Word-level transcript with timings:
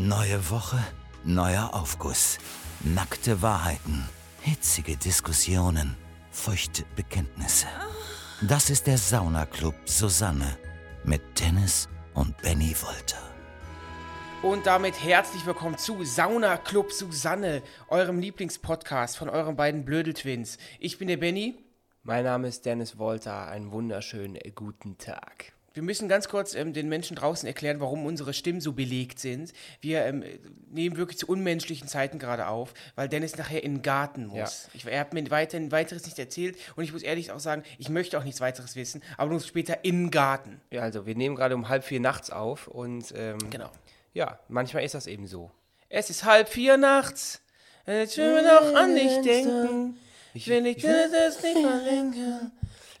Neue 0.00 0.48
Woche, 0.48 0.78
neuer 1.24 1.74
Aufguss. 1.74 2.38
Nackte 2.84 3.42
Wahrheiten, 3.42 4.08
hitzige 4.42 4.96
Diskussionen, 4.96 5.96
feuchte 6.30 6.84
Bekenntnisse. 6.94 7.66
Das 8.40 8.70
ist 8.70 8.86
der 8.86 8.96
Saunaclub 8.96 9.74
Susanne 9.86 10.56
mit 11.02 11.40
Dennis 11.40 11.88
und 12.14 12.40
Benny 12.42 12.76
Wolter. 12.80 13.18
Und 14.44 14.66
damit 14.66 15.02
herzlich 15.02 15.44
willkommen 15.44 15.78
zu 15.78 16.04
Sauna 16.04 16.58
Club 16.58 16.92
Susanne, 16.92 17.64
eurem 17.88 18.20
Lieblingspodcast 18.20 19.18
von 19.18 19.28
euren 19.28 19.56
beiden 19.56 19.84
Blödeltwins. 19.84 20.58
Ich 20.78 20.98
bin 20.98 21.08
der 21.08 21.16
Benny. 21.16 21.56
Mein 22.04 22.22
Name 22.22 22.46
ist 22.46 22.64
Dennis 22.66 22.98
Wolter. 22.98 23.48
Einen 23.48 23.72
wunderschönen 23.72 24.38
guten 24.54 24.96
Tag. 24.96 25.57
Wir 25.78 25.84
müssen 25.84 26.08
ganz 26.08 26.28
kurz 26.28 26.56
ähm, 26.56 26.72
den 26.72 26.88
Menschen 26.88 27.14
draußen 27.14 27.46
erklären, 27.46 27.78
warum 27.78 28.04
unsere 28.04 28.34
Stimmen 28.34 28.60
so 28.60 28.72
belegt 28.72 29.20
sind. 29.20 29.52
Wir 29.80 30.06
ähm, 30.06 30.24
nehmen 30.72 30.96
wirklich 30.96 31.18
zu 31.18 31.28
unmenschlichen 31.28 31.86
Zeiten 31.86 32.18
gerade 32.18 32.48
auf, 32.48 32.74
weil 32.96 33.08
Dennis 33.08 33.36
nachher 33.36 33.62
in 33.62 33.76
den 33.76 33.82
Garten 33.82 34.26
muss. 34.26 34.36
Ja. 34.64 34.70
Ich, 34.74 34.86
er 34.86 34.98
hat 34.98 35.14
mir 35.14 35.30
weiterhin 35.30 35.70
weiteres 35.70 36.04
nicht 36.04 36.18
erzählt 36.18 36.56
und 36.74 36.82
ich 36.82 36.92
muss 36.92 37.04
ehrlich 37.04 37.30
auch 37.30 37.38
sagen, 37.38 37.62
ich 37.78 37.90
möchte 37.90 38.18
auch 38.18 38.24
nichts 38.24 38.40
weiteres 38.40 38.74
wissen, 38.74 39.04
aber 39.16 39.30
nur 39.30 39.38
später 39.38 39.84
in 39.84 40.06
den 40.06 40.10
Garten. 40.10 40.60
Ja, 40.72 40.82
also 40.82 41.06
wir 41.06 41.14
nehmen 41.14 41.36
gerade 41.36 41.54
um 41.54 41.68
halb 41.68 41.84
vier 41.84 42.00
nachts 42.00 42.30
auf 42.30 42.66
und 42.66 43.14
ähm, 43.16 43.38
Genau. 43.48 43.70
ja, 44.14 44.40
manchmal 44.48 44.82
ist 44.82 44.96
das 44.96 45.06
eben 45.06 45.28
so. 45.28 45.52
Es 45.88 46.10
ist 46.10 46.24
halb 46.24 46.48
vier 46.48 46.76
nachts. 46.76 47.40
Jetzt 47.86 48.16
will 48.16 48.32
mir 48.32 48.42
noch 48.42 48.74
an 48.74 48.96
dich 48.96 49.20
denken. 49.20 49.96
Ich 50.34 50.48
will 50.48 50.60
nicht, 50.60 50.82
das 50.82 51.40
nicht 51.40 51.56
verrenken. 51.56 52.50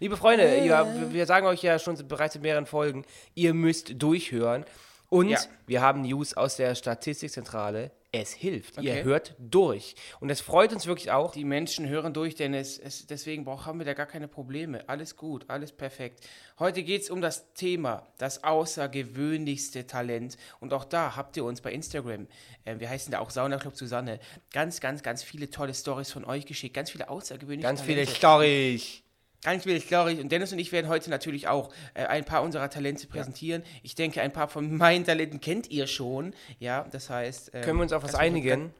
Liebe 0.00 0.16
Freunde, 0.16 0.64
ja, 0.64 0.86
wir- 0.94 1.12
wir 1.12 1.26
sagen 1.26 1.46
euch 1.46 1.62
ja 1.62 1.78
schon 1.78 1.96
bereits 2.06 2.36
in 2.36 2.42
mehreren 2.42 2.66
Folgen, 2.66 3.04
ihr 3.34 3.54
müsst 3.54 4.00
durchhören. 4.00 4.64
Und 5.10 5.30
Ja. 5.30 5.40
wir 5.66 5.80
haben 5.80 6.02
News 6.02 6.34
aus 6.34 6.56
der 6.56 6.74
Statistikzentrale. 6.74 7.90
Es 8.12 8.32
hilft. 8.32 8.78
Ihr 8.80 8.92
Okay. 8.92 9.04
hört 9.04 9.34
durch. 9.38 9.94
Und 10.20 10.30
es 10.30 10.40
freut 10.40 10.72
uns 10.72 10.86
wirklich 10.86 11.10
auch. 11.10 11.32
Die 11.32 11.44
Menschen 11.44 11.88
hören 11.88 12.14
durch, 12.14 12.34
denn 12.36 12.54
es, 12.54 12.78
es, 12.78 13.06
deswegen 13.06 13.46
haben 13.46 13.78
wir 13.80 13.84
da 13.86 13.92
gar 13.92 14.06
keine 14.06 14.28
Probleme. 14.28 14.88
Alles 14.88 15.16
gut, 15.16 15.44
alles 15.48 15.72
perfekt. 15.72 16.26
Heute 16.58 16.82
geht 16.84 17.02
es 17.02 17.10
um 17.10 17.20
das 17.20 17.52
Thema, 17.52 18.06
das 18.16 18.44
außergewöhnlichste 18.44 19.86
Talent. 19.86 20.36
Und 20.60 20.72
auch 20.72 20.84
da 20.84 21.16
habt 21.16 21.36
ihr 21.36 21.44
uns 21.44 21.60
bei 21.60 21.72
Instagram, 21.72 22.26
äh, 22.64 22.78
wir 22.78 22.88
heißen 22.88 23.12
da 23.12 23.18
auch 23.18 23.30
Sauna 23.30 23.58
Club 23.58 23.76
Susanne, 23.76 24.20
ganz, 24.52 24.80
ganz, 24.80 25.02
ganz 25.02 25.22
viele 25.22 25.50
tolle 25.50 25.74
Stories 25.74 26.10
von 26.10 26.24
euch 26.24 26.46
geschickt. 26.46 26.74
Ganz 26.74 26.90
viele 26.90 27.10
außergewöhnliche 27.10 27.62
Ganz 27.66 27.80
Talente. 27.80 27.96
Ganz 27.96 28.08
viele 28.10 28.16
Stories. 28.16 29.02
Und 29.46 30.32
Dennis 30.32 30.52
und 30.52 30.58
ich 30.58 30.72
werden 30.72 30.88
heute 30.88 31.10
natürlich 31.10 31.46
auch 31.48 31.70
äh, 31.94 32.04
ein 32.06 32.24
paar 32.24 32.42
unserer 32.42 32.68
Talente 32.70 33.06
präsentieren. 33.06 33.62
Ich 33.82 33.94
denke, 33.94 34.20
ein 34.20 34.32
paar 34.32 34.48
von 34.48 34.76
meinen 34.76 35.04
Talenten 35.04 35.40
kennt 35.40 35.70
ihr 35.70 35.86
schon. 35.86 36.34
Ja, 36.58 36.86
das 36.90 37.08
heißt. 37.08 37.52
ähm, 37.54 37.62
Können 37.62 37.78
wir 37.78 37.82
uns 37.82 37.92
auf 37.92 38.02
was 38.02 38.14
einigen? 38.14 38.72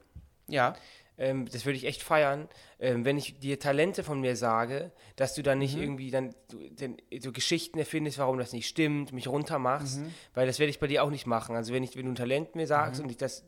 Ja. 0.47 0.75
ähm, 1.17 1.47
das 1.51 1.65
würde 1.65 1.75
ich 1.77 1.85
echt 1.85 2.01
feiern, 2.01 2.47
ähm, 2.79 3.03
wenn 3.05 3.17
ich 3.17 3.39
dir 3.39 3.59
Talente 3.59 4.03
von 4.05 4.19
mir 4.21 4.35
sage, 4.37 4.91
dass 5.17 5.33
du 5.33 5.43
dann 5.43 5.57
Mhm. 5.57 5.63
nicht 5.63 5.77
irgendwie 5.77 6.11
dann 6.11 6.33
du, 6.49 6.57
denn, 6.69 6.97
so 7.19 7.31
Geschichten 7.33 7.77
erfindest, 7.77 8.17
warum 8.19 8.37
das 8.37 8.53
nicht 8.53 8.67
stimmt, 8.67 9.11
mich 9.13 9.27
runtermachst, 9.27 9.99
Mhm. 9.99 10.13
weil 10.33 10.47
das 10.47 10.59
werde 10.59 10.69
ich 10.71 10.79
bei 10.79 10.87
dir 10.87 11.03
auch 11.03 11.09
nicht 11.09 11.27
machen. 11.27 11.55
Also 11.57 11.73
wenn 11.73 11.83
ich, 11.83 11.95
wenn 11.97 12.05
du 12.05 12.11
ein 12.13 12.15
Talent 12.15 12.55
mir 12.55 12.67
sagst 12.67 12.99
Mhm. 12.99 13.05
und 13.05 13.11
ich 13.11 13.17
das, 13.17 13.43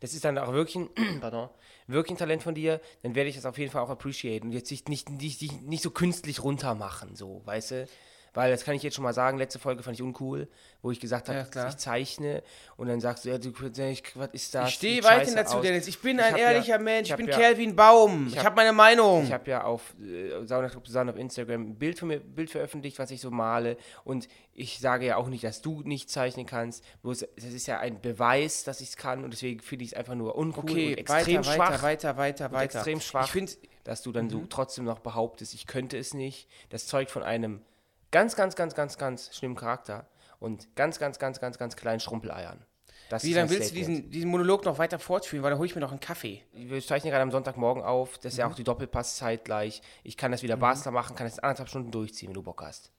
das 0.00 0.14
ist 0.14 0.24
dann 0.24 0.38
auch 0.38 0.52
wirklich 0.52 0.76
ein, 0.76 0.90
pardon, 1.20 1.48
wirklich 1.86 2.14
ein 2.14 2.18
Talent 2.18 2.42
von 2.42 2.54
dir, 2.54 2.80
dann 3.02 3.14
werde 3.14 3.30
ich 3.30 3.36
das 3.36 3.46
auf 3.46 3.58
jeden 3.58 3.70
Fall 3.70 3.82
auch 3.82 3.90
appreciaten 3.90 4.48
und 4.48 4.52
jetzt 4.52 4.70
nicht, 4.70 4.88
nicht, 4.88 5.10
nicht, 5.10 5.62
nicht, 5.62 5.82
so 5.82 5.90
künstlich 5.90 6.42
runtermachen, 6.42 7.16
so, 7.16 7.42
weißt 7.44 7.70
du? 7.72 7.88
Weil, 8.32 8.50
das 8.52 8.64
kann 8.64 8.74
ich 8.74 8.82
jetzt 8.82 8.94
schon 8.94 9.02
mal 9.04 9.12
sagen, 9.12 9.38
letzte 9.38 9.58
Folge 9.58 9.82
fand 9.82 9.96
ich 9.96 10.02
uncool, 10.02 10.48
wo 10.82 10.90
ich 10.90 11.00
gesagt 11.00 11.28
habe, 11.28 11.46
Ja, 11.52 11.68
ich 11.68 11.76
zeichne 11.76 12.42
und 12.76 12.86
dann 12.88 13.00
sagst 13.00 13.24
du, 13.24 13.28
ja, 13.28 13.38
du, 13.38 13.52
was 13.52 14.28
ist 14.32 14.54
das? 14.54 14.68
Ich 14.68 14.74
stehe 14.76 15.02
weiterhin 15.02 15.34
dazu, 15.34 15.56
aus. 15.56 15.62
Dennis. 15.62 15.88
Ich 15.88 16.00
bin 16.00 16.18
Ich 16.18 16.24
ein 16.24 16.32
hab 16.32 16.38
ja- 16.38 16.50
ehrlicher 16.52 16.78
Mensch. 16.78 17.08
Ich, 17.08 17.12
hab 17.12 17.18
bin 17.18 17.26
Kerl 17.26 17.58
wie 17.58 17.66
ein 17.66 17.74
Baum. 17.76 18.28
Ich, 18.28 18.38
hab- 18.38 18.44
habe 18.46 18.56
meine 18.56 18.72
Meinung. 18.72 19.24
Ich 19.24 19.32
habe 19.32 19.50
ja 19.50 19.64
auf 19.64 19.94
äh, 20.00 20.44
Sauna 20.46 20.68
Club 20.68 20.86
Susanne 20.86 21.10
auf 21.10 21.18
Instagram 21.18 21.62
ein 21.70 21.74
Bild 21.78 21.98
von 21.98 22.08
mir 22.08 22.20
Bild 22.20 22.50
veröffentlicht, 22.50 22.98
was 22.98 23.10
ich 23.10 23.20
so 23.20 23.30
male. 23.30 23.76
Und 24.04 24.28
ich 24.54 24.78
sage 24.78 25.06
ja 25.06 25.16
auch 25.16 25.28
nicht, 25.28 25.42
dass 25.44 25.60
du 25.60 25.82
nicht 25.82 26.08
zeichnen 26.10 26.46
kannst. 26.46 26.84
Bloß 27.02 27.26
das 27.36 27.44
ist 27.44 27.66
ja 27.66 27.78
ein 27.80 28.00
Beweis, 28.00 28.64
dass 28.64 28.80
ich 28.80 28.90
es 28.90 28.96
kann. 28.96 29.24
Und 29.24 29.32
deswegen 29.32 29.60
finde 29.60 29.84
ich 29.84 29.92
es 29.92 29.96
einfach 29.96 30.14
nur 30.14 30.36
uncool 30.36 30.62
okay, 30.70 30.92
und 30.92 30.98
extrem 30.98 31.36
weiter, 31.38 31.44
schwach. 31.54 31.82
weiter, 31.82 31.82
weiter, 31.82 32.16
weiter, 32.16 32.52
weiter. 32.52 32.62
extrem 32.76 33.00
schwach, 33.00 33.24
Ich 33.26 33.32
finde, 33.32 33.52
dass 33.84 34.02
du 34.02 34.12
dann 34.12 34.26
Mhm. 34.26 34.30
so 34.30 34.46
trotzdem 34.48 34.84
noch 34.84 35.00
behauptest, 35.00 35.52
ich 35.54 35.66
könnte 35.66 35.98
es 35.98 36.14
nicht. 36.14 36.48
Das 36.68 36.86
zeugt 36.86 37.10
von 37.10 37.22
einem 37.22 37.60
ganz, 38.10 38.36
ganz, 38.36 38.56
ganz, 38.56 38.74
ganz, 38.74 38.98
ganz 38.98 39.34
schlimmen 39.34 39.56
Charakter 39.56 40.06
und 40.38 40.74
ganz, 40.76 40.98
ganz, 40.98 41.18
ganz, 41.18 41.40
ganz, 41.40 41.58
ganz 41.58 41.76
kleinen 41.76 42.00
Schrumpeleiern. 42.00 42.64
Das 43.08 43.24
wie 43.24 43.34
mein 43.34 43.50
willst 43.50 43.70
du 43.70 43.74
diesen, 43.74 44.10
diesen 44.10 44.30
Monolog 44.30 44.64
noch 44.64 44.78
weiter 44.78 45.00
fortführen? 45.00 45.42
Weil 45.42 45.50
dann 45.50 45.58
hole 45.58 45.66
ich 45.66 45.74
mir 45.74 45.80
noch 45.80 45.90
einen 45.90 45.98
Kaffee. 45.98 46.42
Wir 46.52 46.80
zeichnen 46.80 47.10
gerade 47.10 47.22
am 47.22 47.32
Sonntagmorgen 47.32 47.82
auf, 47.82 48.18
das 48.18 48.26
ist 48.26 48.34
Mhm. 48.34 48.40
ja 48.40 48.46
auch 48.48 48.54
die 48.54 48.62
Doppelpasszeit 48.64 49.44
gleich. 49.44 49.82
Ich 50.04 50.16
kann 50.16 50.30
das 50.30 50.42
wieder 50.44 50.56
Basler 50.56 50.92
machen, 50.92 51.16
kann 51.16 51.26
das 51.26 51.40
anderthalb 51.40 51.68
Stunden 51.68 51.90
durchziehen, 51.90 52.28
wenn 52.28 52.34
du 52.34 52.42
Bock 52.42 52.62
hast. 52.62 52.92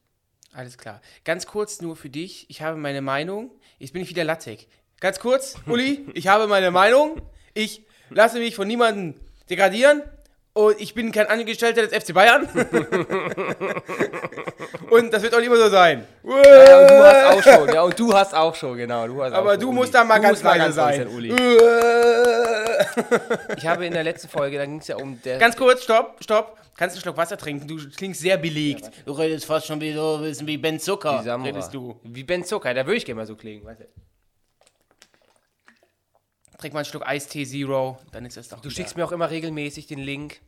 Alles 0.54 0.78
klar. 0.78 1.02
Ganz 1.24 1.48
kurz 1.48 1.80
nur 1.80 1.96
für 1.96 2.10
dich. 2.10 2.50
Ich 2.50 2.62
habe 2.62 2.76
meine 2.76 3.02
Meinung. 3.02 3.52
Jetzt 3.80 3.94
bin 3.94 4.02
ich 4.02 4.10
wieder 4.10 4.26
Lattek. 4.26 4.68
Ganz 5.00 5.20
kurz, 5.20 5.56
Uli, 5.66 6.06
ich 6.14 6.28
habe 6.28 6.46
meine 6.48 6.72
Meinung. 6.72 7.22
Ich 7.54 7.86
lasse 8.10 8.38
mich 8.40 8.56
von 8.56 8.68
niemandem 8.68 9.16
degradieren. 9.50 10.04
Und 10.54 10.82
ich 10.82 10.94
bin 10.94 11.14
kein 11.14 11.28
Angestellter 11.28 11.88
des 11.88 12.04
FC 12.04 12.14
Bayern. 12.14 12.44
und 14.90 15.14
das 15.14 15.24
wird 15.24 15.34
auch 15.34 15.38
nicht 15.40 15.48
immer 15.48 15.56
so 15.56 15.70
sein. 15.70 16.06
Ja, 16.24 16.82
und 16.82 16.90
du 16.90 17.04
hast 17.04 17.26
auch 17.26 17.44
schon, 17.44 17.74
ja, 17.74 17.82
und 17.84 17.98
du 18.00 18.14
hast 18.14 18.36
auch 18.36 18.54
schon, 18.56 18.76
genau. 18.78 19.08
Du 19.08 19.24
hast 19.24 19.32
auch 19.32 19.38
Aber 19.38 19.52
schon, 19.52 19.62
du 19.62 19.68
Uli. 19.70 19.76
musst 19.78 19.94
da 19.94 20.04
mal 20.04 20.18
Du 20.18 20.24
ganz 20.24 20.44
leise 20.44 20.72
sein. 20.74 21.08
Uli. 21.08 21.34
Ich 23.56 23.66
habe 23.66 23.86
in 23.86 23.94
der 23.94 24.04
letzten 24.04 24.28
Folge, 24.28 24.58
da 24.58 24.66
ging 24.66 24.80
es 24.80 24.88
ja 24.88 24.98
um 24.98 25.22
der. 25.22 25.38
Ganz 25.38 25.56
kurz, 25.56 25.84
stopp, 25.84 26.18
stopp. 26.22 26.58
Kannst 26.78 26.96
du 26.96 26.98
einen 26.98 27.04
Schluck 27.04 27.18
Wasser 27.18 27.38
trinken? 27.38 27.68
Du 27.68 27.78
klingst 27.96 28.20
sehr 28.22 28.38
belegt. 28.38 28.90
du 29.06 29.12
redest 29.14 29.46
fast 29.46 29.68
schon 29.68 29.80
wie, 29.80 29.94
so, 29.94 30.18
bisschen 30.20 30.48
wie 30.48 30.58
Ben 30.58 30.80
Zucker. 30.80 31.24
wie 31.24 31.48
redest 31.48 31.74
du. 31.74 31.98
Wie 32.04 32.24
Ben 32.24 32.44
Zucker, 32.44 32.74
da 32.74 32.86
würde 32.86 32.98
ich 32.98 33.06
gerne 33.06 33.22
mal 33.22 33.28
so 33.28 33.36
klingen. 33.36 33.64
Weißt 33.66 33.82
du? 33.82 33.86
Trink 36.62 36.74
mal 36.74 36.80
einen 36.82 36.86
Schluck 36.86 37.06
Eistee 37.06 37.46
Zero, 37.46 37.98
dann 38.12 38.26
ist 38.26 38.38
das 38.38 38.48
doch 38.50 38.60
Du 38.62 38.70
schickst 38.70 38.96
mir 38.96 39.04
auch 39.06 39.12
immer 39.12 39.30
regelmäßig 39.30 39.88
den 39.88 40.00
Link 40.00 40.40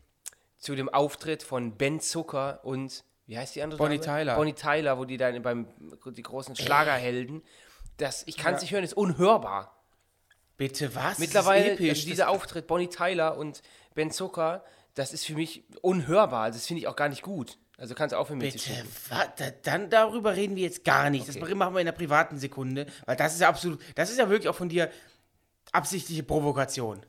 zu 0.57 0.75
dem 0.75 0.88
Auftritt 0.90 1.44
von 1.44 1.75
Ben 1.75 2.00
Zucker 2.00 2.62
und, 2.63 3.03
wie 3.28 3.38
heißt 3.38 3.56
die 3.56 3.62
andere 3.63 3.78
Bonnie 3.79 4.00
Dame? 4.00 4.19
Tyler. 4.19 4.35
Bonnie 4.35 4.53
Tyler, 4.53 4.97
wo 4.97 5.06
die 5.06 5.18
dann 5.18 5.41
beim, 5.41 5.68
die 6.06 6.24
großen 6.24 6.56
Schlagerhelden, 6.56 7.41
das, 7.97 8.24
ich 8.28 8.38
kann 8.38 8.56
es 8.56 8.62
nicht 8.62 8.72
hören, 8.72 8.84
ist 8.84 8.94
unhörbar. 8.96 9.84
Bitte 10.56 10.96
was? 10.96 11.18
Mittlerweile, 11.19 11.63
Das 11.63 11.74
ist 11.74 11.79
episch. 11.79 11.90
also 11.90 12.06
dieser 12.09 12.24
Das- 12.25 12.34
Auftritt, 12.34 12.68
Bonnie 12.68 12.88
Tyler 12.90 13.38
und 13.38 13.62
Ben 13.95 14.12
Zucker, 14.12 14.63
das 14.94 15.12
ist 15.12 15.25
für 15.25 15.34
mich 15.34 15.63
unhörbar. 15.81 16.44
Also 16.44 16.57
Das 16.59 16.68
finde 16.68 16.80
ich 16.81 16.88
auch 16.88 16.95
gar 16.95 17.09
nicht 17.09 17.24
gut. 17.24 17.57
Also 17.75 17.95
kannst 17.95 18.13
du 18.13 18.18
aufhören 18.19 18.38
mit 18.38 18.59
zu 18.59 18.69
Bitte, 18.69 18.85
da, 19.38 19.50
dann 19.63 19.90
darüber 19.90 20.35
reden 20.35 20.56
wir 20.56 20.62
jetzt 20.63 20.85
gar 20.85 21.09
nicht. 21.09 21.28
Das 21.28 21.35
Okay. 21.35 21.56
machen 21.56 21.74
wir 21.74 21.80
in 21.81 21.85
der 21.88 21.91
privaten 21.91 22.38
Sekunde, 22.38 22.85
weil 23.07 23.16
das 23.18 23.34
ist 23.34 23.41
ja 23.41 23.50
absolut, 23.50 23.81
das 23.95 24.12
ist 24.12 24.19
ja 24.19 24.30
wirklich 24.30 24.47
auch 24.47 24.56
von 24.56 24.69
dir 24.69 24.91
absichtliche 25.72 26.24
Provokation. 26.24 27.01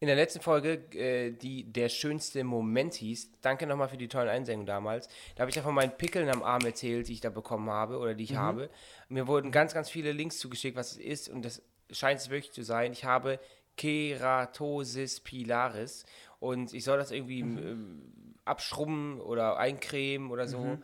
In 0.00 0.08
der 0.08 0.16
letzten 0.16 0.40
Folge, 0.42 0.74
äh, 0.94 1.30
die 1.30 1.64
der 1.72 1.88
schönste 1.88 2.44
Moment 2.44 2.94
hieß, 2.94 3.30
danke 3.40 3.66
nochmal 3.66 3.88
für 3.88 3.96
die 3.96 4.08
tollen 4.08 4.28
Einsendungen 4.28 4.66
damals, 4.66 5.08
da 5.34 5.42
habe 5.42 5.50
ich 5.50 5.56
ja 5.56 5.62
von 5.62 5.74
meinen 5.74 5.92
Pickeln 5.96 6.28
am 6.28 6.42
Arm 6.42 6.64
erzählt, 6.66 7.08
die 7.08 7.12
ich 7.14 7.20
da 7.20 7.30
bekommen 7.30 7.70
habe 7.70 7.98
oder 7.98 8.12
Mhm. 8.12 8.16
die 8.18 8.24
ich 8.24 8.36
habe. 8.36 8.68
Mir 9.08 9.26
wurden 9.26 9.50
ganz, 9.50 9.72
ganz 9.72 9.88
viele 9.88 10.12
Links 10.12 10.38
zugeschickt, 10.38 10.76
was 10.76 10.92
es 10.92 10.98
ist 10.98 11.28
und 11.30 11.42
das 11.42 11.62
scheint 11.90 12.20
es 12.20 12.28
wirklich 12.28 12.52
zu 12.52 12.62
sein. 12.64 12.92
Ich 12.92 13.04
habe 13.04 13.38
Keratosis 13.76 15.20
pilaris 15.20 16.04
und 16.40 16.72
ich 16.74 16.84
soll 16.84 16.98
das 16.98 17.10
irgendwie 17.10 17.42
Mhm. 17.42 17.58
ähm, 17.58 18.02
abschrubben 18.44 19.20
oder 19.22 19.56
eincremen 19.56 20.30
oder 20.30 20.46
so. 20.46 20.78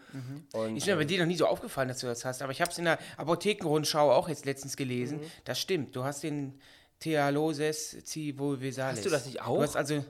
Und, 0.54 0.77
Ist 0.77 0.87
mir 0.87 0.97
bei 0.97 1.04
dir 1.04 1.19
noch 1.19 1.27
nie 1.27 1.37
so 1.37 1.47
aufgefallen, 1.47 1.88
dass 1.88 1.98
du 1.98 2.06
das 2.06 2.25
hast, 2.25 2.41
aber 2.41 2.53
ich 2.53 2.62
habe 2.62 2.71
es 2.71 2.78
in 2.78 2.84
der 2.87 2.98
Apothekenrundschau 3.19 4.10
auch 4.10 4.31
jetzt 4.31 4.47
letztens 4.47 4.78
gelesen. 4.78 5.19
Mhm. 5.19 5.25
Das 5.44 5.60
stimmt, 5.60 5.94
du 5.94 6.04
hast 6.04 6.22
den 6.22 6.59
Thealoses 7.00 7.97
civovesalis. 8.07 8.98
Hast 8.98 9.07
du 9.07 9.10
das 9.10 9.27
nicht 9.27 9.42
auch? 9.42 9.57
Du 9.57 9.63
hast 9.63 9.77
also, 9.77 10.04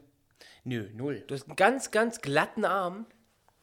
nö, 0.65 0.89
null. 0.95 1.25
du 1.27 1.35
hast 1.35 1.47
einen 1.47 1.57
ganz, 1.57 1.91
ganz 1.91 2.21
glatten 2.21 2.65
Arm. 2.65 3.07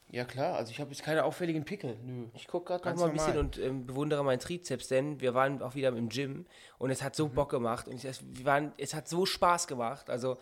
Ja 0.10 0.24
klar, 0.24 0.56
also 0.56 0.72
ich 0.72 0.80
habe 0.80 0.90
jetzt 0.92 1.04
keine 1.04 1.26
auffälligen 1.26 1.66
Pickel, 1.66 1.98
nö. 2.02 2.28
Ich 2.34 2.48
gucke 2.48 2.68
gerade 2.80 2.90
noch 2.92 2.96
mal 2.96 3.08
ein 3.08 3.12
bisschen 3.14 3.34
normal. 3.36 3.44
und 3.46 3.58
ähm, 3.60 3.86
bewundere 3.86 4.24
meinen 4.24 4.40
Trizeps, 4.40 4.88
denn 4.88 5.20
wir 5.20 5.34
waren 5.34 5.62
auch 5.62 5.76
wieder 5.76 5.90
im 5.90 6.08
Gym 6.08 6.46
und 6.78 6.92
es 6.92 7.04
hat 7.04 7.12
Mhm. 7.14 7.18
so 7.18 7.28
Bock 7.28 7.50
gemacht 7.50 7.90
und 7.90 8.02
es, 8.02 8.22
wir 8.26 8.46
waren, 8.46 8.72
es 8.78 8.94
hat 8.94 9.10
so 9.10 9.26
Spaß 9.26 9.68
gemacht. 9.68 10.10
Also 10.10 10.38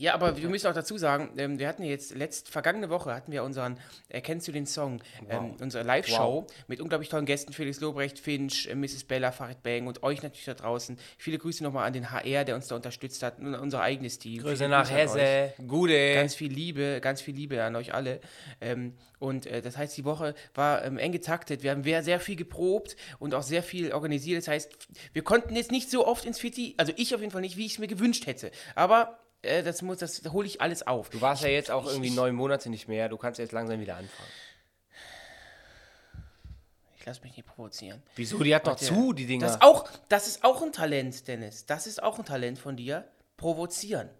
Ja, 0.00 0.14
aber 0.14 0.38
wir 0.38 0.48
müssen 0.48 0.66
auch 0.66 0.72
dazu 0.72 0.96
sagen, 0.96 1.28
ähm, 1.36 1.58
wir 1.58 1.68
hatten 1.68 1.82
jetzt 1.82 2.14
letzt, 2.14 2.48
vergangene 2.48 2.88
Woche 2.88 3.14
hatten 3.14 3.32
wir 3.32 3.44
unseren, 3.44 3.78
erkennst 4.08 4.48
du 4.48 4.52
den 4.52 4.64
Song, 4.64 5.02
ähm, 5.28 5.56
unsere 5.60 5.84
Live-Show 5.84 6.46
mit 6.68 6.80
unglaublich 6.80 7.10
tollen 7.10 7.26
Gästen, 7.26 7.52
Felix 7.52 7.80
Lobrecht, 7.80 8.18
Finch, 8.18 8.66
äh, 8.66 8.74
Mrs. 8.74 9.04
Bella, 9.04 9.30
Farid 9.30 9.62
Bang 9.62 9.88
und 9.88 10.02
euch 10.02 10.22
natürlich 10.22 10.46
da 10.46 10.54
draußen. 10.54 10.98
Viele 11.18 11.36
Grüße 11.36 11.62
nochmal 11.62 11.86
an 11.86 11.92
den 11.92 12.10
HR, 12.10 12.46
der 12.46 12.54
uns 12.54 12.68
da 12.68 12.76
unterstützt 12.76 13.22
hat, 13.22 13.40
und 13.40 13.54
unser 13.54 13.82
eigenes 13.82 14.18
Team. 14.18 14.40
Grüße 14.40 14.56
Viele 14.56 14.68
nach. 14.70 14.90
Hesse. 14.90 15.52
Gute. 15.68 16.14
Ganz 16.14 16.34
viel 16.34 16.50
Liebe, 16.50 17.00
ganz 17.02 17.20
viel 17.20 17.34
Liebe 17.34 17.62
an 17.62 17.76
euch 17.76 17.92
alle. 17.92 18.20
Ähm, 18.62 18.94
und 19.18 19.44
äh, 19.44 19.60
das 19.60 19.76
heißt, 19.76 19.94
die 19.98 20.06
Woche 20.06 20.34
war 20.54 20.82
ähm, 20.82 20.96
eng 20.96 21.12
getaktet. 21.12 21.62
Wir 21.62 21.72
haben 21.72 21.84
sehr, 21.84 22.02
sehr 22.02 22.20
viel 22.20 22.36
geprobt 22.36 22.96
und 23.18 23.34
auch 23.34 23.42
sehr 23.42 23.62
viel 23.62 23.92
organisiert. 23.92 24.38
Das 24.38 24.48
heißt, 24.48 24.88
wir 25.12 25.22
konnten 25.22 25.54
jetzt 25.56 25.70
nicht 25.70 25.90
so 25.90 26.06
oft 26.06 26.24
ins 26.24 26.38
Fitti, 26.38 26.74
also 26.78 26.94
ich 26.96 27.14
auf 27.14 27.20
jeden 27.20 27.32
Fall 27.32 27.42
nicht, 27.42 27.58
wie 27.58 27.66
ich 27.66 27.72
es 27.72 27.78
mir 27.78 27.86
gewünscht 27.86 28.26
hätte. 28.26 28.50
Aber 28.74 29.19
äh, 29.42 29.62
das 29.62 29.82
muss, 29.82 29.98
das 29.98 30.22
hole 30.32 30.46
ich 30.46 30.60
alles 30.60 30.86
auf. 30.86 31.10
Du 31.10 31.20
warst 31.20 31.42
ja 31.42 31.48
jetzt 31.48 31.70
auch 31.70 31.86
irgendwie 31.86 32.10
neun 32.10 32.34
Monate 32.34 32.70
nicht 32.70 32.88
mehr. 32.88 33.08
Du 33.08 33.16
kannst 33.16 33.38
jetzt 33.38 33.52
langsam 33.52 33.80
wieder 33.80 33.96
anfangen. 33.96 34.28
Ich 36.98 37.06
lasse 37.06 37.22
mich 37.22 37.36
nicht 37.36 37.46
provozieren. 37.46 38.02
Wieso? 38.14 38.38
Die 38.42 38.54
hat 38.54 38.66
Warte. 38.66 38.84
zu, 38.84 39.12
die 39.14 39.26
Dinger. 39.26 39.46
Das 39.46 39.56
ist, 39.56 39.62
auch, 39.62 39.88
das 40.08 40.26
ist 40.26 40.44
auch 40.44 40.62
ein 40.62 40.72
Talent, 40.72 41.26
Dennis. 41.28 41.64
Das 41.64 41.86
ist 41.86 42.02
auch 42.02 42.18
ein 42.18 42.24
Talent 42.26 42.58
von 42.58 42.76
dir. 42.76 43.08
Provozieren. 43.38 44.10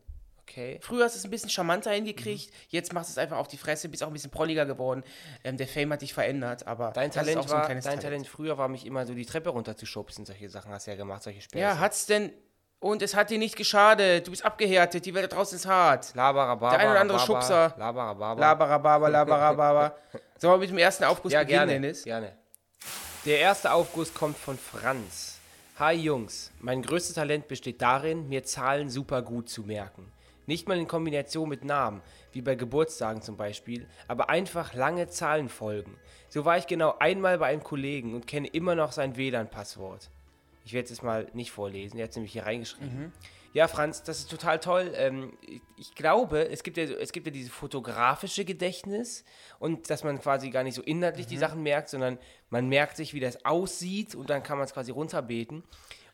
okay. 0.40 0.78
Früher 0.80 1.04
hast 1.04 1.14
du 1.14 1.18
es 1.18 1.24
ein 1.24 1.30
bisschen 1.30 1.50
charmanter 1.50 1.90
hingekriegt, 1.92 2.48
Mhm. 2.50 2.54
jetzt 2.70 2.92
machst 2.94 3.10
du 3.10 3.12
es 3.12 3.18
einfach 3.18 3.36
auf 3.36 3.48
die 3.48 3.58
Fresse, 3.58 3.90
bist 3.90 4.02
auch 4.02 4.06
ein 4.06 4.14
bisschen 4.14 4.30
prolliger 4.30 4.64
geworden. 4.64 5.04
Ähm, 5.44 5.58
der 5.58 5.68
Fame 5.68 5.92
hat 5.92 6.00
dich 6.00 6.14
verändert, 6.14 6.66
aber 6.66 6.90
Dein 6.92 7.10
Talent, 7.10 7.42
so 7.44 7.50
war, 7.50 7.66
kleines 7.66 7.84
dein 7.84 8.00
Talent 8.00 8.26
früher 8.26 8.56
war 8.56 8.68
mich 8.68 8.86
immer 8.86 9.06
so 9.06 9.12
die 9.14 9.26
Treppe 9.26 9.50
runterzuschubsen. 9.50 10.24
Solche 10.24 10.48
Sachen 10.48 10.72
hast 10.72 10.86
du 10.86 10.90
ja 10.92 10.96
gemacht, 10.96 11.22
solche 11.22 11.42
Späße. 11.42 11.60
Ja, 11.60 11.78
hat's 11.78 12.06
denn. 12.06 12.32
Und 12.80 13.02
es 13.02 13.14
hat 13.14 13.28
dir 13.28 13.38
nicht 13.38 13.56
geschadet. 13.56 14.26
Du 14.26 14.30
bist 14.30 14.42
abgehärtet. 14.44 15.04
Die 15.04 15.12
Welt 15.12 15.30
draußen 15.30 15.56
ist 15.56 15.66
hart. 15.66 16.14
Labarababa. 16.14 16.70
Der 16.70 16.80
ein 16.80 16.90
oder 16.90 17.00
andere 17.00 17.18
Schubser. 17.18 17.74
Labarababa. 17.76 18.40
Labarababa, 18.40 19.08
labarababa. 19.08 19.94
Sollen 20.38 20.54
wir 20.54 20.58
mit 20.60 20.70
dem 20.70 20.78
ersten 20.78 21.04
Aufguss 21.04 21.32
Ja, 21.32 21.40
beginnen, 21.40 21.58
gerne. 21.58 21.72
Dennis? 21.72 22.04
Gerne. 22.04 22.32
Der 23.26 23.38
erste 23.38 23.70
Aufguss 23.72 24.14
kommt 24.14 24.38
von 24.38 24.56
Franz. 24.56 25.38
Hi 25.78 25.94
Jungs, 25.94 26.50
mein 26.60 26.82
größtes 26.82 27.14
Talent 27.14 27.48
besteht 27.48 27.82
darin, 27.82 28.28
mir 28.30 28.44
Zahlen 28.44 28.88
super 28.88 29.20
gut 29.20 29.50
zu 29.50 29.62
merken. 29.62 30.10
Nicht 30.46 30.66
mal 30.66 30.78
in 30.78 30.88
Kombination 30.88 31.48
mit 31.48 31.64
Namen, 31.64 32.00
wie 32.32 32.40
bei 32.40 32.54
Geburtstagen 32.54 33.20
zum 33.20 33.36
Beispiel, 33.36 33.86
aber 34.08 34.30
einfach 34.30 34.72
lange 34.72 35.08
Zahlenfolgen. 35.08 35.96
So 36.30 36.46
war 36.46 36.56
ich 36.56 36.66
genau 36.66 36.96
einmal 36.98 37.38
bei 37.38 37.46
einem 37.46 37.62
Kollegen 37.62 38.14
und 38.14 38.26
kenne 38.26 38.48
immer 38.48 38.74
noch 38.74 38.92
sein 38.92 39.16
WLAN-Passwort. 39.16 40.08
Ich 40.64 40.72
werde 40.72 40.84
es 40.84 40.90
jetzt 40.90 41.02
mal 41.02 41.26
nicht 41.32 41.50
vorlesen, 41.50 41.98
er 41.98 42.04
hat 42.04 42.10
es 42.10 42.16
nämlich 42.16 42.32
hier 42.32 42.44
reingeschrieben. 42.46 43.12
Ja, 43.52 43.66
Franz, 43.66 44.04
das 44.04 44.20
ist 44.20 44.30
total 44.30 44.60
toll. 44.60 44.92
Ähm, 44.94 45.32
ich- 45.40 45.60
ich 45.76 45.94
glaube, 45.96 46.48
es 46.50 46.62
gibt, 46.62 46.76
ja, 46.76 46.84
es 46.84 47.10
gibt 47.10 47.26
ja 47.26 47.32
dieses 47.32 47.50
fotografische 47.50 48.44
Gedächtnis 48.44 49.24
und 49.58 49.90
dass 49.90 50.04
man 50.04 50.20
quasi 50.20 50.50
gar 50.50 50.62
nicht 50.62 50.74
so 50.76 50.82
inhaltlich 50.82 51.26
die 51.26 51.36
Sachen 51.38 51.62
merkt, 51.64 51.88
sondern 51.88 52.18
man 52.48 52.68
merkt 52.68 52.96
sich, 52.96 53.12
wie 53.12 53.18
das 53.20 53.44
aussieht 53.44 54.14
und 54.14 54.30
dann 54.30 54.42
kann 54.44 54.56
man 54.58 54.66
es 54.66 54.72
quasi 54.72 54.92
runterbeten. 54.92 55.64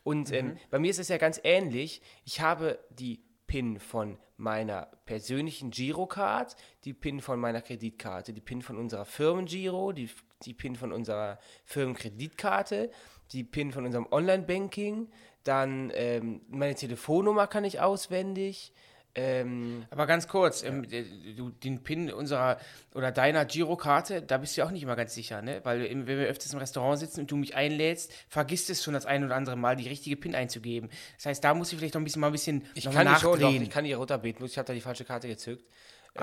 Und 0.03 0.31
ähm, 0.31 0.57
bei 0.71 0.79
mir 0.79 0.89
ist 0.89 0.99
es 0.99 1.09
ja 1.09 1.17
ganz 1.17 1.39
ähnlich. 1.43 2.01
Ich 2.25 2.41
habe 2.41 2.79
die 2.89 3.21
PIN 3.45 3.79
von 3.79 4.17
meiner 4.37 4.87
persönlichen 5.05 5.69
Girocard, 5.69 6.55
die 6.85 6.93
PIN 6.93 7.21
von 7.21 7.39
meiner 7.39 7.61
Kreditkarte, 7.61 8.33
die 8.33 8.41
PIN 8.41 8.61
von 8.63 8.77
unserer 8.77 9.05
Firmengiro, 9.05 9.91
die, 9.91 10.09
die 10.43 10.53
PIN 10.53 10.75
von 10.75 10.91
unserer 10.91 11.37
Firmenkreditkarte, 11.65 12.89
die 13.31 13.43
PIN 13.43 13.71
von 13.71 13.85
unserem 13.85 14.07
Online-Banking, 14.11 15.07
dann 15.43 15.91
ähm, 15.95 16.41
meine 16.49 16.75
Telefonnummer 16.75 17.47
kann 17.47 17.63
ich 17.63 17.79
auswendig. 17.79 18.73
Ähm, 19.19 19.83
Aber 19.89 20.05
ganz 20.05 20.27
kurz, 20.27 20.61
ähm, 20.61 20.83
äh, 20.91 21.03
du, 21.35 21.49
den 21.49 21.81
PIN 21.81 22.11
unserer 22.13 22.59
oder 22.93 23.11
deiner 23.11 23.45
Girokarte, 23.45 24.21
da 24.21 24.37
bist 24.37 24.55
du 24.55 24.61
ja 24.61 24.67
auch 24.67 24.71
nicht 24.71 24.83
immer 24.83 24.95
ganz 24.95 25.15
sicher, 25.15 25.41
ne? 25.41 25.59
Weil 25.63 25.85
im- 25.85 26.05
wenn 26.05 26.19
wir 26.19 26.27
öfters 26.27 26.53
im 26.53 26.59
Restaurant 26.59 26.99
sitzen 26.99 27.21
und 27.21 27.31
du 27.31 27.35
mich 27.35 27.55
einlädst, 27.55 28.13
vergisst 28.29 28.69
es 28.69 28.83
schon 28.83 28.93
das 28.93 29.07
ein 29.07 29.23
oder 29.25 29.35
andere 29.35 29.55
Mal, 29.55 29.75
die 29.75 29.87
richtige 29.87 30.17
PIN 30.17 30.35
einzugeben. 30.35 30.89
Das 31.15 31.25
heißt, 31.25 31.43
da 31.43 31.55
muss 31.55 31.71
ich 31.71 31.79
vielleicht 31.79 31.95
noch 31.95 32.01
ein 32.01 32.03
bisschen 32.03 32.19
mal 32.21 32.27
ein 32.27 32.33
bisschen 32.33 32.63
ich 32.75 32.85
noch 32.85 32.93
kann 32.93 33.05
nachdrehen. 33.05 33.63
ich 33.63 33.69
kann 33.71 33.85
die 33.85 33.93
runterbeten, 33.93 34.45
ich 34.45 34.57
habe 34.59 34.67
da 34.67 34.73
die 34.73 34.81
falsche 34.81 35.03
Karte 35.05 35.27
gezückt. 35.27 35.65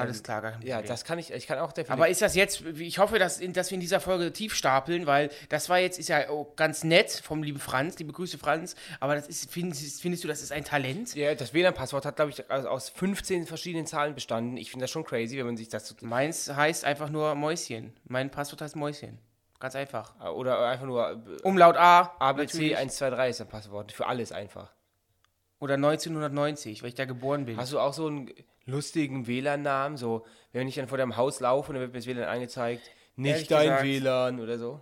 Alles 0.02 0.22
klar, 0.22 0.42
gar 0.42 0.52
kein 0.52 0.62
Ja, 0.62 0.76
Problem. 0.76 0.88
das 0.88 1.04
kann 1.04 1.18
ich, 1.18 1.30
ich 1.32 1.46
kann 1.46 1.58
auch 1.58 1.72
definitiv. 1.72 1.92
Aber 1.92 2.08
ist 2.08 2.20
das 2.22 2.34
jetzt, 2.34 2.62
ich 2.62 2.98
hoffe, 2.98 3.18
dass, 3.18 3.40
dass 3.40 3.70
wir 3.70 3.74
in 3.76 3.80
dieser 3.80 4.00
Folge 4.00 4.32
tief 4.32 4.54
stapeln, 4.54 5.06
weil 5.06 5.30
das 5.48 5.68
war 5.68 5.78
jetzt, 5.78 5.98
ist 5.98 6.08
ja 6.08 6.24
ganz 6.56 6.84
nett 6.84 7.10
vom 7.10 7.42
lieben 7.42 7.58
Franz, 7.60 7.98
liebe 7.98 8.12
Grüße 8.12 8.38
Franz, 8.38 8.74
aber 9.00 9.14
das 9.14 9.26
ist, 9.28 9.50
findest, 9.50 10.00
findest 10.02 10.24
du, 10.24 10.28
das 10.28 10.42
ist 10.42 10.52
ein 10.52 10.64
Talent? 10.64 11.14
ja, 11.14 11.34
das 11.34 11.54
WLAN-Passwort 11.54 12.04
hat, 12.06 12.16
glaube 12.16 12.30
ich, 12.32 12.50
aus- 12.50 12.66
aus 12.66 12.88
15 12.90 13.46
verschiedenen 13.46 13.86
Zahlen 13.86 14.14
bestanden. 14.14 14.56
Ich 14.56 14.70
finde 14.70 14.84
das 14.84 14.90
schon 14.90 15.04
crazy, 15.04 15.36
wenn 15.38 15.46
man 15.46 15.56
sich 15.56 15.68
das 15.68 15.86
so, 15.88 15.94
Meins 16.00 16.50
heißt 16.50 16.84
einfach 16.84 17.10
nur 17.10 17.34
Mäuschen. 17.34 17.92
Mein 18.04 18.30
Passwort 18.30 18.60
heißt 18.62 18.76
Mäuschen. 18.76 19.18
Ganz 19.60 19.76
einfach. 19.76 20.12
oder 20.34 20.66
einfach 20.68 20.84
nur 20.84 21.10
äh, 21.10 21.16
Umlaut 21.42 21.76
A, 21.76 22.14
ABC 22.18 22.42
natürlich. 22.56 22.76
123 22.76 23.30
ist 23.30 23.40
ein 23.40 23.48
Passwort 23.48 23.92
für 23.92 24.06
alles 24.06 24.30
einfach. 24.32 24.72
Oder 25.60 25.74
1990, 25.74 26.82
weil 26.82 26.90
ich 26.90 26.94
da 26.94 27.06
geboren 27.06 27.46
bin. 27.46 27.56
Hast 27.56 27.72
du 27.72 27.78
auch 27.78 27.94
so 27.94 28.06
einen 28.08 28.30
lustigen 28.66 29.26
WLAN-Namen? 29.26 29.96
So, 29.96 30.26
wenn 30.52 30.68
ich 30.68 30.74
dann 30.74 30.88
vor 30.88 30.98
deinem 30.98 31.16
Haus 31.16 31.40
laufe 31.40 31.68
und 31.70 31.74
dann 31.74 31.82
wird 31.82 31.92
mir 31.92 31.98
das 31.98 32.06
WLAN 32.06 32.24
angezeigt, 32.28 32.82
nicht 33.16 33.50
dein 33.50 33.64
gesagt- 33.68 33.84
WLAN 33.84 34.40
oder 34.40 34.58
so? 34.58 34.80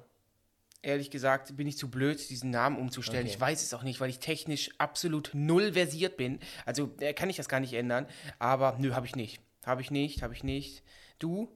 Ehrlich 0.84 1.10
gesagt 1.10 1.56
bin 1.56 1.68
ich 1.68 1.78
zu 1.78 1.88
blöd, 1.88 2.28
diesen 2.28 2.50
Namen 2.50 2.76
umzustellen. 2.76 3.24
Okay. 3.24 3.34
Ich 3.34 3.40
weiß 3.40 3.62
es 3.62 3.72
auch 3.72 3.84
nicht, 3.84 4.00
weil 4.00 4.10
ich 4.10 4.18
technisch 4.18 4.70
absolut 4.78 5.30
null 5.32 5.74
versiert 5.74 6.16
bin. 6.16 6.40
Also 6.66 6.90
äh, 6.98 7.12
kann 7.14 7.30
ich 7.30 7.36
das 7.36 7.48
gar 7.48 7.60
nicht 7.60 7.72
ändern. 7.74 8.06
Aber 8.40 8.76
nö, 8.80 8.92
habe 8.92 9.06
ich 9.06 9.14
nicht. 9.14 9.40
Habe 9.64 9.80
ich 9.80 9.92
nicht, 9.92 10.22
habe 10.22 10.34
ich 10.34 10.42
nicht. 10.42 10.82
Du? 11.20 11.48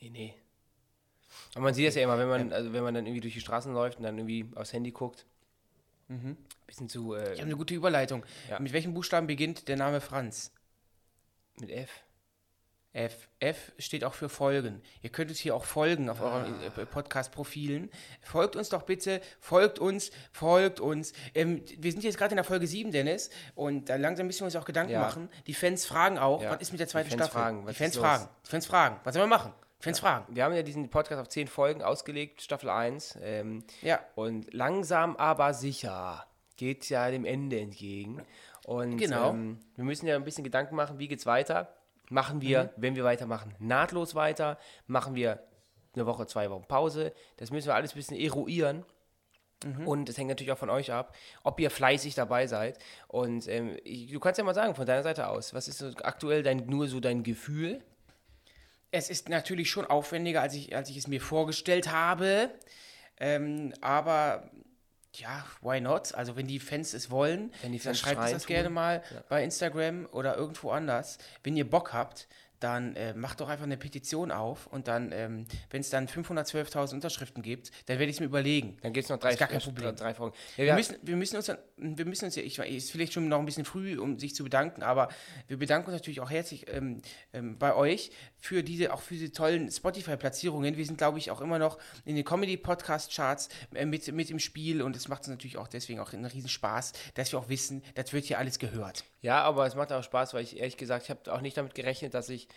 Nee, 0.00 0.10
nee. 0.10 0.34
Aber 1.54 1.64
man 1.64 1.74
sieht 1.74 1.88
das 1.88 1.96
ja 1.96 2.02
immer, 2.02 2.18
wenn 2.18 2.28
man, 2.28 2.52
also 2.52 2.72
wenn 2.72 2.84
man 2.84 2.94
dann 2.94 3.04
irgendwie 3.04 3.20
durch 3.20 3.34
die 3.34 3.40
Straßen 3.40 3.72
läuft 3.74 3.98
und 3.98 4.04
dann 4.04 4.16
irgendwie 4.16 4.46
aufs 4.54 4.72
Handy 4.72 4.92
guckt. 4.92 5.26
Bisschen 6.66 6.88
zu 6.88 7.14
äh, 7.14 7.32
Ich 7.32 7.40
habe 7.40 7.48
eine 7.48 7.56
gute 7.56 7.74
Überleitung. 7.74 8.24
Ja. 8.48 8.60
Mit 8.60 8.72
welchem 8.72 8.94
Buchstaben 8.94 9.26
beginnt 9.26 9.66
der 9.66 9.76
Name 9.76 10.00
Franz? 10.00 10.52
Mit 11.60 11.70
F. 11.70 11.90
F. 12.94 13.28
F 13.38 13.72
steht 13.78 14.02
auch 14.02 14.14
für 14.14 14.28
Folgen. 14.30 14.82
Ihr 15.02 15.10
könnt 15.10 15.30
uns 15.30 15.38
hier 15.38 15.54
auch 15.54 15.64
folgen 15.66 16.08
auf 16.08 16.20
euren 16.22 16.60
äh, 16.62 16.70
Podcast-Profilen. 16.86 17.90
Folgt 18.22 18.56
uns 18.56 18.70
doch 18.70 18.82
bitte, 18.82 19.20
folgt 19.40 19.78
uns, 19.78 20.10
folgt 20.32 20.80
uns. 20.80 21.12
Ähm, 21.34 21.62
wir 21.78 21.92
sind 21.92 22.02
jetzt 22.02 22.16
gerade 22.16 22.32
in 22.32 22.36
der 22.36 22.44
Folge 22.44 22.66
7, 22.66 22.90
Dennis, 22.90 23.28
und 23.54 23.88
da 23.90 23.96
langsam 23.96 24.26
müssen 24.26 24.40
wir 24.40 24.46
uns 24.46 24.56
auch 24.56 24.64
Gedanken 24.64 24.92
Ja. 24.92 25.00
machen. 25.00 25.28
Die 25.46 25.54
Fans 25.54 25.84
fragen 25.84 26.18
auch, 26.18 26.42
Ja. 26.42 26.50
was 26.52 26.60
ist 26.62 26.70
mit 26.72 26.80
der 26.80 26.86
Die 26.86 26.92
zweiten 26.92 27.10
Fans 27.10 27.20
Staffel? 27.22 27.38
fragen, 27.40 27.66
die 27.66 27.74
Fans 27.74 27.96
fragen. 27.96 28.28
Die 28.46 28.50
Fans 28.50 28.66
fragen. 28.66 29.00
Was 29.04 29.14
sollen 29.14 29.28
wir 29.30 29.36
machen? 29.36 29.52
Die 29.80 29.84
Fans 29.84 30.00
fragen. 30.00 30.34
Wir 30.34 30.44
haben 30.44 30.54
ja 30.54 30.62
diesen 30.62 30.88
Podcast 30.88 31.20
auf 31.20 31.28
10 31.28 31.46
Folgen 31.46 31.82
ausgelegt, 31.82 32.40
Staffel 32.42 32.70
1. 32.70 33.18
Ähm, 33.22 33.64
Ja. 33.82 34.00
Und 34.16 34.52
langsam 34.54 35.14
aber 35.16 35.52
sicher 35.54 36.26
geht 36.56 36.88
ja 36.88 37.08
dem 37.12 37.24
Ende 37.24 37.60
entgegen. 37.60 38.20
Und 38.68 38.98
Genau. 38.98 39.30
ähm, 39.30 39.58
wir 39.76 39.84
müssen 39.84 40.06
ja 40.06 40.14
ein 40.14 40.24
bisschen 40.24 40.44
Gedanken 40.44 40.76
machen, 40.76 40.98
wie 40.98 41.08
geht's 41.08 41.24
weiter. 41.24 41.72
Machen 42.10 42.42
wir, 42.42 42.64
Mhm. 42.64 42.68
wenn 42.76 42.96
wir 42.96 43.04
weitermachen, 43.04 43.54
nahtlos 43.58 44.14
weiter? 44.14 44.58
Machen 44.86 45.14
wir 45.14 45.42
eine 45.94 46.04
Woche, 46.04 46.26
zwei 46.26 46.50
Wochen 46.50 46.64
Pause? 46.68 47.14
Das 47.38 47.50
müssen 47.50 47.68
wir 47.68 47.74
alles 47.74 47.92
ein 47.92 47.96
bisschen 47.96 48.18
eruieren. 48.18 48.84
Mhm. 49.64 49.88
Und 49.88 50.08
es 50.10 50.18
hängt 50.18 50.28
natürlich 50.28 50.52
auch 50.52 50.58
von 50.58 50.68
euch 50.68 50.92
ab, 50.92 51.16
ob 51.44 51.58
ihr 51.60 51.70
fleißig 51.70 52.14
dabei 52.14 52.46
seid. 52.46 52.78
Und 53.08 53.48
ähm, 53.48 53.74
ich, 53.84 54.10
du 54.12 54.20
kannst 54.20 54.36
ja 54.36 54.44
mal 54.44 54.54
sagen, 54.54 54.74
von 54.74 54.84
deiner 54.84 55.02
Seite 55.02 55.28
aus, 55.28 55.54
was 55.54 55.66
ist 55.66 55.78
so 55.78 55.90
aktuell 56.02 56.42
dein, 56.42 56.66
nur 56.66 56.88
so 56.88 57.00
dein 57.00 57.22
Gefühl? 57.22 57.82
Es 58.90 59.08
ist 59.08 59.30
natürlich 59.30 59.70
schon 59.70 59.86
aufwendiger, 59.86 60.42
als 60.42 60.54
ich, 60.54 60.76
als 60.76 60.90
ich 60.90 60.98
es 60.98 61.08
mir 61.08 61.22
vorgestellt 61.22 61.90
habe. 61.90 62.50
Ähm, 63.18 63.72
aber 63.80 64.50
ja, 65.14 65.44
why 65.62 65.80
not? 65.80 66.14
Also 66.14 66.36
wenn 66.36 66.46
die 66.46 66.58
Fans 66.58 66.92
es 66.94 67.10
wollen, 67.10 67.52
die 67.62 67.78
dann 67.78 67.78
Fans 67.78 67.98
schreibt 67.98 68.16
uns 68.18 68.24
schreien 68.24 68.34
das 68.34 68.42
tun. 68.44 68.48
gerne 68.48 68.70
mal 68.70 69.02
bei 69.28 69.42
Instagram 69.42 70.06
oder 70.12 70.36
irgendwo 70.36 70.70
anders. 70.70 71.18
Wenn 71.42 71.56
ihr 71.56 71.68
Bock 71.68 71.92
habt, 71.92 72.28
dann 72.60 72.96
äh, 72.96 73.14
macht 73.14 73.40
doch 73.40 73.48
einfach 73.48 73.64
eine 73.64 73.76
Petition 73.76 74.30
auf 74.30 74.66
und 74.66 74.88
dann, 74.88 75.12
ähm, 75.12 75.46
wenn 75.70 75.80
es 75.80 75.90
dann 75.90 76.08
512.000 76.08 76.94
Unterschriften 76.94 77.42
gibt, 77.42 77.70
dann 77.86 77.98
werde 77.98 78.10
ich 78.10 78.16
es 78.16 78.20
mir 78.20 78.26
überlegen. 78.26 78.76
Dann 78.82 78.92
gibt 78.92 79.04
es 79.04 79.10
noch 79.10 79.18
drei, 79.18 79.30
Ist 79.30 79.38
gar 79.38 79.48
kein 79.48 79.60
Problem. 79.60 79.94
drei 79.96 80.14
Folgen. 80.14 80.34
Ja, 80.56 80.58
Wir 80.58 80.64
ja, 80.66 80.74
müssen, 80.74 80.96
wir 81.02 81.16
müssen 81.16 81.36
uns, 81.36 81.46
dann- 81.46 81.58
wir 81.76 82.04
müssen 82.06 82.24
uns 82.24 82.34
ja, 82.36 82.42
ich 82.42 82.58
weiß, 82.58 82.68
ist 82.68 82.90
vielleicht 82.90 83.12
schon 83.12 83.28
noch 83.28 83.38
ein 83.38 83.44
bisschen 83.46 83.64
früh, 83.64 83.98
um 83.98 84.18
sich 84.18 84.34
zu 84.34 84.42
bedanken, 84.44 84.82
aber 84.82 85.08
wir 85.46 85.58
bedanken 85.58 85.88
uns 85.90 85.94
natürlich 86.00 86.20
auch 86.20 86.30
herzlich 86.30 86.66
ähm, 86.72 87.00
ähm, 87.32 87.58
bei 87.58 87.74
euch 87.74 88.10
für 88.36 88.62
diese, 88.64 88.92
auch 88.92 89.00
für 89.00 89.14
diese 89.14 89.30
tollen 89.32 89.70
Spotify-Platzierungen. 89.70 90.76
Wir 90.76 90.84
sind, 90.86 90.98
glaube 90.98 91.18
ich, 91.18 91.30
auch 91.30 91.40
immer 91.40 91.58
noch 91.58 91.78
in 92.04 92.16
den 92.16 92.24
Comedy-Podcast-Charts 92.24 93.48
äh, 93.74 93.84
mit, 93.86 94.10
mit 94.12 94.30
im 94.30 94.38
Spiel 94.38 94.82
und 94.82 94.96
es 94.96 95.08
macht 95.08 95.20
uns 95.20 95.28
natürlich 95.28 95.56
auch 95.58 95.68
deswegen 95.68 96.00
auch 96.00 96.12
einen 96.12 96.24
riesen 96.24 96.48
Spaß, 96.48 96.92
dass 97.14 97.32
wir 97.32 97.38
auch 97.38 97.48
wissen, 97.48 97.82
das 97.94 98.12
wird 98.12 98.24
hier 98.26 98.38
alles 98.38 98.58
gehört. 98.58 99.04
Ja, 99.20 99.42
aber 99.42 99.66
es 99.66 99.74
macht 99.74 99.92
auch 99.92 100.02
Spaß, 100.04 100.34
weil 100.34 100.42
ich 100.44 100.58
ehrlich 100.58 100.76
gesagt, 100.76 101.04
ich 101.04 101.10
habe 101.10 101.32
auch 101.32 101.40
nicht 101.40 101.56
damit 101.56 101.74
gerechnet, 101.74 102.14
dass 102.14 102.28
ich 102.28 102.47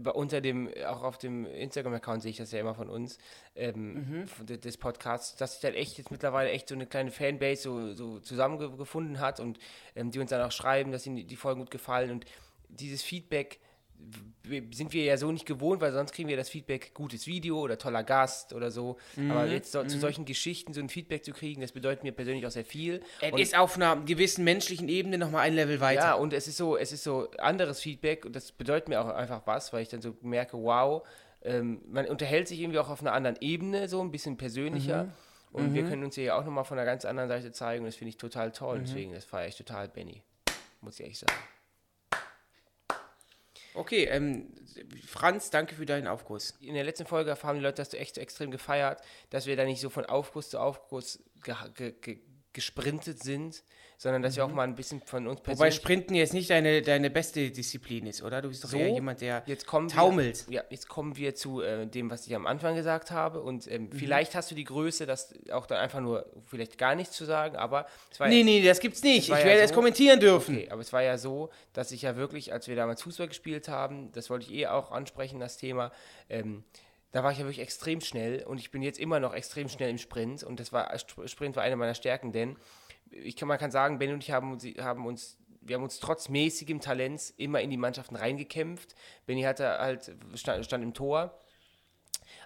bei, 0.00 0.10
unter 0.10 0.40
dem, 0.40 0.70
auch 0.86 1.02
auf 1.02 1.18
dem 1.18 1.44
Instagram-Account 1.44 2.22
sehe 2.22 2.30
ich 2.30 2.38
das 2.38 2.50
ja 2.52 2.60
immer 2.60 2.74
von 2.74 2.88
uns, 2.88 3.18
ähm, 3.54 4.26
de- 4.40 4.56
des 4.56 4.78
Podcasts, 4.78 5.36
dass 5.36 5.52
sich 5.52 5.60
dann 5.60 5.74
echt 5.74 5.98
jetzt 5.98 6.10
mittlerweile 6.10 6.50
echt 6.50 6.68
so 6.68 6.74
eine 6.74 6.86
kleine 6.86 7.10
Fanbase 7.10 7.62
so, 7.62 7.92
so 7.92 8.18
zusammengefunden 8.20 9.20
hat 9.20 9.38
und 9.38 9.58
ähm, 9.94 10.10
die 10.10 10.18
uns 10.18 10.30
dann 10.30 10.40
auch 10.40 10.52
schreiben, 10.52 10.92
dass 10.92 11.06
ihnen 11.06 11.16
die, 11.16 11.26
Folgen 11.36 11.60
gut 11.60 11.70
gefallen. 11.70 12.10
Und 12.10 12.24
dieses 12.68 13.02
Feedback 13.02 13.60
sind 14.72 14.92
wir 14.92 15.04
ja 15.04 15.16
so 15.16 15.30
nicht 15.30 15.46
gewohnt, 15.46 15.80
weil 15.80 15.92
sonst 15.92 16.12
kriegen 16.12 16.28
wir 16.28 16.36
das 16.36 16.48
Feedback, 16.48 16.92
gutes 16.94 17.26
Video 17.26 17.60
oder 17.60 17.78
toller 17.78 18.02
Gast 18.02 18.52
oder 18.52 18.70
so. 18.70 18.98
Aber 19.16 19.44
Mhm, 19.46 19.52
jetzt 19.52 19.72
so, 19.72 19.84
zu 19.84 19.98
solchen 19.98 20.24
Geschichten 20.24 20.72
so 20.74 20.80
ein 20.80 20.88
Feedback 20.88 21.24
zu 21.24 21.32
kriegen, 21.32 21.60
das 21.60 21.72
bedeutet 21.72 22.02
mir 22.02 22.12
persönlich 22.12 22.44
auch 22.46 22.50
sehr 22.50 22.64
viel. 22.64 23.02
Es 23.20 23.32
ist 23.40 23.56
auf 23.56 23.76
einer 23.76 23.96
gewissen 23.96 24.44
menschlichen 24.44 24.88
Ebene 24.88 25.16
nochmal 25.16 25.42
ein 25.42 25.54
Level 25.54 25.80
weiter. 25.80 26.00
ja, 26.00 26.14
und 26.14 26.32
es 26.32 26.48
ist 26.48 26.56
so, 26.56 26.76
es 26.76 26.92
ist 26.92 27.04
so 27.04 27.30
anderes 27.38 27.80
Feedback 27.80 28.24
und 28.24 28.34
das 28.34 28.52
bedeutet 28.52 28.88
mir 28.88 29.00
auch 29.00 29.08
einfach 29.08 29.42
was, 29.46 29.72
weil 29.72 29.82
ich 29.82 29.88
dann 29.88 30.02
so 30.02 30.16
merke, 30.22 30.58
wow, 30.58 31.06
ähm, 31.42 31.80
man 31.86 32.06
unterhält 32.06 32.48
sich 32.48 32.60
irgendwie 32.60 32.78
auch 32.78 32.90
auf 32.90 33.00
einer 33.00 33.12
anderen 33.12 33.36
Ebene, 33.40 33.88
so 33.88 34.00
ein 34.00 34.10
bisschen 34.10 34.36
persönlicher. 34.36 35.04
Mhm. 35.04 35.12
Und 35.52 35.74
wir 35.74 35.84
können 35.84 36.02
uns 36.02 36.14
hier 36.14 36.24
ja 36.24 36.38
auch 36.38 36.44
nochmal 36.44 36.64
von 36.64 36.78
einer 36.78 36.86
ganz 36.86 37.04
anderen 37.04 37.28
Seite 37.28 37.52
zeigen 37.52 37.84
und 37.84 37.86
das 37.88 37.96
finde 37.96 38.08
ich 38.08 38.16
total 38.16 38.52
toll. 38.52 38.78
Mhm. 38.78 38.84
Deswegen, 38.84 39.12
das 39.12 39.24
feiere 39.24 39.48
ich 39.48 39.56
total, 39.56 39.86
Benny. 39.88 40.22
Muss 40.80 40.94
ich 40.94 41.02
ehrlich 41.02 41.18
sagen. 41.18 41.34
Okay, 43.74 44.04
ähm, 44.04 44.52
Franz, 45.06 45.50
danke 45.50 45.74
für 45.74 45.86
deinen 45.86 46.06
Aufguss. 46.06 46.54
In 46.60 46.74
der 46.74 46.84
letzten 46.84 47.06
Folge 47.06 47.36
haben 47.42 47.56
die 47.56 47.62
Leute 47.62 47.76
das 47.76 47.94
echt 47.94 48.16
so 48.16 48.20
extrem 48.20 48.50
gefeiert, 48.50 49.02
dass 49.30 49.46
wir 49.46 49.56
da 49.56 49.64
nicht 49.64 49.80
so 49.80 49.90
von 49.90 50.04
Aufguss 50.04 50.50
zu 50.50 50.58
Aufguss 50.60 51.22
ge 51.42 51.92
ge 52.00 52.18
gesprintet 52.52 53.22
sind, 53.22 53.64
sondern 54.02 54.20
dass 54.20 54.34
wir 54.34 54.44
auch 54.44 54.50
mal 54.50 54.64
ein 54.64 54.74
bisschen 54.74 55.00
von 55.00 55.28
uns 55.28 55.38
Mhm. 55.38 55.42
Wobei 55.44 55.54
persönlich 55.54 55.74
Sprinten 55.76 56.14
jetzt 56.16 56.32
nicht 56.34 56.50
deine, 56.50 56.82
deine 56.82 57.08
beste 57.08 57.52
Disziplin 57.52 58.06
ist, 58.06 58.20
oder? 58.22 58.42
Du 58.42 58.48
bist 58.48 58.64
doch 58.64 58.68
So, 58.70 58.76
eher 58.76 58.88
jemand, 58.88 59.20
der 59.20 59.44
Jetzt 59.46 59.64
kommen 59.64 59.86
taumelt. 59.86 60.44
Wir, 60.48 60.56
ja, 60.56 60.64
jetzt 60.70 60.88
kommen 60.88 61.16
wir 61.16 61.36
zu 61.36 61.60
äh, 61.62 61.86
dem, 61.86 62.10
was 62.10 62.26
ich 62.26 62.34
am 62.34 62.46
Anfang 62.48 62.74
gesagt 62.74 63.12
habe. 63.12 63.40
Und 63.40 63.70
ähm, 63.70 63.84
Mhm. 63.84 63.92
vielleicht 63.92 64.34
hast 64.34 64.50
du 64.50 64.56
die 64.56 64.64
Größe, 64.64 65.06
das 65.06 65.32
auch 65.52 65.66
dann 65.66 65.78
einfach 65.78 66.00
nur 66.00 66.26
vielleicht 66.46 66.78
gar 66.78 66.96
nichts 66.96 67.14
zu 67.14 67.24
sagen, 67.24 67.54
aber 67.54 67.86
es 68.10 68.18
war 68.18 68.26
Nee, 68.26 68.38
ja, 68.40 68.44
nee, 68.44 68.64
das 68.64 68.80
gibt's 68.80 69.04
nicht. 69.04 69.18
Ich 69.18 69.28
ja 69.28 69.36
werde 69.44 69.58
so- 69.60 69.64
es 69.66 69.72
kommentieren 69.72 70.18
dürfen. 70.18 70.56
okay, 70.56 70.68
aber 70.70 70.80
es 70.80 70.92
war 70.92 71.02
ja 71.04 71.16
so, 71.16 71.50
dass 71.72 71.92
ich 71.92 72.02
ja 72.02 72.16
wirklich, 72.16 72.52
als 72.52 72.66
wir 72.66 72.74
damals 72.74 73.02
Fußball 73.02 73.28
gespielt 73.28 73.68
haben, 73.68 74.10
das 74.12 74.30
wollte 74.30 74.46
ich 74.46 74.52
eh 74.52 74.66
auch 74.66 74.90
ansprechen, 74.90 75.38
das 75.38 75.58
Thema, 75.58 75.92
ähm, 76.28 76.64
da 77.12 77.22
war 77.22 77.30
ich 77.30 77.36
ja 77.38 77.44
wirklich 77.44 77.60
extrem 77.60 78.00
schnell 78.00 78.42
und 78.44 78.58
ich 78.58 78.70
bin 78.70 78.80
jetzt 78.80 78.98
immer 78.98 79.20
noch 79.20 79.34
extrem 79.34 79.68
schnell 79.68 79.90
im 79.90 79.98
Sprint 79.98 80.42
und 80.42 80.58
das 80.58 80.72
war 80.72 80.90
Sprint 81.26 81.56
war 81.56 81.62
eine 81.62 81.76
meiner 81.76 81.94
Stärken, 81.94 82.32
denn 82.32 82.56
ich 83.12 83.36
kann, 83.36 83.48
man 83.48 83.58
kann 83.58 83.70
sagen, 83.70 83.98
Ben 83.98 84.12
und 84.12 84.22
ich 84.22 84.30
haben, 84.30 84.52
uns- 84.52 84.64
haben 84.78 85.06
uns 85.06 85.38
wir 85.64 85.76
haben 85.76 85.84
uns 85.84 86.00
trotz 86.00 86.28
mäßigem 86.28 86.80
Talents 86.80 87.30
immer 87.36 87.60
in 87.60 87.70
die 87.70 87.76
Mannschaften 87.76 88.16
reingekämpft. 88.16 88.96
Benny 89.26 89.42
hatte 89.42 89.78
halt, 89.78 90.10
stand, 90.34 90.64
stand 90.64 90.82
im 90.82 90.92
Tor. 90.92 91.38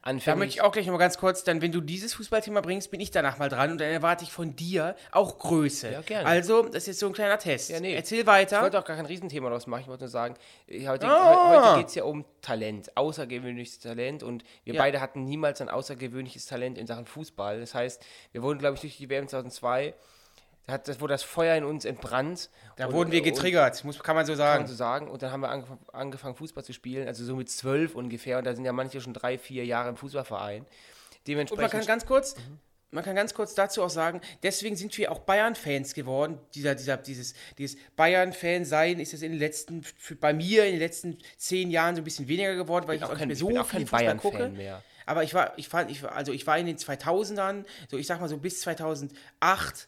Da 0.03 0.11
Anfänglich, 0.11 0.39
möchte 0.39 0.55
ich 0.57 0.63
auch 0.63 0.71
gleich 0.71 0.87
noch 0.87 0.93
mal 0.93 0.99
ganz 0.99 1.17
kurz, 1.19 1.43
dann, 1.43 1.63
wenn 1.63 1.73
du 1.73 1.81
dieses 1.81 2.13
Fußballthema 2.15 2.61
bringst, 2.61 2.91
bin 2.91 3.01
ich 3.01 3.11
danach 3.11 3.39
mal 3.39 3.49
dran 3.49 3.73
und 3.73 3.81
dann 3.81 3.89
erwarte 3.91 4.23
ich 4.23 4.31
von 4.33 4.55
dir 4.55 4.95
auch 5.11 5.39
Größe. 5.39 5.91
Ja, 5.91 6.01
gerne. 6.03 6.29
Also, 6.29 6.63
das 6.65 6.83
ist 6.83 6.87
jetzt 6.89 6.99
so 7.01 7.07
ein 7.07 7.13
kleiner 7.15 7.39
Test. 7.39 7.71
Ja, 7.71 7.81
nee. 7.81 7.95
Erzähl 7.95 8.21
Ich 8.21 8.27
weiter. 8.27 8.63
wollte 8.63 8.79
auch 8.79 8.85
gar 8.85 8.97
kein 8.97 9.07
Riesenthema 9.07 9.49
daraus 9.49 9.67
machen. 9.67 9.81
Ich 9.81 9.89
wollte 9.89 10.05
nur 10.05 10.11
sagen, 10.11 10.35
äh, 10.69 10.87
heute, 10.87 11.09
Ah. 11.09 11.71
heute 11.73 11.79
geht 11.81 11.89
es 11.89 11.95
ja 11.97 12.05
um 12.05 12.25
Talent, 12.43 12.97
außergewöhnliches 12.97 13.79
Talent. 13.81 14.23
Und 14.23 14.45
wir 14.65 14.75
Ja. 14.75 14.83
beide 14.83 15.01
hatten 15.01 15.25
niemals 15.25 15.61
ein 15.63 15.69
außergewöhnliches 15.71 16.45
Talent 16.47 16.77
in 16.79 16.87
Sachen 16.87 17.07
Fußball. 17.07 17.59
Das 17.61 17.75
heißt, 17.75 18.05
wir 18.33 18.43
wurden, 18.43 18.59
glaube 18.59 18.75
ich, 18.75 18.83
durch 18.83 18.97
die 18.99 19.09
WM 19.09 19.27
2002, 19.27 19.91
da 19.91 19.97
hat, 20.73 20.89
das 20.89 21.01
wurde 21.01 21.15
das 21.15 21.23
Feuer 21.23 21.57
in 21.57 21.65
uns 21.65 21.85
entbrannt. 21.85 22.51
Da 22.77 22.87
Und- 22.87 22.95
wurden 22.95 23.13
wir 23.13 23.21
und- 23.21 23.25
getriggert, 23.25 23.85
muss, 23.85 23.99
kann 24.03 24.17
man 24.17 24.27
so 24.27 24.33
kann 24.33 24.39
sagen. 24.39 24.63
man 24.65 24.69
so 24.69 24.75
sagen. 24.75 25.09
Und 25.09 25.23
dann 25.23 25.31
haben 25.33 25.41
wir 25.41 25.49
angef 25.51 25.69
angefangen, 25.93 26.35
Fußball 26.35 26.65
zu 26.65 26.73
spielen, 26.73 27.07
also 27.07 27.25
so 27.25 27.37
mit 27.37 27.51
zwölf 27.51 27.95
ungefähr. 27.95 28.39
Und 28.39 28.45
da 28.45 28.55
sind 28.55 28.65
ja 28.65 28.73
manche 28.73 29.01
schon 29.01 29.15
drei, 29.15 29.39
vier 29.39 29.65
Jahre 29.65 29.89
im 29.91 29.97
Fußballverein. 29.97 30.63
Und 30.63 30.69
Dementsprechend. 31.27 31.63
man 31.63 31.71
kann 31.71 31.87
ganz 31.87 32.07
kurz, 32.07 32.35
man 32.93 33.03
kann 33.05 33.17
ganz 33.17 33.35
kurz 33.35 33.55
dazu 33.55 33.83
auch 33.83 33.91
sagen, 33.91 34.21
deswegen 34.43 34.77
sind 34.77 34.97
wir 34.97 35.11
auch 35.13 35.19
Bayern-Fans 35.21 35.93
geworden. 35.95 36.39
Dieser, 36.55 36.75
dieser, 36.77 36.97
dieses, 36.97 37.35
dieses 37.59 37.77
Bayern-Fan-Sein 37.97 39.01
ist 39.01 39.13
es 39.15 39.23
in 39.23 39.33
den 39.33 39.41
letzten, 39.41 39.85
bei 40.21 40.33
mir 40.33 40.65
in 40.67 40.73
den 40.73 40.81
letzten 40.81 41.19
zehn 41.37 41.71
Jahren 41.71 41.95
so 41.97 42.01
ein 42.01 42.05
bisschen 42.05 42.29
weniger 42.29 42.55
geworden, 42.55 42.87
weil 42.89 42.97
ich 42.97 43.03
auch 43.05 43.09
auch 43.09 43.13
nicht 43.13 43.19
kein- 43.21 43.29
mehr 43.29 43.35
ich 43.35 43.41
so 43.41 43.49
bin 43.49 43.59
auch 43.59 43.67
viel 43.67 43.85
kein 43.87 44.19
Fußball 44.21 44.39
gucke. 44.39 44.49
mehr. 44.57 44.83
Aber 45.05 45.23
ich 45.23 45.35
war, 45.35 45.53
ich 45.57 45.69
fand, 45.69 45.91
ich, 45.91 46.03
war- 46.03 46.13
also 46.13 46.33
ich 46.33 46.47
war 46.47 46.59
in 46.59 46.67
den 46.67 46.79
2000ern, 46.79 47.65
so 47.91 47.97
ich 47.97 48.07
sag 48.07 48.21
mal 48.21 48.29
so 48.29 48.39
bis 48.39 48.61
2008, 48.61 49.87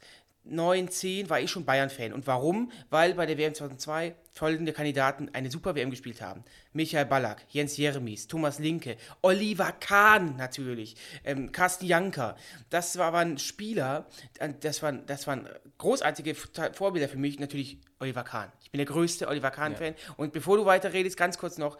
9, 0.50 0.88
10 0.88 1.30
war 1.30 1.40
ich 1.40 1.50
schon 1.50 1.64
Bayern-Fan. 1.64 2.12
Und 2.12 2.26
warum? 2.26 2.70
Weil 2.90 3.14
bei 3.14 3.26
der 3.26 3.36
WM 3.38 3.54
2002 3.54 4.14
folgende 4.32 4.72
Kandidaten 4.72 5.28
eine 5.32 5.50
super 5.50 5.74
WM 5.74 5.90
gespielt 5.90 6.20
haben. 6.22 6.44
Michael 6.72 7.06
Ballack, 7.06 7.44
Jens 7.50 7.76
Jeremies, 7.76 8.26
Thomas 8.28 8.58
Linke, 8.58 8.96
Oliver 9.22 9.72
Kahn 9.72 10.36
natürlich, 10.36 10.96
ähm, 11.24 11.52
Carsten 11.52 11.86
Janker. 11.86 12.36
Das 12.70 12.96
war- 12.98 13.12
waren 13.12 13.38
Spieler, 13.38 14.06
äh, 14.38 14.52
das 14.60 14.82
waren, 14.82 15.04
das 15.06 15.26
waren 15.26 15.48
großartige 15.78 16.34
Vorbilder 16.34 17.08
für 17.08 17.18
mich. 17.18 17.38
Natürlich 17.38 17.78
Oliver 18.00 18.24
Kahn. 18.24 18.52
Ich 18.62 18.70
bin 18.70 18.78
der 18.78 18.86
größte 18.86 19.28
Oliver 19.28 19.50
Kahn-Fan. 19.50 19.94
Und 20.16 20.32
bevor 20.32 20.56
du 20.56 20.64
weiterredest, 20.66 21.16
ganz 21.16 21.38
kurz 21.38 21.58
noch, 21.58 21.78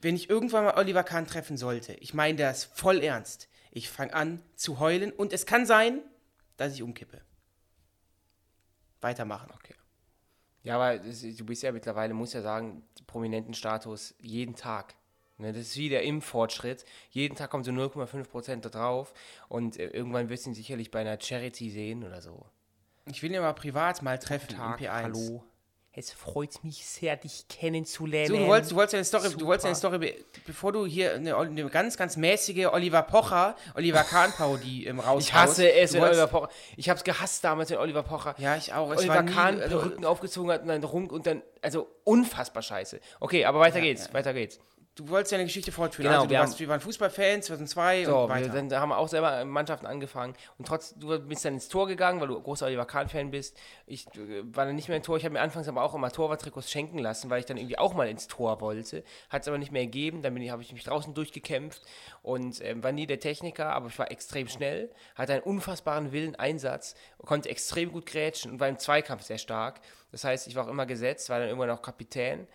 wenn 0.00 0.16
ich 0.16 0.30
irgendwann 0.30 0.64
mal 0.64 0.76
Oliver 0.78 1.04
Kahn 1.04 1.26
treffen 1.26 1.56
sollte, 1.56 1.92
ich 1.94 2.14
meine 2.14 2.36
das 2.38 2.64
voll 2.64 2.98
ernst. 3.02 3.48
Ich 3.70 3.88
fange 3.88 4.14
an 4.14 4.42
zu 4.56 4.80
heulen 4.80 5.12
und 5.12 5.32
es 5.32 5.46
kann 5.46 5.66
sein, 5.66 6.00
dass 6.56 6.72
ich 6.74 6.82
umkippe. 6.82 7.20
Weitermachen. 9.00 9.50
Okay. 9.54 9.74
Ja, 10.62 10.76
aber 10.76 10.98
du 10.98 11.44
bist 11.44 11.62
ja 11.62 11.72
mittlerweile, 11.72 12.12
muss 12.12 12.32
ja 12.32 12.42
sagen, 12.42 12.82
Prominentenstatus 13.06 14.14
jeden 14.20 14.54
Tag. 14.54 14.94
Ne, 15.38 15.54
das 15.54 15.62
ist 15.62 15.76
wie 15.78 15.88
der 15.88 16.02
Impffortschritt. 16.02 16.84
Jeden 17.10 17.34
Tag 17.34 17.50
kommen 17.50 17.64
so 17.64 17.70
0,5% 17.70 18.60
da 18.60 18.68
drauf 18.68 19.14
und 19.48 19.78
äh, 19.78 19.86
irgendwann 19.86 20.28
wirst 20.28 20.44
du 20.44 20.50
ihn 20.50 20.54
sicherlich 20.54 20.90
bei 20.90 21.00
einer 21.00 21.18
Charity 21.18 21.70
sehen 21.70 22.04
oder 22.04 22.20
so. 22.20 22.44
Ich 23.06 23.22
will 23.22 23.30
ihn 23.30 23.38
aber 23.38 23.54
privat 23.54 24.02
mal 24.02 24.18
treffen 24.18 24.54
P1. 24.54 25.02
hallo. 25.02 25.42
Es 25.92 26.12
freut 26.12 26.62
mich 26.62 26.86
sehr, 26.86 27.16
dich 27.16 27.48
kennenzulernen. 27.48 28.28
So, 28.28 28.36
du 28.36 28.46
wolltest, 28.46 28.70
du 28.70 28.76
wolltest 28.76 28.94
eine 28.94 29.04
Story, 29.04 29.28
du 29.36 29.44
wolltest 29.46 29.66
eine 29.66 29.74
Super. 29.74 29.96
Story, 29.96 30.12
be- 30.12 30.24
bevor 30.46 30.70
du 30.72 30.86
hier 30.86 31.14
eine, 31.14 31.36
eine 31.36 31.68
ganz, 31.68 31.96
ganz 31.96 32.16
mäßige 32.16 32.66
Oliver 32.72 33.02
Pocher, 33.02 33.56
Oliver 33.74 34.04
Kahn-Parodie 34.04 34.86
im 34.86 35.00
raus. 35.00 35.24
Ich 35.24 35.34
hasse 35.34 35.72
es, 35.72 35.92
wenn 35.92 36.02
Oliver 36.02 36.28
Pocher. 36.28 36.48
Ich 36.76 36.88
hab's 36.88 37.02
gehasst 37.02 37.42
damals, 37.42 37.70
wenn 37.70 37.78
Oliver 37.78 38.04
Pocher 38.04 38.36
Ja, 38.38 38.54
ich 38.56 38.72
auch. 38.72 38.92
Es 38.92 39.00
Oliver 39.00 39.22
nie, 39.22 39.32
Kahn 39.32 39.60
also- 39.60 39.78
Perücken 39.80 40.04
aufgezogen 40.04 40.52
hat 40.52 40.62
und 40.62 40.68
dann 40.68 40.84
runk 40.84 41.10
und 41.10 41.26
dann, 41.26 41.42
also 41.60 41.88
unfassbar 42.04 42.62
scheiße. 42.62 43.00
Okay, 43.18 43.44
aber 43.44 43.58
weiter 43.58 43.80
geht's, 43.80 44.14
weiter 44.14 44.32
geht's. 44.32 44.60
Du 45.00 45.08
wolltest 45.08 45.32
deine 45.32 45.44
Geschichte 45.44 45.72
fortführen. 45.72 46.08
Genau, 46.10 46.20
also, 46.22 46.30
wir 46.30 46.38
warst, 46.38 46.52
haben- 46.54 46.58
wir 46.60 46.68
waren 46.68 46.80
Fußballfans 46.80 47.46
2002 47.46 48.04
So, 48.04 48.18
und 48.18 48.28
wir 48.28 48.34
weiter. 48.34 48.52
sind, 48.52 48.70
da 48.70 48.80
haben 48.80 48.90
wir 48.90 48.98
auch 48.98 49.08
selber 49.08 49.44
Mannschaften 49.46 49.86
angefangen 49.86 50.34
und 50.58 50.68
trotz, 50.68 50.94
du 50.94 51.18
bist 51.20 51.44
dann 51.44 51.54
ins 51.54 51.68
Tor 51.68 51.86
gegangen, 51.86 52.20
weil 52.20 52.28
du 52.28 52.38
großer 52.40 52.66
Oliver 52.66 52.84
Kahn-Fan 52.84 53.30
bist. 53.30 53.56
Ich 53.86 54.06
äh, 54.08 54.42
war 54.54 54.66
dann 54.66 54.74
nicht 54.76 54.88
mehr 54.88 54.96
im 54.98 55.02
Tor. 55.02 55.16
Ich 55.16 55.24
habe 55.24 55.32
mir 55.32 55.40
anfangs 55.40 55.68
aber 55.68 55.82
auch 55.82 55.94
immer 55.94 56.10
Torwarttrikots 56.12 56.70
schenken 56.70 56.98
lassen, 56.98 57.30
weil 57.30 57.40
ich 57.40 57.46
dann 57.46 57.56
irgendwie 57.56 57.78
auch 57.78 57.94
mal 57.94 58.08
ins 58.08 58.26
Tor 58.26 58.60
wollte. 58.60 59.02
Hat 59.30 59.42
es 59.42 59.48
aber 59.48 59.56
nicht 59.58 59.72
mehr 59.72 59.84
gegeben. 59.86 60.20
Dann 60.22 60.34
habe 60.50 60.62
ich 60.62 60.72
mich 60.72 60.84
draußen 60.84 61.14
durchgekämpft 61.14 61.82
und 62.22 62.62
ähm, 62.62 62.84
war 62.84 62.92
nie 62.92 63.06
der 63.06 63.20
Techniker, 63.20 63.72
aber 63.72 63.88
ich 63.88 63.98
war 63.98 64.10
extrem 64.10 64.48
schnell, 64.48 64.90
hatte 65.14 65.32
einen 65.32 65.42
unfassbaren 65.42 66.12
Willen, 66.12 66.36
Einsatz, 66.36 66.94
konnte 67.24 67.48
extrem 67.48 67.90
gut 67.92 68.06
grätschen 68.06 68.52
und 68.52 68.60
war 68.60 68.68
im 68.68 68.78
Zweikampf 68.78 69.22
sehr 69.22 69.38
stark. 69.38 69.80
Das 70.12 70.24
heißt, 70.24 70.46
ich 70.48 70.56
war 70.56 70.64
auch 70.64 70.68
immer 70.70 70.86
gesetzt, 70.86 71.30
war 71.30 71.38
dann 71.38 71.48
irgendwann 71.48 71.70
auch 71.70 71.82
Kapitän. 71.82 72.46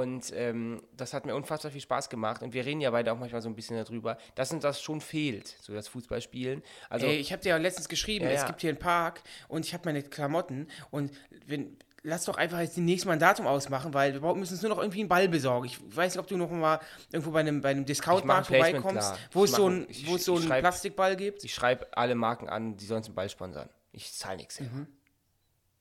Und 0.00 0.32
ähm, 0.34 0.82
das 0.96 1.12
hat 1.14 1.24
mir 1.26 1.34
unfassbar 1.36 1.70
viel 1.70 1.80
Spaß 1.80 2.08
gemacht. 2.08 2.42
Und 2.42 2.52
wir 2.52 2.64
reden 2.66 2.80
ja 2.80 2.90
beide 2.90 3.12
auch 3.12 3.18
manchmal 3.18 3.42
so 3.42 3.48
ein 3.48 3.54
bisschen 3.54 3.76
darüber, 3.76 4.18
dass 4.34 4.52
uns 4.52 4.62
das 4.62 4.80
schon 4.82 5.00
fehlt, 5.00 5.56
so 5.60 5.72
das 5.72 5.88
Fußballspielen. 5.88 6.62
Also, 6.90 7.06
Ey, 7.06 7.16
ich 7.16 7.32
habe 7.32 7.42
dir 7.42 7.50
ja 7.50 7.56
letztens 7.58 7.88
geschrieben, 7.88 8.24
Ja, 8.24 8.30
es 8.32 8.40
ja. 8.40 8.46
gibt 8.48 8.60
hier 8.60 8.70
einen 8.70 8.78
Park 8.78 9.22
und 9.48 9.64
ich 9.64 9.72
habe 9.72 9.82
meine 9.86 10.02
Klamotten 10.02 10.66
und 10.90 11.12
wenn, 11.46 11.76
lass 12.02 12.24
doch 12.24 12.36
einfach 12.36 12.58
jetzt 12.60 12.76
demnächst 12.76 13.06
mal 13.06 13.12
ein 13.12 13.18
Datum 13.18 13.46
ausmachen, 13.46 13.94
weil 13.94 14.20
wir 14.22 14.34
müssen 14.34 14.54
uns 14.54 14.62
nur 14.62 14.70
noch 14.70 14.78
irgendwie 14.78 15.00
einen 15.00 15.08
Ball 15.08 15.28
besorgen. 15.28 15.66
Ich 15.66 15.78
weiß 15.96 16.14
nicht, 16.14 16.20
ob 16.20 16.26
du 16.26 16.36
noch 16.36 16.50
mal 16.50 16.80
irgendwo 17.12 17.30
bei 17.30 17.40
einem, 17.40 17.60
bei 17.60 17.70
einem 17.70 17.84
Discount-Markt 17.84 18.50
ein 18.50 18.54
vorbeikommst, 18.60 19.14
wo 19.32 19.44
es 19.44 19.52
so 19.52 19.68
ein, 19.68 19.86
ein- 19.86 20.14
es 20.14 20.24
so 20.24 20.34
einen 20.36 20.44
schreib- 20.48 20.60
Plastikball 20.62 21.16
gibt. 21.16 21.44
ich 21.44 21.54
schreibe 21.54 21.86
alle 21.96 22.14
Marken 22.14 22.48
an, 22.48 22.76
die 22.76 22.86
sonst 22.86 23.06
einen 23.06 23.14
Ball 23.14 23.28
sponsern. 23.28 23.68
Ich 23.92 24.12
zahle 24.12 24.38
nichts. 24.38 24.56
selber. 24.56 24.86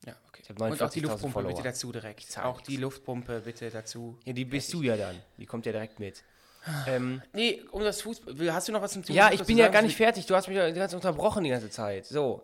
Ja, 0.05 0.13
okay. 0.29 0.43
hab 0.49 0.59
Und 0.61 0.81
auch 0.81 0.89
die 0.89 0.99
49.000 0.99 1.03
Luftpumpe 1.03 1.33
Follower. 1.33 1.51
bitte 1.51 1.63
dazu 1.63 1.91
direkt. 1.91 2.37
Auch 2.43 2.61
die 2.61 2.77
Luftpumpe 2.77 3.41
bitte 3.41 3.69
dazu. 3.69 4.17
Ja, 4.25 4.33
die 4.33 4.45
bist 4.45 4.73
du 4.73 4.81
ja 4.81 4.97
dann. 4.97 5.15
Die 5.37 5.45
kommt 5.45 5.65
ja 5.65 5.71
direkt 5.71 5.99
mit. 5.99 6.23
Ähm, 6.87 7.21
Nee, 7.33 7.61
um 7.71 7.83
das 7.83 8.01
Fußball. 8.01 8.53
Hast 8.53 8.67
du 8.67 8.71
noch 8.71 8.81
was 8.81 8.93
zum 8.93 9.03
Thema? 9.03 9.15
ja, 9.17 9.23
Fußball 9.27 9.41
ich 9.41 9.47
bin 9.47 9.57
ja 9.57 9.67
gar 9.67 9.81
nicht 9.81 9.97
fertig. 9.97 10.25
Du 10.25 10.35
hast 10.35 10.47
mich 10.47 10.57
Zeit 10.57 10.93
unterbrochen 10.93 11.43
die 11.43 11.49
ganze 11.49 11.69
Zeit. 11.69 12.05
So. 12.05 12.43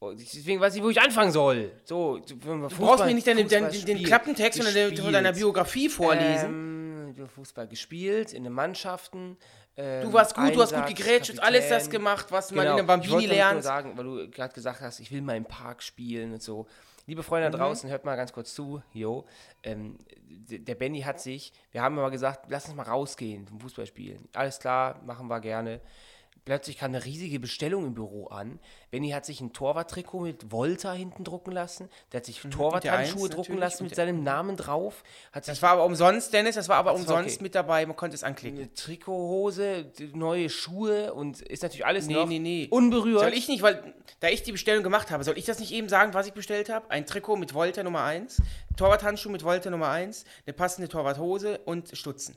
Und 0.00 0.20
Deswegen 0.20 0.60
weiß 0.60 0.74
ich, 0.76 0.82
wo 0.82 0.90
ich 0.90 1.00
anfangen 1.00 1.32
soll. 1.32 1.72
So, 1.84 2.18
du 2.18 2.34
Du 2.36 2.68
brauchst 2.76 3.06
mir 3.06 3.14
nicht 3.14 3.26
deine, 3.26 3.44
deinen, 3.46 3.70
den, 3.70 3.86
den 3.86 4.02
Klappentext 4.04 4.62
der, 4.74 4.94
von 5.02 5.12
deiner 5.12 5.32
Biografie 5.32 5.88
vorlesen. 5.88 7.14
Ähm, 7.16 7.28
Fußball 7.28 7.66
gespielt, 7.68 8.32
in 8.34 8.44
den 8.44 8.52
Mannschaften. 8.52 9.38
ähm, 9.76 10.02
du 10.02 10.12
warst 10.12 10.34
gut, 10.34 10.54
du 10.54 10.60
hast 10.60 10.70
gut 10.74 10.82
Einsatz, 10.82 10.98
gegrätscht 10.98 11.30
und 11.30 11.40
alles 11.40 11.68
das 11.68 11.84
Kapitän. 11.84 11.90
gemacht, 11.92 12.26
was 12.30 12.50
man 12.50 12.66
in 12.66 12.72
Genau. 12.72 12.74
der 12.76 12.82
Ich 12.82 12.86
Bambini 12.86 13.12
wollte 13.12 13.26
damit 13.28 13.36
lernt. 13.38 13.54
Nur 13.54 13.62
sagen, 13.62 13.92
weil 13.96 14.04
du 14.04 14.30
gerade 14.30 14.52
gesagt 14.52 14.80
hast, 14.82 15.00
ich 15.00 15.10
will 15.10 15.22
mal 15.22 15.36
im 15.36 15.44
Park 15.46 15.82
spielen 15.82 16.32
und 16.34 16.42
so. 16.42 16.66
Liebe 17.06 17.22
Freunde 17.22 17.48
Mhm. 17.48 17.52
da 17.52 17.58
draußen, 17.58 17.90
hört 17.90 18.04
mal 18.04 18.16
ganz 18.16 18.32
kurz 18.32 18.54
zu. 18.54 18.82
Jo, 18.92 19.26
ähm, 19.62 19.98
der 20.26 20.74
Benny 20.74 21.02
hat 21.02 21.20
sich, 21.20 21.52
wir 21.70 21.82
haben 21.82 21.98
immer 21.98 22.10
gesagt, 22.10 22.46
lass 22.48 22.66
uns 22.66 22.74
mal 22.74 22.84
rausgehen 22.84 23.46
zum 23.46 23.60
Fußball 23.60 23.86
spielen. 23.86 24.28
Alles 24.34 24.58
klar, 24.58 25.00
machen 25.04 25.28
wir 25.28 25.40
gerne. 25.40 25.80
Plötzlich 26.44 26.78
kam 26.78 26.90
eine 26.94 27.04
riesige 27.04 27.40
Bestellung 27.40 27.86
im 27.86 27.94
Büro 27.94 28.26
an. 28.26 28.58
Benny 28.90 29.10
hat 29.10 29.24
sich 29.24 29.40
ein 29.40 29.52
Torwarttrikot 29.52 30.20
mit 30.20 30.52
Volta 30.52 30.92
hinten 30.92 31.24
drucken 31.24 31.52
lassen. 31.52 31.88
Der 32.12 32.18
hat 32.18 32.26
sich 32.26 32.40
Torwarthandschuhe 32.40 33.18
Mhm, 33.18 33.24
Eins 33.24 33.34
drucken 33.34 33.58
lassen 33.58 33.82
mit 33.84 33.90
mit 33.92 33.96
seinem 33.96 34.22
Namen 34.22 34.56
drauf. 34.56 35.02
Hat 35.32 35.46
Das 35.48 35.62
war 35.62 35.70
aber 35.70 35.84
umsonst, 35.84 36.32
Dennis, 36.32 36.54
das 36.54 36.68
war 36.68 36.76
aber 36.76 36.94
umsonst 36.94 37.36
okay. 37.36 37.42
mit 37.42 37.54
dabei, 37.54 37.86
man 37.86 37.96
konnte 37.96 38.14
es 38.14 38.22
anklicken. 38.24 38.58
eine 38.58 38.74
Trikothose, 38.74 39.92
neue 40.12 40.48
Schuhe 40.50 41.12
und 41.14 41.40
ist 41.40 41.62
natürlich 41.62 41.86
alles 41.86 42.06
Nee, 42.06 42.14
noch 42.14 42.26
nee, 42.26 42.38
nee. 42.38 42.68
unberührt. 42.70 43.20
Soll 43.20 43.32
ich 43.34 43.48
nicht, 43.48 43.62
weil 43.62 43.94
da 44.20 44.28
ich 44.28 44.42
die 44.42 44.52
Bestellung 44.52 44.82
gemacht 44.82 45.10
habe, 45.10 45.24
soll 45.24 45.38
ich 45.38 45.44
das 45.44 45.58
nicht 45.60 45.72
eben 45.72 45.88
sagen, 45.88 46.14
was 46.14 46.26
ich 46.26 46.32
bestellt 46.32 46.68
habe? 46.68 46.90
Ein 46.90 47.06
Trikot 47.06 47.36
mit 47.36 47.54
Volta 47.54 47.82
Nummer 47.82 48.02
1, 48.04 48.42
Torwarthandschuh 48.76 49.30
mit 49.30 49.44
Volta 49.44 49.70
Nummer 49.70 49.88
1, 49.90 50.24
eine 50.46 50.54
passende 50.54 50.88
Torwarthose 50.88 51.58
und 51.64 51.96
Stutzen. 51.96 52.36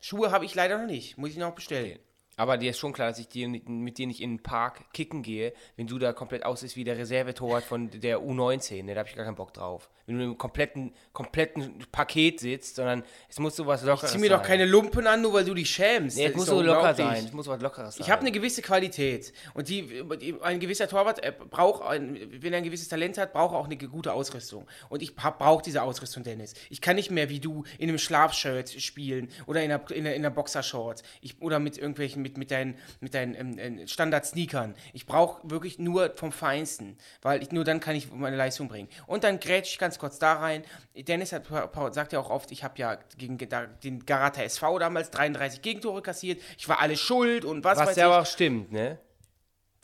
Schuhe 0.00 0.30
habe 0.30 0.44
ich 0.44 0.54
leider 0.54 0.78
noch 0.78 0.86
nicht, 0.86 1.16
muss 1.18 1.30
ich 1.30 1.36
noch 1.36 1.54
bestellen. 1.54 1.98
Aber 2.38 2.58
dir 2.58 2.70
ist 2.70 2.78
schon 2.78 2.92
klar, 2.92 3.08
dass 3.08 3.18
ich 3.18 3.28
dir, 3.28 3.48
mit 3.48 3.96
dir 3.96 4.06
nicht 4.06 4.20
in 4.20 4.36
den 4.36 4.42
Park 4.42 4.92
kicken 4.92 5.22
gehe, 5.22 5.54
wenn 5.76 5.86
du 5.86 5.98
da 5.98 6.12
komplett 6.12 6.44
aussiehst 6.44 6.76
wie 6.76 6.84
der 6.84 6.98
Reservetorwart 6.98 7.64
von 7.64 7.88
der 7.90 8.18
U19. 8.20 8.82
Ne? 8.82 8.94
Da 8.94 9.00
habe 9.00 9.08
ich 9.08 9.16
gar 9.16 9.24
keinen 9.24 9.36
Bock 9.36 9.54
drauf. 9.54 9.88
Wenn 10.04 10.18
du 10.18 10.24
im 10.24 10.38
kompletten, 10.38 10.92
kompletten 11.14 11.84
Paket 11.90 12.40
sitzt, 12.40 12.76
sondern 12.76 13.02
es 13.28 13.38
muss 13.38 13.56
sowas 13.56 13.82
Lockeres 13.82 14.12
Zieh 14.12 14.18
mir 14.18 14.28
doch 14.28 14.38
sein. 14.38 14.46
keine 14.46 14.66
Lumpen 14.66 15.06
an, 15.06 15.22
nur 15.22 15.32
weil 15.32 15.44
du 15.44 15.54
dich 15.54 15.70
schämst. 15.70 16.18
Nee, 16.18 16.26
es 16.26 16.34
muss 16.36 16.46
doch 16.46 16.56
so 16.56 16.62
locker 16.62 16.94
sein. 16.94 17.24
Es 17.24 17.32
muss 17.32 17.46
was 17.46 17.60
Lockeres 17.60 17.96
sein. 17.96 18.04
Ich 18.04 18.10
habe 18.10 18.20
eine 18.20 18.30
gewisse 18.30 18.60
Qualität 18.60 19.32
und 19.54 19.68
die, 19.68 20.04
ein 20.42 20.60
gewisser 20.60 20.88
Torwart 20.88 21.24
äh, 21.24 21.32
braucht, 21.32 21.82
ein, 21.84 22.20
wenn 22.42 22.52
er 22.52 22.58
ein 22.58 22.64
gewisses 22.64 22.88
Talent 22.88 23.16
hat, 23.16 23.32
braucht 23.32 23.54
er 23.54 23.58
auch 23.58 23.64
eine 23.64 23.76
gute 23.76 24.12
Ausrüstung. 24.12 24.66
Und 24.90 25.02
ich 25.02 25.16
brauche 25.16 25.62
diese 25.62 25.82
Ausrüstung, 25.82 26.22
Dennis. 26.22 26.54
Ich 26.68 26.80
kann 26.80 26.96
nicht 26.96 27.10
mehr 27.10 27.30
wie 27.30 27.40
du 27.40 27.64
in 27.78 27.88
einem 27.88 27.98
Schlafshirt 27.98 28.70
spielen 28.70 29.28
oder 29.46 29.62
in 29.62 29.72
einer, 29.72 29.90
in 29.90 30.06
einer, 30.06 30.14
in 30.14 30.24
einer 30.24 30.34
Boxershorts 30.34 31.02
ich, 31.22 31.40
oder 31.40 31.58
mit 31.58 31.78
irgendwelchen, 31.78 32.25
mit, 32.26 32.38
mit 32.38 32.50
deinen, 32.50 32.76
mit 33.00 33.14
deinen 33.14 33.34
ähm, 33.34 33.78
äh, 33.78 33.86
Standard-Sneakern. 33.86 34.74
Ich 34.92 35.06
brauche 35.06 35.48
wirklich 35.48 35.78
nur 35.78 36.12
vom 36.16 36.32
Feinsten, 36.32 36.98
weil 37.22 37.42
ich, 37.42 37.52
nur 37.52 37.64
dann 37.64 37.78
kann 37.78 37.94
ich 37.94 38.10
meine 38.10 38.36
Leistung 38.36 38.68
bringen. 38.68 38.88
Und 39.06 39.22
dann 39.22 39.38
grätsch 39.38 39.72
ich 39.72 39.78
ganz 39.78 39.98
kurz 39.98 40.18
da 40.18 40.34
rein. 40.34 40.64
Dennis 40.96 41.32
hat, 41.32 41.44
sagt 41.92 42.12
ja 42.12 42.18
auch 42.18 42.30
oft, 42.30 42.50
ich 42.50 42.64
habe 42.64 42.78
ja 42.78 42.98
gegen 43.16 43.38
den 43.38 44.04
Garata 44.04 44.42
SV 44.42 44.78
damals 44.78 45.10
33 45.10 45.62
Gegentore 45.62 46.02
kassiert. 46.02 46.42
Ich 46.58 46.68
war 46.68 46.80
alles 46.80 47.00
schuld 47.00 47.44
und 47.44 47.62
was, 47.64 47.78
was 47.78 47.90
weiß 47.90 47.96
ja 47.96 48.06
ich. 48.06 48.12
aber 48.12 48.22
auch 48.22 48.26
stimmt, 48.26 48.72
ne? 48.72 48.98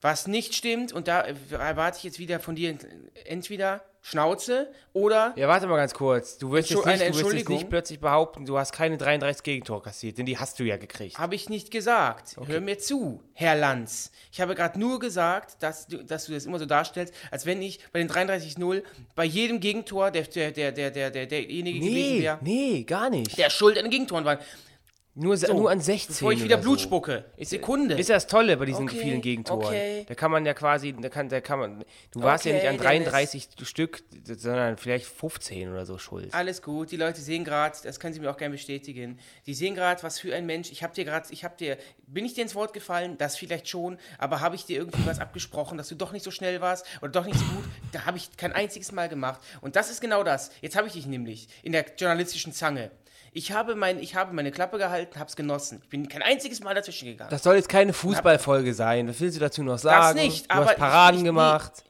Was 0.00 0.26
nicht 0.26 0.54
stimmt, 0.54 0.92
und 0.92 1.06
da 1.06 1.20
erwarte 1.20 1.98
ich 1.98 2.02
jetzt 2.02 2.18
wieder 2.18 2.40
von 2.40 2.56
dir 2.56 2.76
entweder 3.24 3.84
Schnauze 4.04 4.68
oder 4.92 5.32
Ja, 5.36 5.46
warte 5.46 5.68
mal 5.68 5.76
ganz 5.76 5.94
kurz. 5.94 6.36
Du 6.36 6.50
wirst, 6.50 6.70
jetzt 6.70 6.84
nicht, 6.84 7.00
du 7.00 7.18
wirst 7.20 7.32
jetzt 7.34 7.48
nicht 7.48 7.70
plötzlich 7.70 8.00
behaupten, 8.00 8.44
du 8.44 8.58
hast 8.58 8.72
keine 8.72 8.98
33 8.98 9.44
Gegentore 9.44 9.80
kassiert, 9.80 10.18
denn 10.18 10.26
die 10.26 10.36
hast 10.38 10.58
du 10.58 10.64
ja 10.64 10.76
gekriegt. 10.76 11.18
habe 11.18 11.36
ich 11.36 11.48
nicht 11.48 11.70
gesagt. 11.70 12.36
Hör 12.46 12.60
mir 12.60 12.78
zu, 12.78 13.22
Herr 13.32 13.54
Lanz. 13.54 14.10
Ich 14.32 14.40
habe 14.40 14.56
gerade 14.56 14.78
nur 14.78 14.98
gesagt, 14.98 15.62
dass 15.62 15.86
du, 15.86 16.04
dass 16.04 16.26
du 16.26 16.32
das 16.32 16.46
immer 16.46 16.58
so 16.58 16.66
darstellst, 16.66 17.14
als 17.30 17.46
wenn 17.46 17.62
ich 17.62 17.78
bei 17.92 18.00
den 18.00 18.10
33-0 18.10 18.82
bei 19.14 19.24
jedem 19.24 19.60
Gegentor 19.60 20.10
der, 20.10 20.24
der, 20.24 20.50
der, 20.50 20.72
der, 20.72 20.90
der, 20.90 21.10
der, 21.12 21.26
derjenige 21.26 21.78
gewesen 21.78 21.94
Nee, 21.94 22.22
wäre, 22.22 22.38
nee, 22.42 22.82
gar 22.82 23.08
nicht. 23.08 23.38
der 23.38 23.50
schuld 23.50 23.78
an 23.78 23.84
den 23.84 23.90
Gegentoren 23.92 24.24
war. 24.24 24.38
Nur, 25.14 25.36
se- 25.36 25.52
nur 25.52 25.70
an 25.70 25.78
16. 25.80 26.14
Bevor 26.14 26.32
ich 26.32 26.42
wieder 26.42 26.56
Blut 26.56 26.78
so. 26.80 26.84
spucke. 26.86 27.26
Sekunde. 27.38 27.96
Ist 27.98 28.08
ja 28.08 28.16
das 28.16 28.26
Tolle 28.26 28.56
bei 28.56 28.64
diesen 28.64 28.88
Okay, 28.88 28.98
vielen 28.98 29.20
Gegentoren. 29.20 29.66
okay. 29.66 30.06
Da 30.08 30.14
kann 30.14 30.30
man 30.30 30.46
ja 30.46 30.54
quasi, 30.54 30.94
da 30.98 31.10
kann, 31.10 31.28
da 31.28 31.42
kann 31.42 31.58
man, 31.58 31.84
du 32.12 32.22
warst 32.22 32.46
ja 32.46 32.52
Okay, 32.52 32.60
nicht 32.62 32.68
an 32.70 32.78
33 32.78 33.48
Stück, 33.64 34.02
sondern 34.24 34.78
vielleicht 34.78 35.04
15 35.04 35.70
oder 35.70 35.84
so 35.84 35.98
schuld. 35.98 36.32
Alles 36.32 36.62
gut, 36.62 36.90
die 36.92 36.96
Leute 36.96 37.20
sehen 37.20 37.44
gerade, 37.44 37.76
das 37.82 38.00
können 38.00 38.14
Sie 38.14 38.20
mir 38.20 38.30
auch 38.30 38.38
gerne 38.38 38.52
bestätigen. 38.54 39.18
Die 39.44 39.52
sehen 39.52 39.74
gerade, 39.74 40.02
was 40.02 40.18
für 40.18 40.34
ein 40.34 40.46
Mensch. 40.46 40.72
Ich 40.72 40.82
habe 40.82 40.94
dir 40.94 41.04
gerade, 41.04 41.26
ich 41.30 41.44
habe 41.44 41.56
dir, 41.58 41.76
bin 42.06 42.24
ich 42.24 42.32
dir 42.32 42.40
ins 42.42 42.54
Wort 42.54 42.72
gefallen? 42.72 43.18
Das 43.18 43.36
vielleicht 43.36 43.68
schon, 43.68 43.98
aber 44.16 44.40
habe 44.40 44.54
ich 44.56 44.64
dir 44.64 44.78
irgendwie 44.78 45.04
was 45.04 45.18
abgesprochen, 45.18 45.76
dass 45.76 45.88
du 45.88 45.94
doch 45.94 46.12
nicht 46.12 46.22
so 46.24 46.30
schnell 46.30 46.62
warst 46.62 46.86
oder 47.02 47.10
doch 47.12 47.26
nicht 47.26 47.38
so 47.38 47.44
gut? 47.44 47.64
Da 47.92 48.06
habe 48.06 48.16
ich 48.16 48.34
kein 48.38 48.52
einziges 48.52 48.92
Mal 48.92 49.10
gemacht. 49.10 49.40
Und 49.60 49.76
das 49.76 49.90
ist 49.90 50.00
genau 50.00 50.22
das. 50.24 50.50
Jetzt 50.62 50.74
habe 50.74 50.86
ich 50.86 50.94
dich 50.94 51.04
nämlich 51.06 51.48
in 51.62 51.72
der 51.72 51.84
journalistischen 51.98 52.54
Zange. 52.54 52.90
Ich 53.34 53.52
habe, 53.52 53.74
mein, 53.74 53.98
ich 53.98 54.14
habe 54.14 54.34
meine 54.34 54.50
Klappe 54.50 54.76
gehalten, 54.78 55.18
habe 55.18 55.28
es 55.28 55.36
genossen. 55.36 55.80
Ich 55.82 55.88
bin 55.88 56.06
kein 56.08 56.20
einziges 56.22 56.60
Mal 56.62 56.74
dazwischen 56.74 57.06
gegangen. 57.06 57.30
Das 57.30 57.42
soll 57.42 57.56
jetzt 57.56 57.68
keine 57.70 57.92
Fußballfolge 57.94 58.74
sein. 58.74 59.08
Was 59.08 59.20
willst 59.20 59.36
du 59.36 59.40
dazu 59.40 59.62
noch 59.62 59.78
sagen? 59.78 60.18
nicht, 60.18 60.50
du 60.50 60.54
aber 60.54 60.64
hast 60.66 60.72
ich- 60.72 60.78
Paraden 60.78 61.18
ich- 61.20 61.24
gemacht. 61.24 61.84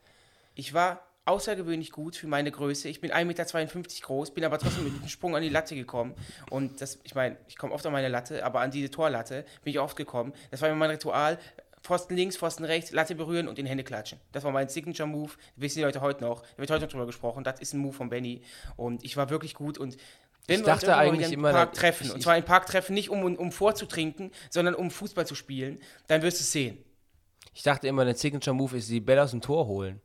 Ich 0.55 0.73
war 0.73 1.01
außergewöhnlich 1.25 1.91
gut 1.93 2.15
für 2.17 2.27
meine 2.29 2.51
Größe. 2.51 2.89
Ich 2.89 3.01
bin 3.01 3.11
1,52 3.13 3.25
Meter 3.25 4.07
groß, 4.07 4.35
bin 4.35 4.45
aber 4.45 4.59
trotzdem 4.59 4.85
mit 4.85 4.93
einem 4.95 5.09
Sprung 5.09 5.35
an 5.35 5.43
die 5.43 5.49
Latte 5.49 5.75
gekommen. 5.75 6.15
Und 6.51 6.81
das, 6.81 6.99
ich 7.05 7.15
meine, 7.15 7.37
ich 7.49 7.57
komme 7.57 7.73
oft 7.75 7.85
an 7.87 7.93
meine 7.93 8.09
Latte, 8.09 8.45
aber 8.45 8.61
an 8.61 8.71
diese 8.71 8.91
Torlatte 8.91 9.45
bin 9.65 9.73
ich 9.73 9.81
oft 9.81 9.97
gekommen. 9.97 10.33
Das 10.51 10.61
war 10.61 10.69
immer 10.69 10.79
mein 10.79 10.91
Ritual. 10.91 11.39
Pfosten 11.83 12.15
links, 12.15 12.37
Pfosten 12.37 12.65
rechts, 12.65 12.93
Latte 12.93 13.17
berühren 13.17 13.49
und 13.49 13.59
in 13.59 13.67
Hände 13.67 13.83
klatschen. 13.83 14.21
Das 14.31 14.45
war 14.45 14.53
mein 14.53 14.69
Signature-Move. 14.69 15.33
Wissen 15.57 15.79
die 15.79 15.85
Leute 15.85 16.01
heute 16.01 16.23
noch. 16.23 16.43
Da 16.43 16.59
wird 16.59 16.71
heute 16.71 16.85
noch 16.85 16.93
drüber 16.93 17.07
gesprochen. 17.07 17.43
Das 17.43 17.59
ist 17.61 17.73
ein 17.73 17.79
Move 17.81 17.93
von 17.93 18.09
Benny. 18.09 18.43
Und 18.77 19.03
ich 19.05 19.17
war 19.17 19.31
wirklich 19.31 19.55
gut. 19.55 19.79
Und 19.79 19.97
wenn 20.47 20.61
Ich 20.61 20.67
wir 20.67 20.73
dachte 20.73 20.97
eigentlich 20.97 21.21
wieder 21.29 21.35
im 21.35 21.41
immer, 21.41 21.53
Park 21.53 21.71
ich- 21.73 21.79
treffen, 21.79 22.07
ich- 22.07 22.15
und 22.15 22.23
zwar 22.23 22.37
im 22.37 22.45
Park 22.45 22.67
treffen 22.67 22.95
nicht 22.95 23.11
um, 23.11 23.23
um 23.37 23.53
vorzutrinken, 23.53 24.31
sondern 24.51 24.75
um 24.75 24.91
Fußball 24.91 25.27
zu 25.27 25.35
spielen, 25.35 25.79
dann 26.09 26.23
wirst 26.23 26.39
du 26.41 26.43
es 26.43 26.53
sehen. 26.53 26.79
Ich 27.55 27.63
dachte 27.63 27.87
immer, 27.89 28.05
der 28.05 28.15
Signature 28.15 28.55
Move 28.57 28.79
ist 28.79 28.89
die 28.91 29.01
Bälle 29.01 29.23
aus 29.23 29.31
dem 29.33 29.41
Tor 29.41 29.67
holen. 29.67 30.01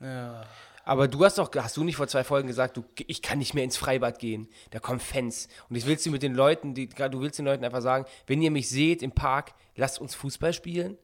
Ja. 0.00 0.44
Aber 0.84 1.06
du 1.06 1.24
hast 1.24 1.38
doch, 1.38 1.48
hast 1.56 1.76
du 1.76 1.84
nicht 1.84 1.94
vor 1.96 2.08
zwei 2.08 2.24
Folgen 2.24 2.48
gesagt, 2.48 2.76
du, 2.76 2.84
ich 3.06 3.22
kann 3.22 3.38
nicht 3.38 3.54
mehr 3.54 3.62
ins 3.62 3.76
Freibad 3.76 4.18
gehen. 4.18 4.48
Da 4.70 4.80
kommen 4.80 4.98
Fans. 4.98 5.46
Und 5.68 5.76
jetzt 5.76 5.86
willst 5.86 6.04
du 6.06 6.10
mit 6.10 6.22
den 6.24 6.34
Leuten, 6.34 6.74
die, 6.74 6.88
du 6.88 7.20
willst 7.20 7.38
den 7.38 7.44
Leuten 7.46 7.64
einfach 7.64 7.82
sagen, 7.82 8.04
wenn 8.26 8.42
ihr 8.42 8.50
mich 8.50 8.68
seht 8.68 9.00
im 9.00 9.12
Park, 9.12 9.52
lasst 9.76 10.00
uns 10.00 10.14
Fußball 10.16 10.52
spielen. 10.52 10.98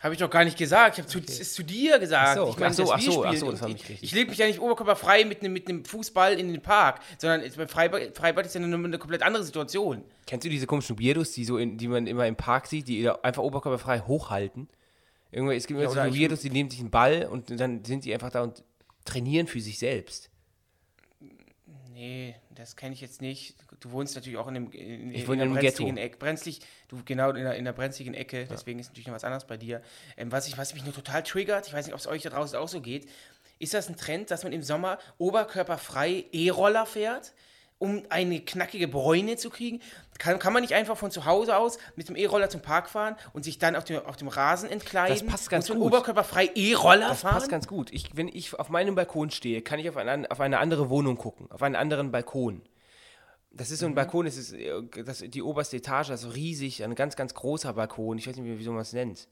Habe 0.00 0.14
ich 0.14 0.20
doch 0.20 0.30
gar 0.30 0.44
nicht 0.44 0.56
gesagt. 0.56 0.96
Ich 0.96 1.04
habe 1.04 1.08
zu, 1.08 1.18
es 1.18 1.54
zu 1.54 1.64
dir 1.64 1.98
gesagt. 1.98 2.38
Ach 2.38 2.46
so, 2.46 2.50
ich 2.50 2.58
meine, 2.58 2.70
ach 2.70 2.74
so, 2.74 2.92
ach 2.92 3.00
so, 3.00 3.24
ach 3.24 3.34
so, 3.34 3.50
das 3.50 3.62
nicht 3.62 3.82
ich, 3.82 3.88
richtig. 3.88 4.02
ich 4.02 4.12
lege 4.12 4.30
mich 4.30 4.38
ja 4.38 4.46
nicht 4.46 4.60
oberkörperfrei 4.60 5.24
mit 5.24 5.40
einem 5.40 5.52
mit 5.52 5.88
Fußball 5.88 6.38
in 6.38 6.52
den 6.52 6.62
Park, 6.62 7.00
sondern 7.18 7.42
beim 7.56 7.68
Freibad, 7.68 8.16
Freibad 8.16 8.46
ist 8.46 8.54
ja 8.54 8.60
eine, 8.60 8.74
eine 8.76 8.98
komplett 8.98 9.22
andere 9.22 9.42
Situation. 9.42 10.04
Kennst 10.26 10.44
du 10.44 10.50
diese 10.50 10.66
komischen 10.66 11.00
Weirdos, 11.00 11.32
die, 11.32 11.44
so 11.44 11.58
in, 11.58 11.78
die 11.78 11.88
man 11.88 12.06
immer 12.06 12.26
im 12.26 12.36
Park 12.36 12.68
sieht, 12.68 12.86
die 12.86 13.10
einfach 13.10 13.42
oberkörperfrei 13.42 14.00
hochhalten? 14.00 14.68
Irgendwie, 15.32 15.56
es 15.56 15.66
gibt 15.66 15.80
immer 15.80 15.90
oder 15.90 16.10
so 16.10 16.16
Weirdos, 16.16 16.40
die 16.40 16.50
nehmen 16.50 16.70
sich 16.70 16.80
einen 16.80 16.90
Ball 16.90 17.26
und 17.26 17.58
dann 17.58 17.84
sind 17.84 18.04
die 18.04 18.14
einfach 18.14 18.30
da 18.30 18.42
und 18.42 18.62
trainieren 19.04 19.48
für 19.48 19.60
sich 19.60 19.78
selbst. 19.78 20.30
Nee, 21.98 22.36
das 22.54 22.76
kenne 22.76 22.94
ich 22.94 23.00
jetzt 23.00 23.20
nicht. 23.20 23.56
Du 23.80 23.90
wohnst 23.90 24.14
natürlich 24.14 24.38
auch 24.38 24.46
in 24.46 24.54
dem 24.54 24.70
in, 24.70 25.12
Ich 25.12 25.22
in 25.22 25.26
wohne 25.26 25.38
der 25.38 25.46
in 25.46 25.52
einem 25.52 25.60
brenzligen 25.60 25.96
Ghetto. 25.96 26.06
Ecke. 26.06 26.18
Brenzlig, 26.18 26.60
du 26.86 27.02
genau 27.04 27.30
in 27.30 27.42
der, 27.42 27.56
in 27.56 27.64
der 27.64 27.72
brenzligen 27.72 28.14
Ecke, 28.14 28.46
deswegen 28.48 28.78
ist 28.78 28.90
natürlich 28.90 29.08
noch 29.08 29.14
was 29.14 29.24
anderes 29.24 29.44
bei 29.46 29.56
dir. 29.56 29.82
Ähm, 30.16 30.30
was, 30.30 30.46
ich, 30.46 30.56
was 30.56 30.74
mich 30.74 30.84
nur 30.84 30.94
total 30.94 31.24
triggert, 31.24 31.66
ich 31.66 31.72
weiß 31.72 31.86
nicht, 31.86 31.94
ob 31.94 31.98
es 32.00 32.06
euch 32.06 32.22
da 32.22 32.30
draußen 32.30 32.56
auch 32.56 32.68
so 32.68 32.80
geht, 32.80 33.08
ist 33.58 33.74
das 33.74 33.88
ein 33.88 33.96
Trend, 33.96 34.30
dass 34.30 34.44
man 34.44 34.52
im 34.52 34.62
Sommer 34.62 35.00
oberkörperfrei 35.18 36.26
E-Roller 36.30 36.86
fährt? 36.86 37.32
Um 37.80 38.02
eine 38.08 38.40
knackige 38.40 38.88
Bräune 38.88 39.36
zu 39.36 39.50
kriegen, 39.50 39.80
kann, 40.18 40.40
kann 40.40 40.52
man 40.52 40.62
nicht 40.62 40.74
einfach 40.74 40.96
von 40.96 41.12
zu 41.12 41.26
Hause 41.26 41.56
aus 41.56 41.78
mit 41.94 42.08
dem 42.08 42.16
E-Roller 42.16 42.50
zum 42.50 42.60
Park 42.60 42.90
fahren 42.90 43.14
und 43.32 43.44
sich 43.44 43.58
dann 43.58 43.76
auf 43.76 43.84
dem, 43.84 44.04
auf 44.04 44.16
dem 44.16 44.26
Rasen 44.26 44.68
entkleiden 44.68 45.16
Das 45.16 45.24
passt 45.24 45.48
ganz 45.48 45.70
und 45.70 45.76
so 45.76 45.82
gut. 45.84 45.92
oberkörperfrei 45.92 46.50
E-Roller 46.56 47.08
Das 47.10 47.20
fahren? 47.20 47.34
passt 47.34 47.48
ganz 47.48 47.68
gut. 47.68 47.92
Ich, 47.92 48.16
wenn 48.16 48.26
ich 48.26 48.52
auf 48.58 48.68
meinem 48.68 48.96
Balkon 48.96 49.30
stehe, 49.30 49.62
kann 49.62 49.78
ich 49.78 49.88
auf, 49.88 49.96
ein, 49.96 50.26
auf 50.26 50.40
eine 50.40 50.58
andere 50.58 50.90
Wohnung 50.90 51.16
gucken, 51.16 51.48
auf 51.52 51.62
einen 51.62 51.76
anderen 51.76 52.10
Balkon. 52.10 52.62
Das 53.52 53.70
ist 53.70 53.78
so 53.78 53.86
ein 53.86 53.94
Balkon, 53.94 54.24
das 54.26 54.36
ist 54.36 54.52
äh, 54.52 54.82
das, 55.04 55.18
die 55.20 55.42
oberste 55.42 55.76
Etage, 55.76 56.10
also 56.10 56.30
riesig, 56.30 56.82
ein 56.82 56.94
ganz, 56.96 57.14
ganz 57.14 57.32
großer 57.34 57.72
Balkon. 57.74 58.18
Ich 58.18 58.26
weiß 58.26 58.36
nicht, 58.36 58.44
wie, 58.44 58.58
wie 58.64 58.68
man 58.70 58.80
es 58.80 58.92
nennt. 58.92 59.28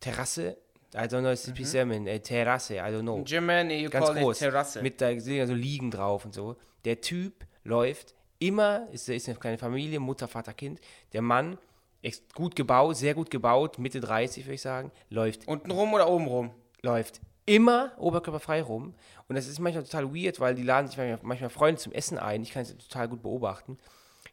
Terrasse? 0.00 0.56
I 0.94 1.06
don't 1.06 1.20
know, 1.20 1.30
it's 1.30 1.46
mhm. 1.46 2.06
äh, 2.06 2.18
Terrasse, 2.20 2.74
I 2.74 2.78
don't 2.78 3.02
know. 3.02 3.18
In 3.18 3.24
Germany, 3.24 3.82
you 3.82 3.90
ganz 3.90 4.06
call 4.06 4.16
groß. 4.16 4.36
it 4.36 4.40
Terrasse. 4.40 4.82
Mit 4.82 5.00
da 5.00 5.08
sind 5.18 5.34
ja 5.34 5.46
so 5.46 5.54
Liegen 5.54 5.90
drauf 5.90 6.24
und 6.24 6.34
so. 6.34 6.56
Der 6.84 7.00
Typ 7.00 7.44
läuft 7.64 8.14
immer, 8.38 8.88
ist, 8.92 9.08
ist 9.08 9.28
eine 9.28 9.38
kleine 9.38 9.58
Familie, 9.58 10.00
Mutter, 10.00 10.28
Vater, 10.28 10.54
Kind. 10.54 10.80
Der 11.12 11.22
Mann 11.22 11.58
ist 12.00 12.34
gut 12.34 12.56
gebaut, 12.56 12.96
sehr 12.96 13.14
gut 13.14 13.30
gebaut, 13.30 13.78
Mitte 13.78 14.00
30 14.00 14.46
würde 14.46 14.54
ich 14.54 14.62
sagen, 14.62 14.90
läuft 15.10 15.46
Unten 15.46 15.70
rum 15.70 15.92
oder 15.92 16.08
oben 16.08 16.26
rum? 16.26 16.50
läuft 16.82 17.20
immer 17.44 17.92
oberkörperfrei 17.96 18.62
rum. 18.62 18.94
Und 19.26 19.34
das 19.36 19.48
ist 19.48 19.58
manchmal 19.58 19.84
total 19.84 20.14
weird, 20.14 20.38
weil 20.38 20.54
die 20.54 20.62
laden 20.62 20.86
sich 20.86 20.96
manchmal, 20.96 21.18
manchmal 21.22 21.50
Freunde 21.50 21.80
zum 21.80 21.92
Essen 21.92 22.18
ein. 22.18 22.42
Ich 22.42 22.52
kann 22.52 22.62
es 22.62 22.76
total 22.76 23.08
gut 23.08 23.22
beobachten. 23.22 23.78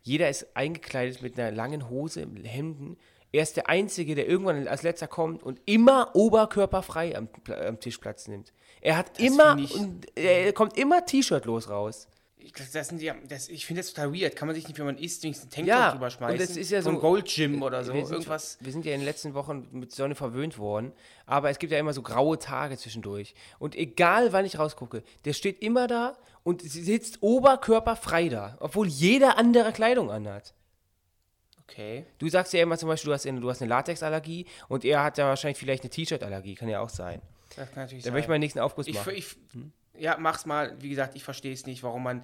Jeder 0.03 0.29
ist 0.29 0.55
eingekleidet 0.55 1.21
mit 1.21 1.39
einer 1.39 1.51
langen 1.51 1.89
Hose, 1.89 2.27
Hemden. 2.43 2.97
Er 3.35 3.43
ist 3.43 3.57
der 3.57 3.67
Einzige, 3.67 4.15
der 4.15 4.27
irgendwann 4.29 4.65
als 4.69 4.83
letzter 4.83 5.07
kommt 5.07 5.43
und 5.43 5.59
immer 5.65 6.15
oberkörperfrei 6.15 7.17
am, 7.17 7.27
am 7.67 7.79
Tisch 7.81 7.97
Platz 7.97 8.29
nimmt. 8.29 8.53
Er 8.79 8.95
hat 8.95 9.19
immer, 9.19 9.57
find 9.57 9.69
ich- 9.69 9.75
und 9.75 10.17
er 10.17 10.53
kommt 10.53 10.77
immer 10.77 11.05
T-Shirt-los 11.05 11.69
raus. 11.69 12.07
Ich, 12.37 12.53
das, 12.53 12.71
das 12.71 12.87
sind 12.87 13.01
ja, 13.01 13.13
das, 13.27 13.49
ich 13.49 13.65
finde 13.65 13.81
das 13.81 13.91
total 13.93 14.13
weird. 14.13 14.37
Kann 14.37 14.47
man 14.47 14.55
sich 14.55 14.65
nicht, 14.69 14.77
wenn 14.79 14.85
man 14.85 14.97
isst, 14.97 15.23
wenigstens 15.23 15.53
einen 15.53 15.65
Tanktop 15.67 15.67
Ja, 15.67 15.91
drüber 15.91 16.05
und 16.05 16.11
schmeißen? 16.11 16.37
das 16.47 16.55
ist 16.55 16.71
ja 16.71 16.81
so 16.81 16.91
so- 16.91 16.95
ein 16.95 17.01
Gold 17.01 17.25
Gym 17.25 17.61
oder 17.61 17.83
so. 17.83 17.93
wir 17.93 18.05
sind, 18.05 18.13
Irgendwas. 18.13 18.57
Wir 18.61 18.71
sind 18.71 18.85
ja 18.85 18.93
in 18.93 19.01
den 19.01 19.05
letzten 19.05 19.33
Wochen 19.33 19.67
mit 19.73 19.91
Sonne 19.91 20.15
verwöhnt 20.15 20.57
worden, 20.57 20.93
aber 21.25 21.49
es 21.49 21.59
gibt 21.59 21.73
ja 21.73 21.79
immer 21.79 21.91
so 21.91 22.03
graue 22.03 22.39
Tage 22.39 22.77
zwischendurch. 22.77 23.35
Und 23.59 23.75
egal, 23.75 24.31
wann 24.31 24.45
ich 24.45 24.57
rausgucke, 24.59 25.03
der 25.25 25.33
steht 25.33 25.61
immer 25.61 25.87
da 25.87 26.15
und 26.43 26.61
sitzt 26.61 27.21
oberkörperfrei 27.21 28.29
da, 28.29 28.55
obwohl 28.61 28.87
jeder 28.87 29.37
andere 29.37 29.73
Kleidung 29.73 30.09
anhat. 30.09 30.53
Okay. 31.67 32.05
Du 32.19 32.29
sagst 32.29 32.53
ja 32.53 32.61
immer 32.61 32.77
zum 32.77 32.89
Beispiel, 32.89 33.09
du 33.09 33.13
hast, 33.13 33.25
eine, 33.25 33.39
du 33.39 33.49
hast 33.49 33.61
eine 33.61 33.69
Latexallergie 33.69 34.45
und 34.67 34.85
er 34.85 35.03
hat 35.03 35.17
ja 35.17 35.27
wahrscheinlich 35.27 35.57
vielleicht 35.57 35.83
eine 35.83 35.89
T-Shirt-Allergie, 35.89 36.55
kann 36.55 36.69
ja 36.69 36.79
auch 36.79 36.89
sein. 36.89 37.21
Das 37.55 37.71
kann 37.71 37.83
natürlich 37.83 38.03
Dann 38.03 38.11
sein. 38.11 38.13
möchte 38.13 38.25
ich 38.25 38.29
mal 38.29 38.35
den 38.35 38.41
nächsten 38.41 38.59
Aufguss 38.59 38.87
Ich, 38.87 38.95
machen. 38.95 39.13
ich, 39.15 39.35
Ja, 39.97 40.17
mach's 40.19 40.45
mal. 40.45 40.75
Wie 40.81 40.89
gesagt, 40.89 41.15
ich 41.15 41.23
verstehe 41.23 41.53
es 41.53 41.65
nicht, 41.65 41.81
warum 41.83 42.03
man 42.03 42.23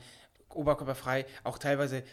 oberkörperfrei 0.49 1.25
auch 1.43 1.57
teilweise 1.57 2.03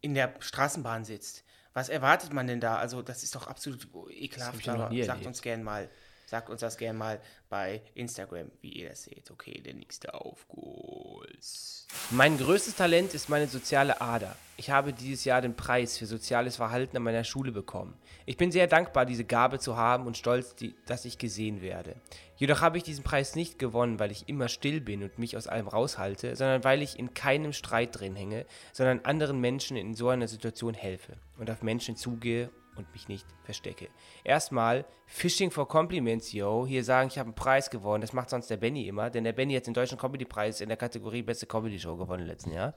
in 0.00 0.14
der 0.14 0.32
Straßenbahn 0.38 1.04
sitzt. 1.04 1.44
Was 1.74 1.88
erwartet 1.88 2.32
man 2.32 2.46
denn 2.46 2.60
da? 2.60 2.76
Also, 2.76 3.02
das 3.02 3.22
ist 3.22 3.34
doch 3.34 3.46
absolut 3.46 3.88
ekelhaft. 4.10 4.62
sagt 4.64 4.76
erlebt. 4.76 5.26
uns 5.26 5.42
gern 5.42 5.62
mal. 5.62 5.88
Sagt 6.32 6.48
uns 6.48 6.62
das 6.62 6.78
gern 6.78 6.96
mal 6.96 7.20
bei 7.50 7.82
Instagram, 7.94 8.50
wie 8.62 8.70
ihr 8.70 8.88
das 8.88 9.02
seht. 9.02 9.30
Okay, 9.30 9.60
der 9.60 9.74
nächste 9.74 10.14
Aufguss. 10.14 11.86
Mein 12.10 12.38
größtes 12.38 12.74
Talent 12.74 13.12
ist 13.12 13.28
meine 13.28 13.46
soziale 13.46 14.00
Ader. 14.00 14.34
Ich 14.56 14.70
habe 14.70 14.94
dieses 14.94 15.26
Jahr 15.26 15.42
den 15.42 15.56
Preis 15.56 15.98
für 15.98 16.06
soziales 16.06 16.56
Verhalten 16.56 16.96
an 16.96 17.02
meiner 17.02 17.24
Schule 17.24 17.52
bekommen. 17.52 17.98
Ich 18.24 18.38
bin 18.38 18.50
sehr 18.50 18.66
dankbar, 18.66 19.04
diese 19.04 19.26
Gabe 19.26 19.58
zu 19.58 19.76
haben 19.76 20.06
und 20.06 20.16
stolz, 20.16 20.54
die, 20.54 20.74
dass 20.86 21.04
ich 21.04 21.18
gesehen 21.18 21.60
werde. 21.60 21.96
Jedoch 22.36 22.62
habe 22.62 22.78
ich 22.78 22.82
diesen 22.82 23.04
Preis 23.04 23.34
nicht 23.34 23.58
gewonnen, 23.58 23.98
weil 23.98 24.10
ich 24.10 24.26
immer 24.30 24.48
still 24.48 24.80
bin 24.80 25.02
und 25.02 25.18
mich 25.18 25.36
aus 25.36 25.48
allem 25.48 25.68
raushalte, 25.68 26.34
sondern 26.34 26.64
weil 26.64 26.80
ich 26.80 26.98
in 26.98 27.12
keinem 27.12 27.52
Streit 27.52 28.00
drin 28.00 28.16
hänge, 28.16 28.46
sondern 28.72 29.00
anderen 29.04 29.38
Menschen 29.38 29.76
in 29.76 29.92
so 29.92 30.08
einer 30.08 30.28
Situation 30.28 30.72
helfe 30.72 31.18
und 31.36 31.50
auf 31.50 31.62
Menschen 31.62 31.94
zugehe 31.94 32.48
und 32.76 32.90
mich 32.92 33.08
nicht 33.08 33.26
verstecke. 33.44 33.88
Erstmal, 34.24 34.84
Fishing 35.06 35.50
for 35.50 35.68
Compliments, 35.68 36.32
yo. 36.32 36.66
Hier 36.66 36.84
sagen, 36.84 37.08
ich 37.08 37.18
habe 37.18 37.28
einen 37.28 37.34
Preis 37.34 37.70
gewonnen. 37.70 38.00
Das 38.00 38.12
macht 38.12 38.30
sonst 38.30 38.48
der 38.48 38.56
Benny 38.56 38.88
immer, 38.88 39.10
denn 39.10 39.24
der 39.24 39.32
Benny 39.32 39.54
hat 39.54 39.66
den 39.66 39.74
Deutschen 39.74 39.98
Comedy-Preis 39.98 40.60
in 40.60 40.68
der 40.68 40.78
Kategorie 40.78 41.22
Beste 41.22 41.46
Comedy 41.46 41.78
Show 41.78 41.96
gewonnen 41.96 42.26
letzten 42.26 42.52
Jahr. 42.52 42.74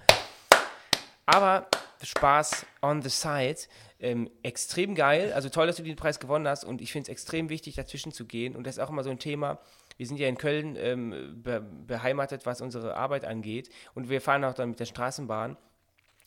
Aber 1.25 1.67
Spaß 2.01 2.65
on 2.81 3.01
the 3.01 3.09
side. 3.09 3.57
Ähm, 3.99 4.29
extrem 4.43 4.95
geil. 4.95 5.33
Also 5.33 5.49
toll, 5.49 5.67
dass 5.67 5.77
du 5.77 5.83
den 5.83 5.95
Preis 5.95 6.19
gewonnen 6.19 6.47
hast. 6.47 6.63
Und 6.63 6.81
ich 6.81 6.91
finde 6.91 7.03
es 7.03 7.09
extrem 7.09 7.49
wichtig, 7.49 7.75
dazwischen 7.75 8.11
zu 8.11 8.25
gehen. 8.25 8.55
Und 8.55 8.67
das 8.67 8.77
ist 8.77 8.83
auch 8.83 8.89
immer 8.89 9.03
so 9.03 9.09
ein 9.09 9.19
Thema. 9.19 9.59
Wir 9.97 10.05
sind 10.05 10.19
ja 10.19 10.27
in 10.27 10.37
Köln 10.37 10.75
ähm, 10.77 11.41
be 11.41 11.61
beheimatet, 11.61 12.45
was 12.45 12.61
unsere 12.61 12.95
Arbeit 12.95 13.25
angeht. 13.25 13.69
Und 13.93 14.09
wir 14.09 14.21
fahren 14.21 14.43
auch 14.43 14.53
dann 14.53 14.69
mit 14.69 14.79
der 14.79 14.85
Straßenbahn. 14.85 15.57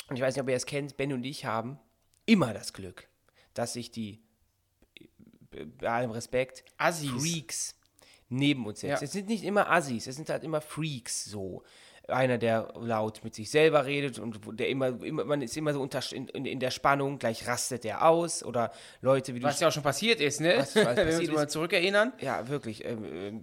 Und 0.09 0.16
ich 0.16 0.22
weiß 0.22 0.35
nicht, 0.35 0.42
ob 0.42 0.48
ihr 0.48 0.57
es 0.57 0.66
kennt, 0.66 0.96
Ben 0.96 1.12
und 1.12 1.24
ich 1.24 1.44
haben 1.44 1.78
immer 2.24 2.54
das 2.54 2.72
Glück, 2.72 3.09
dass 3.55 3.73
sich 3.75 3.91
die, 3.91 4.21
äh, 5.53 5.65
bei 5.65 5.89
allem 5.89 6.11
Respekt, 6.11 6.65
Assis. 6.77 7.11
Freaks 7.11 7.75
neben 8.29 8.67
uns 8.67 8.81
setzen. 8.81 9.01
Ja. 9.01 9.03
Es 9.03 9.13
sind 9.13 9.29
nicht 9.29 9.45
immer 9.45 9.71
Assis, 9.71 10.07
es 10.07 10.17
sind 10.17 10.29
halt 10.29 10.45
immer 10.45 10.61
Freaks 10.61 11.25
so. 11.25 11.63
Einer, 12.09 12.38
der 12.38 12.73
laut 12.81 13.23
mit 13.23 13.35
sich 13.35 13.51
selber 13.51 13.87
redet 13.87 14.18
und 14.18 14.40
der 14.59 14.68
immer, 14.68 15.03
immer 15.03 15.25
man 15.25 15.42
ist 15.42 15.57
immer 15.57 15.73
so 15.73 15.81
unter, 15.81 16.01
in, 16.12 16.27
in, 16.29 16.59
der 16.59 16.71
Spannung, 16.71 17.18
gleich 17.18 17.47
rastet 17.47 17.85
der 17.85 18.07
aus 18.07 18.42
oder 18.42 18.73
Leute 19.03 19.35
wie 19.35 19.40
du 19.40 19.47
Was 19.47 19.61
ja 19.61 19.68
auch 19.68 19.73
schon 19.73 19.83
passiert 19.83 20.21
ist, 20.21 20.40
ne? 20.40 20.55
Was 20.57 20.73
schon 20.73 20.87
alles 20.87 20.97
Wenn 20.97 21.07
wir 21.07 21.14
uns 21.14 21.18
passiert 21.18 21.35
mal 21.35 21.49
zurückerinnern. 21.49 22.12
ja, 22.21 22.49
wirklich, 22.49 22.85
ähm, 22.85 23.05
ähm, 23.05 23.42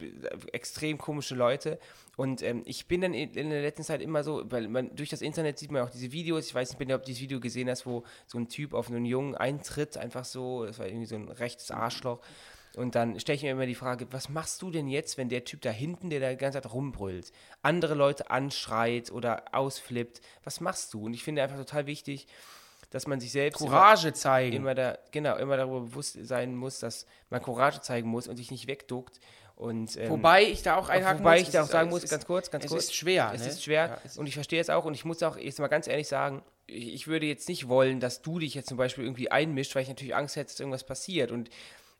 extrem 0.51 0.97
komische 0.97 1.35
Leute. 1.35 1.79
Und 2.17 2.41
ähm, 2.41 2.63
ich 2.65 2.87
bin 2.87 3.01
dann 3.01 3.13
in, 3.13 3.33
in 3.33 3.49
der 3.49 3.61
letzten 3.61 3.83
Zeit 3.83 4.01
immer 4.01 4.23
so, 4.23 4.43
weil 4.49 4.67
man 4.67 4.95
durch 4.95 5.09
das 5.09 5.21
Internet 5.21 5.59
sieht 5.59 5.71
man 5.71 5.83
auch 5.83 5.89
diese 5.89 6.11
Videos. 6.11 6.47
Ich 6.47 6.55
weiß 6.55 6.77
nicht, 6.79 6.93
ob 6.93 7.01
du 7.01 7.05
dieses 7.05 7.21
Video 7.21 7.39
gesehen 7.39 7.69
hast, 7.69 7.85
wo 7.85 8.03
so 8.25 8.37
ein 8.37 8.47
Typ 8.47 8.73
auf 8.73 8.89
einen 8.89 9.05
Jungen 9.05 9.35
eintritt, 9.35 9.97
einfach 9.97 10.25
so. 10.25 10.65
Das 10.65 10.79
war 10.79 10.87
irgendwie 10.87 11.05
so 11.05 11.15
ein 11.15 11.29
rechtes 11.29 11.71
Arschloch. 11.71 12.19
Und 12.75 12.95
dann 12.95 13.19
stelle 13.19 13.37
ich 13.37 13.43
mir 13.43 13.51
immer 13.51 13.65
die 13.65 13.75
Frage, 13.75 14.07
was 14.11 14.29
machst 14.29 14.61
du 14.61 14.69
denn 14.71 14.87
jetzt, 14.87 15.17
wenn 15.17 15.29
der 15.29 15.45
Typ 15.45 15.61
da 15.61 15.69
hinten, 15.69 16.09
der 16.09 16.19
da 16.19 16.29
die 16.29 16.37
ganze 16.37 16.61
Zeit 16.61 16.71
rumbrüllt, 16.73 17.31
andere 17.61 17.93
Leute 17.93 18.29
anschreit 18.29 19.11
oder 19.11 19.43
ausflippt? 19.53 20.21
Was 20.43 20.59
machst 20.59 20.93
du? 20.93 21.05
Und 21.05 21.13
ich 21.13 21.23
finde 21.23 21.41
einfach 21.43 21.57
total 21.57 21.85
wichtig, 21.85 22.27
dass 22.89 23.07
man 23.07 23.19
sich 23.19 23.31
selbst 23.31 23.59
immer- 23.61 23.69
Courage 23.71 24.13
zeigen. 24.13 24.55
immer 24.57 24.75
da, 24.75 24.97
genau, 25.11 25.35
immer 25.37 25.57
darüber 25.57 25.81
bewusst 25.81 26.17
sein 26.21 26.55
muss, 26.55 26.79
dass 26.79 27.05
man 27.29 27.41
Courage 27.41 27.81
zeigen 27.81 28.07
muss 28.09 28.27
und 28.27 28.37
sich 28.37 28.51
nicht 28.51 28.67
wegduckt. 28.67 29.19
Und, 29.55 29.95
ähm, 29.95 30.09
Wobei 30.09 30.43
ich 30.43 30.61
da 30.63 30.75
auch 30.75 30.89
einhaken 30.89 31.19
wobei 31.19 31.35
muss. 31.35 31.41
ich 31.43 31.47
es 31.47 31.53
da 31.53 31.63
auch 31.63 31.67
sagen 31.67 31.87
es 31.87 31.93
muss, 31.93 32.03
ist- 32.03 32.09
ganz 32.09 32.25
kurz, 32.25 32.51
ganz 32.51 32.65
es 32.65 32.71
kurz. 32.71 32.83
ist 32.85 32.95
schwer, 32.95 33.31
Es 33.33 33.41
ne? 33.41 33.47
ist 33.47 33.63
schwer 33.63 33.85
Ja, 33.87 33.97
es- 34.03 34.17
und 34.17 34.27
ich 34.27 34.33
verstehe 34.33 34.59
es 34.59 34.69
auch 34.69 34.83
und 34.83 34.93
ich 34.93 35.05
muss 35.05 35.23
auch 35.23 35.37
jetzt 35.37 35.59
mal 35.59 35.67
ganz 35.69 35.87
ehrlich 35.87 36.09
sagen, 36.09 36.43
ich 36.67 36.93
ich 36.93 37.07
würde 37.07 37.25
jetzt 37.25 37.47
nicht 37.47 37.69
wollen, 37.69 37.99
dass 38.01 38.21
du 38.21 38.39
dich 38.39 38.53
jetzt 38.53 38.67
zum 38.67 38.77
Beispiel 38.77 39.05
irgendwie 39.05 39.31
einmischt, 39.31 39.73
weil 39.75 39.83
ich 39.83 39.87
natürlich 39.89 40.13
Angst 40.15 40.35
hätte, 40.35 40.51
dass 40.51 40.59
irgendwas 40.59 40.83
passiert. 40.83 41.31
Und 41.31 41.49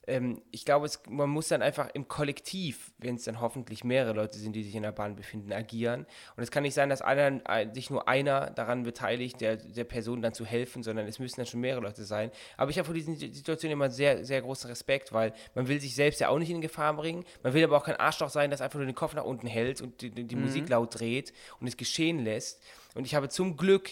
ähm, 0.08 0.42
ich 0.52 0.66
glaube, 0.66 0.86
es, 0.86 1.02
man 1.10 1.30
muss 1.30 1.48
dann 1.48 1.62
einfach 1.62 1.90
im 1.94 2.08
Kollektiv, 2.08 2.92
wenn 2.98 3.16
es 3.16 3.24
dann 3.24 3.42
hoffentlich 3.42 3.84
mehrere 3.84 4.14
Leute 4.14 4.38
sind, 4.38 4.54
die 4.54 4.64
sich 4.64 4.76
in 4.76 4.84
der 4.84 4.92
Bahn 4.92 5.16
befinden, 5.16 5.52
agieren. 5.54 6.06
Und 6.36 6.44
es 6.44 6.52
kann 6.52 6.64
nicht 6.64 6.74
sein, 6.74 6.90
dass 6.90 7.02
einer, 7.02 7.42
ein- 7.48 7.74
sich 7.74 7.90
nur 7.90 8.08
einer 8.08 8.50
daran 8.52 8.84
beteiligt, 8.84 9.42
der, 9.42 9.58
der 9.58 9.84
Person 9.84 10.22
dann 10.22 10.34
zu 10.34 10.46
helfen, 10.46 10.84
sondern 10.84 11.08
es 11.08 11.20
müssen 11.20 11.38
dann 11.38 11.46
schon 11.46 11.60
mehrere 11.62 11.82
Leute 11.82 12.04
sein. 12.04 12.32
Aber 12.58 12.72
ich 12.72 12.78
habe 12.78 12.86
vor 12.86 12.94
diesen 12.94 13.16
Situationen 13.18 13.74
immer 13.74 13.90
sehr, 13.90 14.24
sehr 14.26 14.42
großen 14.42 14.70
Respekt, 14.70 15.14
weil 15.14 15.34
man 15.54 15.68
will 15.68 15.80
sich 15.80 15.96
selbst 15.96 16.20
ja 16.22 16.30
auch 16.30 16.40
nicht 16.40 16.50
in 16.52 16.62
Gefahr 16.62 16.94
bringen. 16.96 17.26
Man 17.44 17.54
will 17.54 17.64
aber 17.64 17.78
auch 17.78 17.86
kein 17.86 17.96
Arschloch 17.96 18.30
sein, 18.30 18.52
das 18.52 18.62
einfach 18.62 18.78
nur 18.78 18.86
den 18.86 18.96
Kopf 18.96 19.14
nach 19.16 19.26
unten 19.26 19.48
hält 19.48 19.82
und 19.82 20.02
die, 20.02 20.12
die 20.12 20.36
Musik 20.36 20.70
laut 20.70 21.00
dreht 21.00 21.34
und 21.60 21.68
es 21.68 21.78
geschehen 21.78 22.24
lässt. 22.24 22.62
Und 22.94 23.06
ich 23.06 23.16
habe 23.16 23.30
zum 23.30 23.58
Glück 23.58 23.92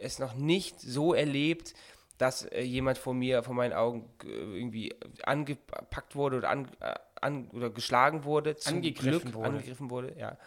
es 0.00 0.18
noch 0.18 0.34
nicht 0.34 0.80
so 0.80 1.14
erlebt, 1.14 1.72
dass 2.18 2.44
äh, 2.44 2.62
jemand 2.62 2.98
vor 2.98 3.14
mir, 3.14 3.42
vor 3.42 3.54
meinen 3.54 3.72
Augen 3.72 4.08
äh, 4.24 4.28
irgendwie 4.28 4.94
angepackt 5.24 6.14
wurde 6.14 6.38
oder, 6.38 6.50
an, 6.50 6.68
äh, 6.80 6.94
an, 7.20 7.50
oder 7.50 7.70
geschlagen 7.70 8.24
wurde. 8.24 8.56
Zum 8.56 8.76
Angegriffen 8.76 9.20
Glück 9.20 9.34
wurde. 9.34 9.48
Angegriffen 9.48 9.90
wurde, 9.90 10.18
ja. 10.18 10.38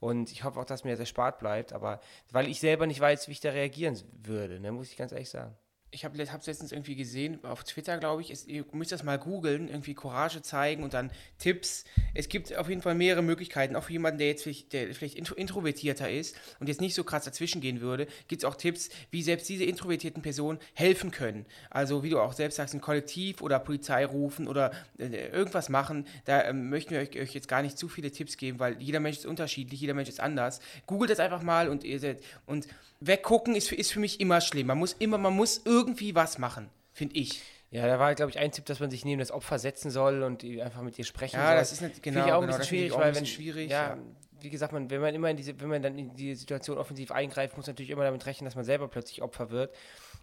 Und 0.00 0.32
ich 0.32 0.42
hoffe 0.42 0.58
auch, 0.58 0.64
dass 0.64 0.84
mir 0.84 0.90
das 0.90 1.00
erspart 1.00 1.38
bleibt, 1.38 1.72
aber 1.72 2.00
weil 2.32 2.48
ich 2.48 2.58
selber 2.58 2.86
nicht 2.86 2.98
weiß, 2.98 3.28
wie 3.28 3.32
ich 3.32 3.40
da 3.40 3.50
reagieren 3.50 4.00
würde, 4.24 4.58
ne, 4.58 4.72
muss 4.72 4.90
ich 4.90 4.96
ganz 4.96 5.12
ehrlich 5.12 5.30
sagen. 5.30 5.54
Ich 5.94 6.06
habe 6.06 6.20
es 6.20 6.46
letztens 6.46 6.72
irgendwie 6.72 6.96
gesehen, 6.96 7.44
auf 7.44 7.64
Twitter, 7.64 7.98
glaube 7.98 8.22
ich. 8.22 8.30
Es, 8.30 8.46
ihr 8.46 8.64
müsst 8.72 8.92
das 8.92 9.02
mal 9.02 9.18
googeln, 9.18 9.68
irgendwie 9.68 9.92
Courage 9.92 10.40
zeigen 10.40 10.84
und 10.84 10.94
dann 10.94 11.10
Tipps. 11.38 11.84
Es 12.14 12.30
gibt 12.30 12.56
auf 12.56 12.70
jeden 12.70 12.80
Fall 12.80 12.94
mehrere 12.94 13.22
Möglichkeiten. 13.22 13.76
Auch 13.76 13.84
für 13.84 13.92
jemanden, 13.92 14.16
der 14.16 14.28
jetzt 14.28 14.42
vielleicht, 14.42 14.72
der 14.72 14.94
vielleicht 14.94 15.16
intro, 15.16 15.34
introvertierter 15.34 16.10
ist 16.10 16.34
und 16.60 16.68
jetzt 16.68 16.80
nicht 16.80 16.94
so 16.94 17.04
krass 17.04 17.24
dazwischen 17.24 17.60
gehen 17.60 17.82
würde, 17.82 18.06
gibt 18.26 18.42
es 18.42 18.48
auch 18.48 18.54
Tipps, 18.54 18.88
wie 19.10 19.22
selbst 19.22 19.50
diese 19.50 19.64
introvertierten 19.64 20.22
Personen 20.22 20.58
helfen 20.72 21.10
können. 21.10 21.44
Also, 21.68 22.02
wie 22.02 22.08
du 22.08 22.20
auch 22.20 22.32
selbst 22.32 22.56
sagst, 22.56 22.72
ein 22.72 22.80
Kollektiv 22.80 23.42
oder 23.42 23.58
Polizei 23.58 24.06
rufen 24.06 24.48
oder 24.48 24.72
äh, 24.98 25.28
irgendwas 25.28 25.68
machen. 25.68 26.06
Da 26.24 26.42
ähm, 26.44 26.70
möchten 26.70 26.92
wir 26.92 27.00
euch, 27.00 27.20
euch 27.20 27.34
jetzt 27.34 27.48
gar 27.48 27.60
nicht 27.60 27.76
zu 27.76 27.88
viele 27.88 28.10
Tipps 28.10 28.38
geben, 28.38 28.58
weil 28.58 28.80
jeder 28.80 29.00
Mensch 29.00 29.18
ist 29.18 29.26
unterschiedlich, 29.26 29.82
jeder 29.82 29.92
Mensch 29.92 30.08
ist 30.08 30.20
anders. 30.20 30.60
Googelt 30.86 31.10
das 31.10 31.20
einfach 31.20 31.42
mal 31.42 31.68
und 31.68 31.84
ihr 31.84 32.00
seid. 32.00 32.22
Und 32.46 32.66
weggucken 33.06 33.54
ist 33.54 33.68
für, 33.68 33.74
ist 33.76 33.92
für 33.92 34.00
mich 34.00 34.20
immer 34.20 34.40
schlimm. 34.40 34.66
Man 34.68 34.78
muss 34.78 34.94
immer, 34.98 35.18
man 35.18 35.34
muss 35.34 35.62
irgendwie 35.64 36.14
was 36.14 36.38
machen, 36.38 36.70
finde 36.92 37.16
ich. 37.16 37.40
Ja, 37.70 37.86
da 37.86 37.98
war, 37.98 38.14
glaube 38.14 38.30
ich, 38.30 38.38
ein 38.38 38.52
Tipp, 38.52 38.66
dass 38.66 38.80
man 38.80 38.90
sich 38.90 39.04
neben 39.04 39.18
das 39.18 39.30
Opfer 39.30 39.58
setzen 39.58 39.90
soll 39.90 40.22
und 40.22 40.44
einfach 40.44 40.82
mit 40.82 40.98
ihr 40.98 41.04
sprechen 41.06 41.36
Ja, 41.36 41.48
soll. 41.48 41.56
das 41.56 41.72
ist 41.72 41.80
nicht- 41.80 42.02
genau, 42.02 42.18
ich 42.26 42.32
auch 42.32 42.40
genau, 42.40 42.40
ein 42.40 42.46
bisschen 42.58 42.64
schwierig, 42.64 42.94
weil 42.94 43.14
wenn, 43.14 43.24
schwierig, 43.26 43.70
ja, 43.70 43.94
ja. 43.94 43.98
wie 44.40 44.50
gesagt, 44.50 44.74
man, 44.74 44.90
wenn 44.90 45.00
man 45.00 45.14
immer 45.14 45.30
in 45.30 45.38
diese, 45.38 45.58
wenn 45.58 45.68
man 45.68 45.80
dann 45.80 45.96
in 45.98 46.14
die 46.14 46.34
Situation 46.34 46.76
offensiv 46.76 47.10
eingreift, 47.12 47.56
muss 47.56 47.66
man 47.66 47.72
natürlich 47.72 47.90
immer 47.90 48.04
damit 48.04 48.26
rechnen, 48.26 48.44
dass 48.44 48.56
man 48.56 48.64
selber 48.66 48.88
plötzlich 48.88 49.22
Opfer 49.22 49.50
wird. 49.50 49.74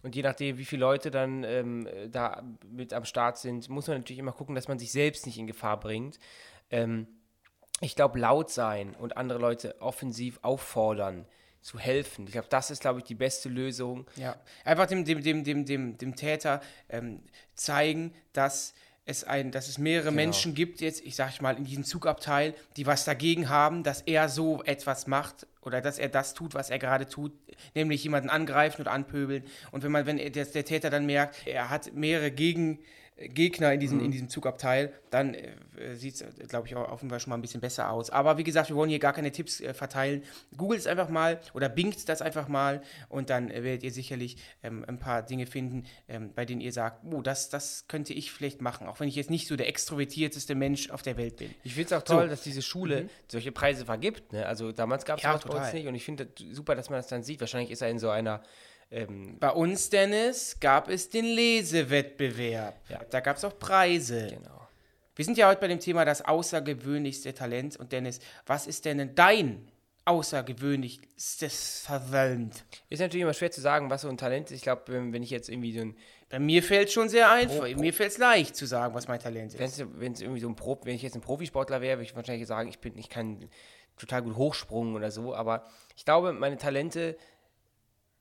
Und 0.03 0.15
je 0.15 0.21
nachdem, 0.21 0.59
wie 0.59 0.65
viele 0.65 0.81
Leute 0.81 1.09
dann 1.09 1.43
ähm, 1.43 1.87
da 2.11 2.43
mit 2.71 2.93
am 2.93 3.03
Start 3.05 3.39
sind, 3.39 3.67
muss 3.67 3.87
man 3.87 3.97
natürlich 3.97 4.19
immer 4.19 4.31
gucken, 4.31 4.53
dass 4.55 4.67
man 4.67 4.77
sich 4.77 4.91
selbst 4.91 5.25
nicht 5.25 5.37
in 5.39 5.47
Gefahr 5.47 5.79
bringt. 5.79 6.19
Ähm, 6.69 7.07
ich 7.81 7.95
glaube, 7.95 8.19
laut 8.19 8.51
sein 8.51 8.95
und 8.99 9.17
andere 9.17 9.39
Leute 9.39 9.81
offensiv 9.81 10.37
auffordern, 10.43 11.25
zu 11.61 11.77
helfen. 11.79 12.25
Ich 12.25 12.33
glaube, 12.33 12.47
das 12.49 12.71
ist, 12.71 12.81
glaube 12.81 12.99
ich, 12.99 13.05
die 13.05 13.15
beste 13.15 13.49
Lösung. 13.49 14.05
Ja, 14.15 14.35
einfach 14.63 14.87
dem, 14.87 15.05
dem, 15.05 15.21
dem, 15.21 15.43
dem, 15.43 15.65
dem, 15.65 15.97
dem 15.97 16.15
Täter 16.15 16.61
ähm, 16.89 17.21
zeigen, 17.55 18.13
dass 18.33 18.73
es, 19.09 19.23
ein, 19.23 19.51
dass 19.51 19.67
es 19.67 19.79
mehrere 19.79 20.11
Menschen 20.11 20.53
gibt, 20.53 20.81
jetzt, 20.81 21.03
ich 21.03 21.15
sag 21.15 21.41
mal, 21.41 21.57
in 21.57 21.65
diesem 21.65 21.83
Zugabteil, 21.83 22.53
die 22.77 22.85
was 22.85 23.05
dagegen 23.05 23.49
haben, 23.49 23.83
dass 23.83 24.01
er 24.01 24.29
so 24.29 24.63
etwas 24.63 25.07
macht 25.07 25.47
oder 25.61 25.81
dass 25.81 25.97
er 25.97 26.09
das 26.09 26.35
tut, 26.35 26.53
was 26.53 26.69
er 26.69 26.77
gerade 26.77 27.07
tut, 27.07 27.33
nämlich 27.73 28.03
jemanden 28.03 28.29
angreifen 28.29 28.81
oder 28.81 28.91
anpöbeln. 28.91 29.43
Und 29.71 29.83
wenn 29.83 29.91
man, 29.91 30.05
wenn 30.05 30.19
er, 30.19 30.29
der, 30.29 30.45
der 30.45 30.63
Täter 30.63 30.89
dann 30.91 31.07
merkt, 31.07 31.47
er 31.47 31.69
hat 31.71 31.93
mehrere 31.93 32.31
Gegen, 32.31 32.79
Gegner 33.19 33.73
in 33.73 33.79
diesem, 33.79 33.99
in 33.99 34.11
diesem 34.11 34.29
Zugabteil, 34.29 34.93
dann 35.09 35.33
äh, 35.33 35.95
sieht 35.95 36.21
es, 36.21 36.47
glaube 36.47 36.67
ich, 36.67 36.75
auch 36.75 36.99
Fall 36.99 37.19
schon 37.19 37.29
mal 37.31 37.37
ein 37.37 37.41
bisschen 37.41 37.59
besser 37.59 37.91
aus. 37.91 38.09
Aber 38.09 38.37
wie 38.37 38.43
gesagt, 38.43 38.69
wir 38.69 38.75
wollen 38.75 38.89
hier 38.89 38.99
gar 38.99 39.13
keine 39.13 39.31
Tipps 39.31 39.59
äh, 39.59 39.73
verteilen. 39.73 40.23
Googelt 40.55 40.79
es 40.79 40.87
einfach 40.87 41.09
mal 41.09 41.41
oder 41.53 41.67
bingt 41.67 42.07
das 42.07 42.21
einfach 42.21 42.47
mal 42.47 42.81
und 43.09 43.29
dann 43.29 43.51
äh, 43.51 43.63
werdet 43.63 43.83
ihr 43.83 43.91
sicherlich 43.91 44.37
ähm, 44.63 44.85
ein 44.87 44.99
paar 44.99 45.23
Dinge 45.23 45.47
finden, 45.47 45.85
ähm, 46.07 46.31
bei 46.33 46.45
denen 46.45 46.61
ihr 46.61 46.71
sagt, 46.71 47.03
oh, 47.11 47.21
das, 47.21 47.49
das 47.49 47.85
könnte 47.87 48.13
ich 48.13 48.31
vielleicht 48.31 48.61
machen, 48.61 48.87
auch 48.87 48.99
wenn 48.99 49.09
ich 49.09 49.15
jetzt 49.15 49.29
nicht 49.29 49.47
so 49.47 49.55
der 49.55 49.67
extrovertierteste 49.67 50.55
Mensch 50.55 50.89
auf 50.89 51.01
der 51.01 51.17
Welt 51.17 51.37
bin. 51.37 51.53
Ich 51.63 51.73
finde 51.73 51.87
es 51.87 51.93
auch 51.93 52.03
toll, 52.03 52.29
dass 52.29 52.43
diese 52.43 52.61
Schule 52.61 53.09
solche 53.27 53.51
Preise 53.51 53.85
vergibt. 53.85 54.31
Ne? 54.31 54.45
Also 54.45 54.71
damals 54.71 55.05
gab 55.05 55.17
es 55.17 55.23
Ja, 55.23 55.33
das 55.33 55.43
bei 55.43 55.57
uns 55.57 55.73
nicht 55.73 55.87
und 55.87 55.95
ich 55.95 56.05
finde 56.05 56.27
super, 56.51 56.75
dass 56.75 56.89
man 56.89 56.99
das 56.99 57.07
dann 57.07 57.23
sieht. 57.23 57.41
Wahrscheinlich 57.41 57.71
ist 57.71 57.81
er 57.81 57.89
in 57.89 57.99
so 57.99 58.09
einer 58.09 58.41
ähm, 58.91 59.37
Bei 59.39 59.51
uns, 59.51 59.89
Dennis, 59.89 60.57
gab 60.59 60.89
es 60.89 61.09
den 61.09 61.25
Lesewettbewerb. 61.25 62.75
Ja. 62.89 62.99
Da 63.09 63.19
gab 63.19 63.37
es 63.37 63.43
auch 63.45 63.57
Preise. 63.59 64.27
genau. 64.31 64.67
Wir 65.15 65.25
sind 65.25 65.37
ja 65.37 65.49
heute 65.49 65.59
bei 65.59 65.67
dem 65.67 65.79
Thema 65.81 66.05
das 66.05 66.23
außergewöhnlichste 66.23 67.33
Talent. 67.33 67.75
Und 67.77 67.91
Dennis, 67.91 68.19
was 68.45 68.67
ist 68.67 68.85
denn 68.85 69.13
dein 69.15 69.67
außergewöhnlichstes 70.05 71.83
Talent? 71.85 72.63
Ist 72.89 72.99
natürlich 72.99 73.23
immer 73.23 73.33
schwer 73.33 73.51
zu 73.51 73.61
sagen, 73.61 73.89
was 73.89 74.01
so 74.01 74.09
ein 74.09 74.17
Talent 74.17 74.49
ist. 74.51 74.57
Ich 74.57 74.61
glaube, 74.63 74.83
wenn 74.87 75.21
ich 75.23 75.29
jetzt 75.29 75.49
irgendwie 75.49 75.73
so 75.73 75.81
ein, 75.81 75.95
Bei 76.29 76.39
mir 76.39 76.63
fällt 76.63 76.91
schon 76.91 77.09
sehr 77.09 77.29
einfach. 77.31 77.57
Pro- 77.69 77.79
Mir 77.79 77.93
fällt 77.93 78.11
es 78.11 78.17
leicht 78.17 78.55
zu 78.55 78.65
sagen, 78.65 78.93
was 78.93 79.07
mein 79.07 79.19
Talent 79.19 79.53
ist. 79.53 79.59
wenn 79.99 80.13
es 80.13 80.21
irgendwie 80.21 80.39
so 80.39 80.47
ein 80.47 80.55
Pro, 80.55 80.79
wenn 80.83 80.95
ich 80.95 81.01
jetzt 81.01 81.15
ein 81.15 81.21
Profisportler 81.21 81.81
wäre, 81.81 81.97
würde 81.97 82.03
ich 82.09 82.15
wahrscheinlich 82.15 82.47
sagen, 82.47 82.69
ich 82.69 82.79
bin, 82.79 82.97
ich 82.97 83.09
kann 83.09 83.49
total 83.97 84.21
gut 84.21 84.35
hochsprungen 84.35 84.95
oder 84.95 85.11
so. 85.11 85.35
Aber 85.35 85.65
ich 85.95 86.05
glaube, 86.05 86.31
meine 86.33 86.57
Talente, 86.57 87.17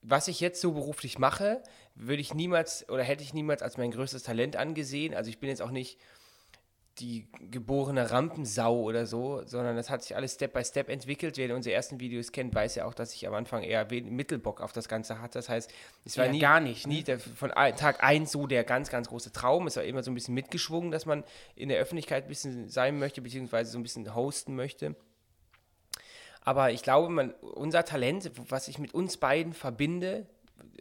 was 0.01 0.27
ich 0.27 0.39
jetzt 0.39 0.61
so 0.61 0.71
beruflich 0.71 1.19
mache, 1.19 1.61
würde 1.95 2.21
ich 2.21 2.33
niemals 2.33 2.87
oder 2.89 3.03
hätte 3.03 3.23
ich 3.23 3.33
niemals 3.33 3.61
als 3.61 3.77
mein 3.77 3.91
größtes 3.91 4.23
Talent 4.23 4.55
angesehen. 4.55 5.13
Also 5.13 5.29
ich 5.29 5.39
bin 5.39 5.49
jetzt 5.49 5.61
auch 5.61 5.71
nicht 5.71 5.99
die 6.99 7.27
geborene 7.49 8.11
Rampensau 8.11 8.81
oder 8.81 9.05
so, 9.05 9.41
sondern 9.45 9.75
das 9.75 9.89
hat 9.89 10.03
sich 10.03 10.15
alles 10.15 10.33
Step 10.33 10.53
by 10.53 10.63
Step 10.63 10.89
entwickelt. 10.89 11.37
Wer 11.37 11.55
unsere 11.55 11.73
ersten 11.73 11.99
Videos 11.99 12.31
kennt, 12.31 12.53
weiß 12.53 12.75
ja 12.75 12.85
auch, 12.85 12.93
dass 12.93 13.13
ich 13.13 13.25
am 13.27 13.33
Anfang 13.33 13.63
eher 13.63 13.85
Mittelbock 13.89 14.61
auf 14.61 14.73
das 14.73 14.89
Ganze 14.89 15.21
hatte. 15.21 15.39
Das 15.39 15.49
heißt, 15.49 15.71
es 16.05 16.17
war 16.17 16.25
Ja, 16.25 16.31
nie, 16.31 16.39
gar 16.39 16.59
nicht, 16.59 16.87
ne? 16.87 16.95
nie 16.95 17.03
der, 17.03 17.19
von 17.19 17.51
Tag 17.51 18.03
1 18.03 18.31
so 18.31 18.47
der 18.47 18.63
ganz, 18.63 18.89
ganz 18.89 19.07
große 19.07 19.31
Traum. 19.31 19.67
Es 19.67 19.77
war 19.77 19.83
immer 19.83 20.03
so 20.03 20.11
ein 20.11 20.15
bisschen 20.15 20.33
mitgeschwungen, 20.33 20.91
dass 20.91 21.05
man 21.05 21.23
in 21.55 21.69
der 21.69 21.79
Öffentlichkeit 21.79 22.25
ein 22.25 22.29
bisschen 22.29 22.69
sein 22.69 22.99
möchte, 22.99 23.21
beziehungsweise 23.21 23.71
so 23.71 23.79
ein 23.79 23.83
bisschen 23.83 24.13
hosten 24.13 24.55
möchte. 24.55 24.95
Aber 26.49 26.71
ich 26.71 26.81
glaube, 26.81 27.09
man, 27.09 27.29
unser 27.41 27.85
Talent, 27.85 28.31
was 28.49 28.69
ich 28.69 28.79
mit 28.79 28.95
uns 28.95 29.17
beiden 29.17 29.53
verbinde, 29.53 30.25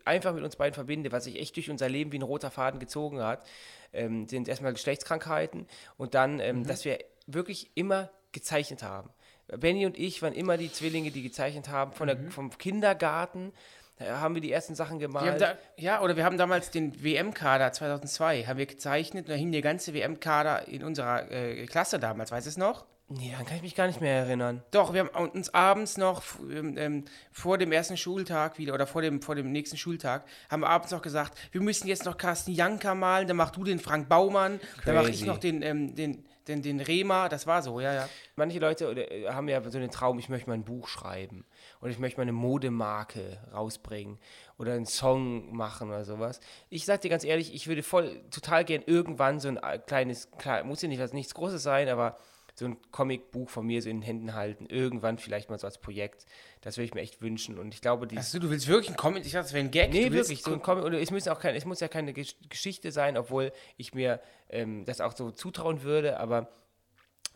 einfach 0.07 0.33
mit 0.33 0.42
uns 0.42 0.57
beiden 0.57 0.72
verbinde, 0.72 1.12
was 1.12 1.24
sich 1.24 1.38
echt 1.38 1.57
durch 1.57 1.68
unser 1.68 1.90
Leben 1.90 2.11
wie 2.11 2.18
ein 2.18 2.22
roter 2.22 2.50
Faden 2.50 2.81
gezogen 2.81 3.20
hat, 3.20 3.46
ähm, 3.92 4.26
sind 4.28 4.48
erstmal 4.48 4.72
Geschlechtskrankheiten 4.72 5.66
und 5.98 6.14
dann, 6.14 6.40
ähm, 6.40 6.66
dass 6.66 6.87
wir 6.87 6.98
wirklich 7.26 7.70
immer 7.74 8.09
gezeichnet 8.33 8.83
haben. 8.83 9.11
Benny 9.59 9.85
und 9.85 9.98
ich 9.98 10.22
waren 10.22 10.33
immer 10.33 10.57
die 10.57 10.72
Zwillinge, 10.72 11.11
die 11.11 11.20
gezeichnet 11.20 11.68
haben. 11.68 11.92
Von 11.92 12.07
der, 12.07 12.16
vom 12.31 12.48
Kindergarten 12.57 13.52
haben 14.00 14.37
wir 14.37 14.40
die 14.40 14.50
ersten 14.50 14.74
Sachen 14.74 14.98
gemalt. 14.98 15.38
Da, 15.38 15.59
ja, 15.76 16.00
oder 16.00 16.16
wir 16.16 16.24
haben 16.24 16.38
damals 16.38 16.70
den 16.70 17.04
WM-Kader 17.04 17.72
2002, 17.72 18.44
haben 18.44 18.57
wir 18.57 18.64
gezeichnet 18.64 19.26
und 19.26 19.33
da 19.33 19.37
hing 19.37 19.52
der 19.52 19.61
ganze 19.61 19.92
WM-Kader 19.92 20.66
in 20.68 20.83
unserer 20.83 21.31
äh, 21.31 21.66
Klasse 21.66 21.98
damals, 21.98 22.33
weißt 22.33 22.46
du 22.46 22.48
es 22.48 22.57
noch? 22.57 22.87
Nee, 23.08 23.30
daran 23.30 23.46
kann 23.46 23.56
ich 23.56 23.62
mich 23.62 23.74
gar 23.74 23.86
nicht 23.86 24.00
mehr 24.00 24.14
erinnern. 24.14 24.62
Doch, 24.70 24.92
wir 24.92 25.00
haben 25.00 25.30
uns 25.30 25.52
abends 25.54 25.96
noch 25.96 26.22
ähm, 26.50 26.76
ähm, 26.76 27.04
vor 27.32 27.58
dem 27.58 27.72
ersten 27.72 27.96
Schultag 27.96 28.58
wieder 28.58 28.74
oder 28.74 28.86
vor 28.86 29.02
dem, 29.02 29.22
vor 29.22 29.34
dem 29.34 29.50
nächsten 29.50 29.76
Schultag, 29.76 30.26
haben 30.50 30.60
wir 30.60 30.68
abends 30.68 30.90
noch 30.90 31.02
gesagt, 31.02 31.36
wir 31.52 31.60
müssen 31.60 31.88
jetzt 31.88 32.04
noch 32.04 32.16
Carsten 32.16 32.52
Janker 32.52 32.94
malen, 32.94 33.26
dann 33.26 33.36
mach 33.36 33.50
du 33.50 33.64
den 33.64 33.78
Frank 33.78 34.08
Baumann, 34.08 34.60
dann 34.84 34.94
mach 34.94 35.04
ich 35.04 35.20
Crazy. 35.20 35.26
noch 35.26 35.38
den, 35.38 35.62
ähm, 35.62 35.94
den, 35.94 36.24
den, 36.48 36.62
den 36.62 36.80
Rema, 36.80 37.28
das 37.28 37.46
war 37.46 37.62
so, 37.62 37.80
ja, 37.80 37.94
ja. 37.94 38.08
Manche 38.36 38.58
Leute 38.58 38.86
äh, 38.86 39.28
haben 39.28 39.48
ja 39.48 39.62
so 39.62 39.78
den 39.78 39.90
Traum, 39.90 40.18
ich 40.18 40.28
möchte 40.28 40.48
mal 40.48 40.54
ein 40.54 40.64
Buch 40.64 40.88
schreiben 40.88 41.44
oder 41.80 41.90
ich 41.90 41.98
möchte 41.98 42.18
mal 42.18 42.22
eine 42.22 42.32
Modemarke 42.32 43.38
rausbringen 43.52 44.18
oder 44.58 44.72
einen 44.72 44.86
Song 44.86 45.54
machen 45.54 45.88
oder 45.88 46.04
sowas. 46.04 46.40
Ich 46.68 46.84
sag 46.84 47.00
dir 47.00 47.10
ganz 47.10 47.24
ehrlich, 47.24 47.54
ich 47.54 47.68
würde 47.68 47.82
voll 47.82 48.20
total 48.30 48.64
gern 48.64 48.82
irgendwann 48.84 49.40
so 49.40 49.48
ein 49.48 49.56
äh, 49.56 49.78
kleines, 49.78 50.30
klar, 50.32 50.64
muss 50.64 50.82
ja 50.82 50.88
nicht 50.88 51.00
was 51.00 51.12
nichts 51.12 51.34
Großes 51.34 51.62
sein, 51.62 51.88
aber 51.88 52.18
so 52.58 52.66
ein 52.66 52.76
Comicbuch 52.90 53.48
von 53.48 53.66
mir 53.66 53.80
so 53.82 53.88
in 53.88 53.98
den 53.98 54.02
Händen 54.02 54.34
halten, 54.34 54.66
irgendwann 54.66 55.18
vielleicht 55.18 55.48
mal 55.48 55.58
so 55.58 55.66
als 55.66 55.78
Projekt. 55.78 56.26
Das 56.60 56.76
würde 56.76 56.86
ich 56.86 56.94
mir 56.94 57.00
echt 57.00 57.22
wünschen 57.22 57.58
und 57.58 57.72
ich 57.72 57.80
glaube, 57.80 58.06
die 58.06 58.18
Achso, 58.18 58.38
du 58.38 58.50
willst 58.50 58.66
wirklich 58.66 58.88
einen 58.88 58.96
Comment? 58.96 59.24
Ich 59.24 59.32
dachte, 59.32 59.44
das 59.44 59.52
wäre 59.52 59.64
ein 59.64 59.70
Gag. 59.70 59.92
Nee, 59.92 60.10
wirklich. 60.10 60.42
So 60.42 60.52
ein 60.52 60.62
Comic, 60.62 60.84
oder 60.84 61.00
es, 61.00 61.10
muss 61.10 61.28
auch 61.28 61.40
kein, 61.40 61.54
es 61.54 61.64
muss 61.64 61.80
ja 61.80 61.88
keine 61.88 62.12
Gesch 62.12 62.34
Geschichte 62.48 62.90
sein, 62.92 63.16
obwohl 63.16 63.52
ich 63.76 63.94
mir 63.94 64.20
ähm, 64.48 64.84
das 64.84 65.00
auch 65.00 65.16
so 65.16 65.30
zutrauen 65.30 65.82
würde, 65.82 66.18
aber 66.18 66.50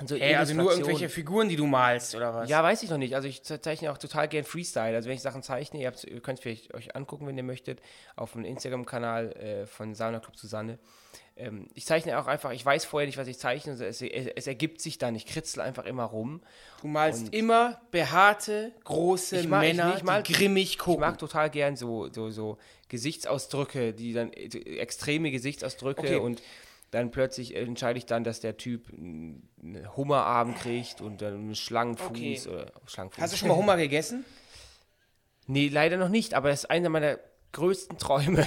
so 0.07 0.16
Ey, 0.16 0.35
also 0.35 0.55
nur 0.55 0.72
irgendwelche 0.72 1.09
Figuren, 1.09 1.48
die 1.48 1.57
du 1.57 1.66
malst, 1.66 2.14
oder 2.14 2.35
was? 2.35 2.48
Ja, 2.50 2.62
weiß 2.62 2.83
ich 2.83 2.90
noch 2.90 2.98
nicht. 2.98 3.14
Also 3.14 3.28
ich 3.28 3.42
ze- 3.42 3.61
zeichne 3.61 3.92
auch 3.92 3.98
total 3.98 4.26
gern 4.26 4.44
Freestyle. 4.44 4.96
Also 4.96 5.09
wenn 5.09 5.14
ich 5.16 5.22
Sachen 5.22 5.42
zeichne, 5.42 5.81
ihr, 5.81 5.92
ihr 6.07 6.20
könnt 6.20 6.38
es 6.38 6.42
vielleicht 6.42 6.74
euch 6.74 6.96
angucken, 6.96 7.26
wenn 7.26 7.37
ihr 7.37 7.42
möchtet, 7.44 7.81
auf 8.16 8.33
dem 8.33 8.44
Instagram-Kanal 8.44 9.33
äh, 9.33 9.66
von 9.66 9.94
Sauna 9.94 10.18
Club 10.18 10.37
Susanne. 10.37 10.78
Ähm, 11.37 11.68
ich 11.74 11.87
zeichne 11.87 12.18
auch 12.18 12.26
einfach, 12.26 12.50
ich 12.52 12.64
weiß 12.64 12.85
vorher 12.85 13.07
nicht, 13.07 13.16
was 13.16 13.28
ich 13.28 13.38
zeichne, 13.38 13.72
also 13.72 13.85
es, 13.85 14.02
es, 14.02 14.26
es 14.35 14.46
ergibt 14.46 14.81
sich 14.81 14.98
dann. 14.98 15.14
Ich 15.14 15.24
kritzel 15.26 15.61
einfach 15.62 15.85
immer 15.85 16.05
rum. 16.05 16.42
Du 16.81 16.88
malst 16.88 17.33
immer 17.33 17.81
behaarte, 17.90 18.72
große 18.85 19.38
Ich 19.40 19.48
mag- 19.48 19.64
ich- 19.64 19.76
Männer, 19.76 19.94
ich 19.96 20.02
mag- 20.02 20.24
die 20.24 20.33
grimmig 20.33 20.70
Ich 20.70 20.78
gucken. 20.78 21.00
mag 21.00 21.18
total 21.18 21.48
gern 21.48 21.76
so, 21.76 22.11
so, 22.12 22.31
so 22.31 22.59
Gesichtsausdrücke, 22.88 23.92
die 23.92 24.12
dann 24.12 24.33
äh, 24.33 24.78
extreme 24.78 25.31
Gesichtsausdrücke 25.31 26.00
Okay. 26.00 26.16
und 26.16 26.42
dann 26.92 27.11
plötzlich 27.11 27.57
entscheide 27.57 27.98
ich 27.98 28.07
dann, 28.07 28.22
dass 28.22 28.38
der 28.40 28.57
Typ 28.57 28.88
einen 28.92 29.48
Hummerarm 29.96 30.55
kriegt 30.55 31.00
und 31.00 31.20
dann 31.22 31.35
einen 31.35 31.55
Schlangenfuß 31.57 32.09
Okay. 32.11 32.40
oder 32.48 32.72
Schlangenfuß. 32.87 33.20
Hast 33.22 33.33
du 33.33 33.37
schon 33.38 33.48
mal 33.48 33.57
Hummer 33.57 33.76
gegessen? 33.76 34.24
Nee, 35.48 35.66
leider 35.68 35.96
noch 35.96 36.09
nicht, 36.09 36.35
aber 36.35 36.50
das 36.50 36.61
ist 36.61 36.70
einer 36.70 36.88
meiner 36.88 37.18
größten 37.50 37.98
Träume, 37.98 38.46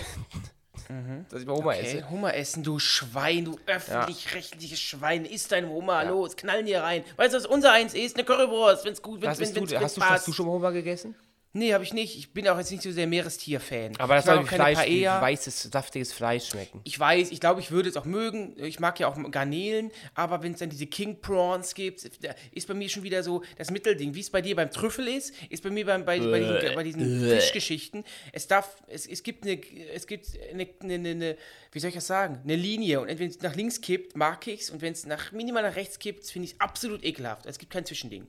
dass 1.29 1.41
ich 1.41 1.45
mal 1.45 1.57
Hummer 1.57 1.71
Okay, 1.73 1.97
esse. 1.97 2.09
Hummer 2.09 2.33
essen, 2.33 2.63
du 2.63 2.79
Schwein, 2.79 3.43
du 3.43 3.59
öffentlich-rechtliches 3.65 4.79
Schwein. 4.79 5.25
Isst 5.25 5.51
dein 5.51 5.67
Hummer, 5.67 6.05
los, 6.05 6.37
knallen 6.37 6.65
dir 6.65 6.81
rein. 6.83 7.03
Weißt 7.17 7.33
du, 7.33 7.37
was 7.37 7.45
unser 7.45 7.73
eins 7.73 7.93
ist? 7.93 8.15
Eine 8.15 8.23
Currywurst, 8.23 8.85
wenn's 8.85 9.01
gut, 9.01 9.21
wenn's, 9.21 9.31
Was 9.31 9.39
wenn's, 9.39 9.53
du, 9.53 9.59
wenn's 9.69 9.83
hast, 9.83 9.97
du, 9.97 10.01
passt. 10.01 10.11
hast 10.13 10.27
du 10.29 10.31
schon 10.31 10.45
mal 10.45 10.53
Hummer 10.53 10.71
gegessen? 10.71 11.15
Nee, 11.55 11.73
habe 11.73 11.85
ich 11.85 11.93
nicht. 11.93 12.17
Ich 12.17 12.31
bin 12.31 12.49
auch 12.49 12.57
jetzt 12.57 12.69
nicht 12.69 12.83
so 12.83 12.91
der 12.91 13.07
Meerestier-Fan. 13.07 13.93
Aber 13.99 14.15
das 14.15 14.25
soll 14.25 14.43
wie 14.43 14.47
Fleisch, 14.47 14.77
wie 14.79 15.03
Paella. 15.03 15.21
weißes, 15.21 15.69
saftiges 15.71 16.11
Fleisch 16.11 16.49
schmecken. 16.49 16.81
Ich 16.83 16.99
weiß, 16.99 17.31
ich 17.31 17.39
glaube, 17.39 17.61
ich 17.61 17.71
würde 17.71 17.87
es 17.87 17.95
auch 17.95 18.03
mögen. 18.03 18.57
Ich 18.57 18.81
mag 18.81 18.99
ja 18.99 19.07
auch 19.07 19.15
Garnelen, 19.31 19.89
aber 20.15 20.43
wenn 20.43 20.51
es 20.51 20.59
dann 20.59 20.69
diese 20.69 20.85
King 20.85 21.21
Prawns 21.21 21.73
gibt, 21.73 22.03
ist 22.51 22.67
bei 22.67 22.73
mir 22.73 22.89
schon 22.89 23.03
wieder 23.03 23.23
so 23.23 23.41
das 23.57 23.71
Mittelding. 23.71 24.13
Wie 24.13 24.19
es 24.19 24.29
bei 24.29 24.41
dir 24.41 24.53
beim 24.53 24.69
Trüffel 24.69 25.07
ist, 25.07 25.33
ist 25.49 25.63
bei 25.63 25.69
mir 25.69 25.85
beim, 25.85 26.03
bei, 26.03 26.19
bei 26.19 26.39
diesen, 26.39 26.75
bei 26.75 26.83
diesen 26.83 27.29
Fischgeschichten. 27.29 28.03
Es 28.33 28.47
darf, 28.47 28.75
es, 28.87 29.07
es 29.07 29.23
gibt 29.23 29.45
eine, 29.45 29.57
es 29.93 30.07
gibt 30.07 30.27
eine, 30.51 30.67
eine, 30.81 30.93
eine, 30.93 31.09
eine, 31.09 31.37
wie 31.71 31.79
soll 31.79 31.87
ich 31.87 31.95
das 31.95 32.07
sagen, 32.07 32.41
eine 32.43 32.57
Linie. 32.57 32.99
Und 32.99 33.07
wenn 33.07 33.29
es 33.29 33.39
nach 33.39 33.55
links 33.55 33.79
kippt, 33.79 34.17
mag 34.17 34.45
ich 34.47 34.63
es. 34.63 34.71
Und 34.71 34.81
wenn 34.81 34.91
es 34.91 35.05
nach 35.05 35.31
minimal 35.31 35.63
nach 35.63 35.77
rechts 35.77 35.99
kippt, 35.99 36.29
finde 36.29 36.47
ich 36.47 36.55
es 36.55 36.59
absolut 36.59 37.01
ekelhaft. 37.05 37.45
Es 37.45 37.59
gibt 37.59 37.71
kein 37.71 37.85
Zwischending. 37.85 38.27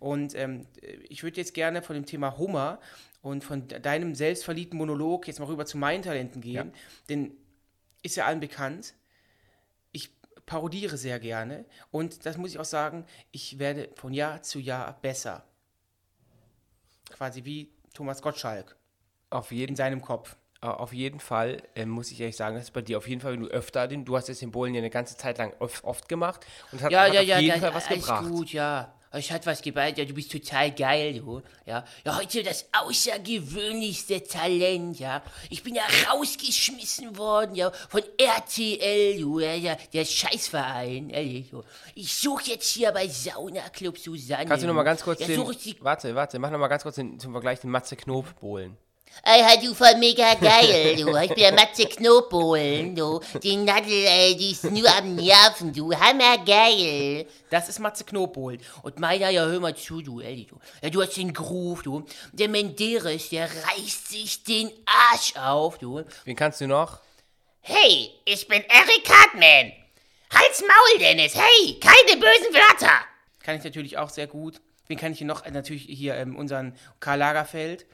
Und 0.00 0.34
ähm, 0.34 0.66
ich 1.08 1.22
würde 1.22 1.38
jetzt 1.38 1.54
gerne 1.54 1.82
von 1.82 1.94
dem 1.94 2.06
Thema 2.06 2.38
Hummer 2.38 2.78
und 3.22 3.42
von 3.42 3.66
de- 3.66 3.80
deinem 3.80 4.14
selbstverliebten 4.14 4.78
Monolog 4.78 5.26
jetzt 5.26 5.40
mal 5.40 5.46
rüber 5.46 5.66
zu 5.66 5.76
meinen 5.78 6.02
Talenten 6.02 6.40
gehen. 6.40 6.72
Denn 7.08 7.32
ist 8.02 8.16
ja 8.16 8.26
allen 8.26 8.40
bekannt. 8.40 8.94
Ich 9.92 10.10
parodiere 10.46 10.96
sehr 10.96 11.18
gerne 11.18 11.64
und 11.90 12.24
das 12.26 12.36
muss 12.36 12.50
ich 12.50 12.58
auch 12.58 12.64
sagen, 12.64 13.04
ich 13.32 13.58
werde 13.58 13.90
von 13.96 14.14
Jahr 14.14 14.42
zu 14.42 14.60
Jahr 14.60 14.98
besser. 15.02 15.44
Quasi 17.10 17.44
wie 17.44 17.70
Thomas 17.94 18.22
Gottschalk 18.22 18.76
Auf 19.30 19.50
jeden 19.50 19.72
in 19.72 19.76
seinem 19.76 20.02
Kopf. 20.02 20.36
Auf 20.60 20.92
jeden 20.92 21.20
Fall 21.20 21.62
äh, 21.76 21.86
muss 21.86 22.10
ich 22.10 22.20
ehrlich 22.20 22.36
sagen, 22.36 22.56
das 22.56 22.64
ist 22.64 22.70
bei 22.72 22.82
dir 22.82 22.98
auf 22.98 23.06
jeden 23.08 23.20
Fall, 23.20 23.32
wenn 23.32 23.40
du 23.40 23.46
öfter 23.46 23.86
den, 23.86 24.04
du 24.04 24.16
hast 24.16 24.28
jetzt 24.28 24.42
den 24.42 24.50
Bowlen 24.50 24.74
ja 24.74 24.78
eine 24.80 24.90
ganze 24.90 25.16
Zeit 25.16 25.38
lang 25.38 25.52
oft, 25.60 25.84
oft 25.84 26.08
gemacht 26.08 26.44
und 26.72 26.82
hat, 26.82 26.92
hat 26.92 27.16
auf 27.16 27.40
jeden 27.40 27.60
Fall 27.60 27.74
was 27.74 27.88
gebracht. 27.88 28.28
gut, 28.28 28.52
ja. 28.52 28.92
Es 29.10 29.30
hat 29.30 29.46
was 29.46 29.62
gebracht, 29.62 29.96
ja, 29.96 30.04
du 30.04 30.12
bist 30.12 30.30
total 30.30 30.70
geil, 30.72 31.14
du. 31.14 31.42
Ja, 31.64 31.84
ja 32.04 32.16
heute 32.16 32.42
das 32.42 32.66
außergewöhnlichste 32.72 34.22
Talent, 34.22 34.98
ja. 34.98 35.22
Ich 35.48 35.62
bin 35.62 35.74
ja 35.74 35.82
rausgeschmissen 36.10 37.16
worden, 37.16 37.54
ja, 37.54 37.70
von 37.70 38.02
RTL, 38.18 39.20
du, 39.20 39.40
ja, 39.40 39.54
ja 39.54 39.76
der 39.92 40.04
Scheißverein, 40.04 41.10
ehrlich, 41.10 41.50
du. 41.50 41.62
Ich 41.94 42.14
suche 42.14 42.50
jetzt 42.50 42.70
hier 42.70 42.92
bei 42.92 43.08
Sauna 43.08 43.68
Club 43.70 43.98
Susanne. 43.98 44.46
Kannst 44.46 44.62
du 44.62 44.66
noch 44.66 44.74
mal 44.74 44.82
ganz 44.82 45.02
kurz 45.02 45.20
ja, 45.20 45.26
den, 45.26 45.40
warte, 45.80 46.14
warte, 46.14 46.38
mach 46.38 46.50
noch 46.50 46.58
mal 46.58 46.68
ganz 46.68 46.82
kurz 46.82 46.96
den, 46.96 47.18
zum 47.18 47.32
Vergleich 47.32 47.60
den 47.60 47.70
Matze 47.70 47.96
Knob 47.96 48.38
Bowlen. 48.40 48.76
Ey, 49.22 49.60
du 49.60 49.74
voll 49.74 49.96
mega 49.98 50.34
geil, 50.34 50.96
du. 50.96 51.14
Ich 51.16 51.28
bin 51.28 51.38
der 51.38 51.52
Matze 51.52 51.86
Knobholen, 51.86 52.94
du. 52.94 53.20
Die 53.42 53.56
Nadel, 53.56 54.06
ey, 54.06 54.36
die 54.36 54.52
ist 54.52 54.64
nur 54.64 54.88
am 54.96 55.14
Nerven, 55.16 55.72
du. 55.72 55.92
Hammergeil. 55.92 57.26
Das 57.50 57.68
ist 57.68 57.78
Matze 57.78 58.04
Knobholt. 58.04 58.60
Und 58.82 58.98
meiner, 58.98 59.28
ja, 59.30 59.44
hör 59.44 59.60
mal 59.60 59.76
zu, 59.76 60.00
du, 60.00 60.20
Elli, 60.20 60.46
du. 60.46 60.58
Ja, 60.82 60.90
du 60.90 61.02
hast 61.02 61.16
den 61.16 61.32
Groove, 61.32 61.82
du. 61.82 62.04
Der 62.32 62.48
Menderes, 62.48 63.28
der 63.28 63.48
reißt 63.48 64.08
sich 64.08 64.44
den 64.44 64.70
Arsch 64.86 65.34
auf, 65.36 65.78
du. 65.78 66.02
Wen 66.24 66.36
kannst 66.36 66.60
du 66.60 66.66
noch? 66.66 66.98
Hey, 67.60 68.10
ich 68.24 68.48
bin 68.48 68.62
Eric 68.68 69.08
Hartman. 69.08 69.72
Halt's 70.32 70.62
Maul, 70.62 70.98
Dennis. 71.00 71.34
Hey, 71.34 71.78
keine 71.80 72.18
bösen 72.20 72.54
Wörter. 72.54 72.92
Kann 73.42 73.56
ich 73.56 73.64
natürlich 73.64 73.98
auch 73.98 74.10
sehr 74.10 74.26
gut. 74.26 74.60
Wen 74.86 74.98
kann 74.98 75.12
ich 75.12 75.18
hier 75.18 75.26
noch? 75.26 75.44
Äh, 75.44 75.50
Natürlich 75.50 75.84
hier 75.88 76.14
ähm, 76.14 76.36
unseren 76.36 76.74
Karl 77.00 77.18
Lagerfeld. 77.18 77.86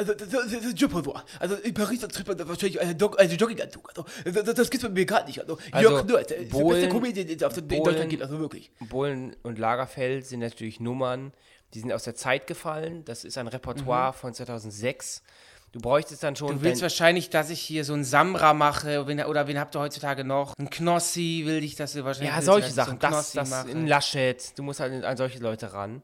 Also, 0.00 0.14
das, 0.14 0.30
das, 0.30 0.50
das 0.50 0.64
ist 0.64 0.78
so. 0.78 1.14
Also, 1.40 1.56
in 1.56 1.74
Paris, 1.74 2.00
da 2.00 2.06
trifft 2.06 2.26
man 2.26 2.48
wahrscheinlich 2.48 2.80
einen 2.80 2.96
Dog, 2.96 3.20
also 3.20 3.36
Jogginganzug. 3.36 3.86
Also, 3.90 4.06
das, 4.24 4.44
das, 4.44 4.54
das 4.54 4.70
gibt's 4.70 4.86
bei 4.86 4.92
mir 4.92 5.04
gar 5.04 5.26
nicht. 5.26 5.40
Also, 5.42 5.58
Also, 5.72 5.90
Jörg 5.90 6.06
Nört, 6.06 6.30
der 6.30 6.36
beste 6.36 6.88
Comedian, 6.88 7.26
den 7.26 7.38
es 7.38 7.56
in 7.58 7.68
Deutschland 7.68 8.08
gibt. 8.08 8.22
Also, 8.22 8.40
wirklich. 8.40 8.70
Bohlen 8.80 9.36
und 9.42 9.58
Lagerfeld 9.58 10.24
sind 10.26 10.40
natürlich 10.40 10.80
Nummern, 10.80 11.32
die 11.74 11.80
sind 11.80 11.92
aus 11.92 12.04
der 12.04 12.14
Zeit 12.14 12.46
gefallen. 12.46 13.04
Das 13.04 13.24
ist 13.24 13.36
ein 13.36 13.46
Repertoire 13.46 14.14
von 14.14 14.32
2006. 14.32 15.22
Du 15.72 15.80
bräuchtest 15.80 16.22
dann 16.22 16.34
schon. 16.34 16.48
Du 16.56 16.62
willst 16.62 16.80
wahrscheinlich, 16.80 17.28
dass 17.28 17.50
ich 17.50 17.60
hier 17.60 17.84
so 17.84 17.92
einen 17.92 18.04
Samra 18.04 18.54
mache. 18.54 19.06
Wen, 19.06 19.22
oder 19.24 19.48
wen 19.48 19.60
habt 19.60 19.76
ihr 19.76 19.80
heutzutage 19.80 20.24
noch? 20.24 20.54
Ein 20.58 20.70
Knossi 20.70 21.42
will 21.44 21.62
ich, 21.62 21.76
dass 21.76 21.92
du 21.92 22.04
wahrscheinlich. 22.04 22.34
ja, 22.34 22.40
solche 22.40 22.68
ich 22.68 22.74
Sachen. 22.74 22.98
So 23.00 23.06
einen 23.06 23.12
das, 23.12 23.32
Knossi 23.32 23.36
das 23.36 23.50
mache. 23.50 23.70
in 23.70 23.86
Laschet. 23.86 24.58
Du 24.58 24.62
musst 24.62 24.80
halt 24.80 25.04
an 25.04 25.16
solche 25.18 25.40
Leute 25.40 25.74
ran. 25.74 26.02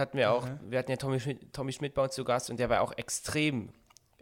Hatten 0.00 0.16
wir 0.18 0.32
auch, 0.32 0.48
wir 0.68 0.78
hatten 0.78 0.90
ja 0.90 0.96
Tommy 0.96 1.20
Schmidt, 1.20 1.52
Tommy 1.52 1.72
Schmidt 1.72 1.94
bei 1.94 2.02
uns 2.02 2.14
zu 2.14 2.24
Gast 2.24 2.50
und 2.50 2.58
der 2.58 2.68
war 2.68 2.80
auch 2.80 2.92
extrem 2.96 3.68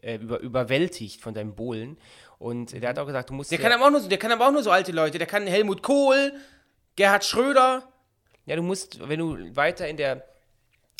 äh, 0.02 0.16
über, 0.16 0.38
überwältigt 0.40 1.20
von 1.20 1.34
deinem 1.34 1.54
Bohlen. 1.54 1.96
Und 2.38 2.72
der 2.72 2.90
hat 2.90 2.98
auch 2.98 3.06
gesagt, 3.06 3.30
du 3.30 3.34
musst. 3.34 3.50
Der 3.50 3.58
ja, 3.58 3.62
kann 3.68 3.72
aber 3.72 3.86
auch 3.86 3.90
nur 3.90 4.00
so, 4.00 4.08
der 4.08 4.18
kann 4.18 4.30
aber 4.30 4.46
auch 4.46 4.52
nur 4.52 4.62
so 4.62 4.70
alte 4.70 4.92
Leute. 4.92 5.18
Der 5.18 5.26
kann 5.26 5.46
Helmut 5.46 5.82
Kohl, 5.82 6.32
Gerhard 6.96 7.24
Schröder. 7.24 7.88
ja, 8.46 8.56
du 8.56 8.62
musst, 8.62 9.08
wenn 9.08 9.18
du 9.18 9.56
weiter 9.56 9.88
in 9.88 9.96
der, 9.96 10.24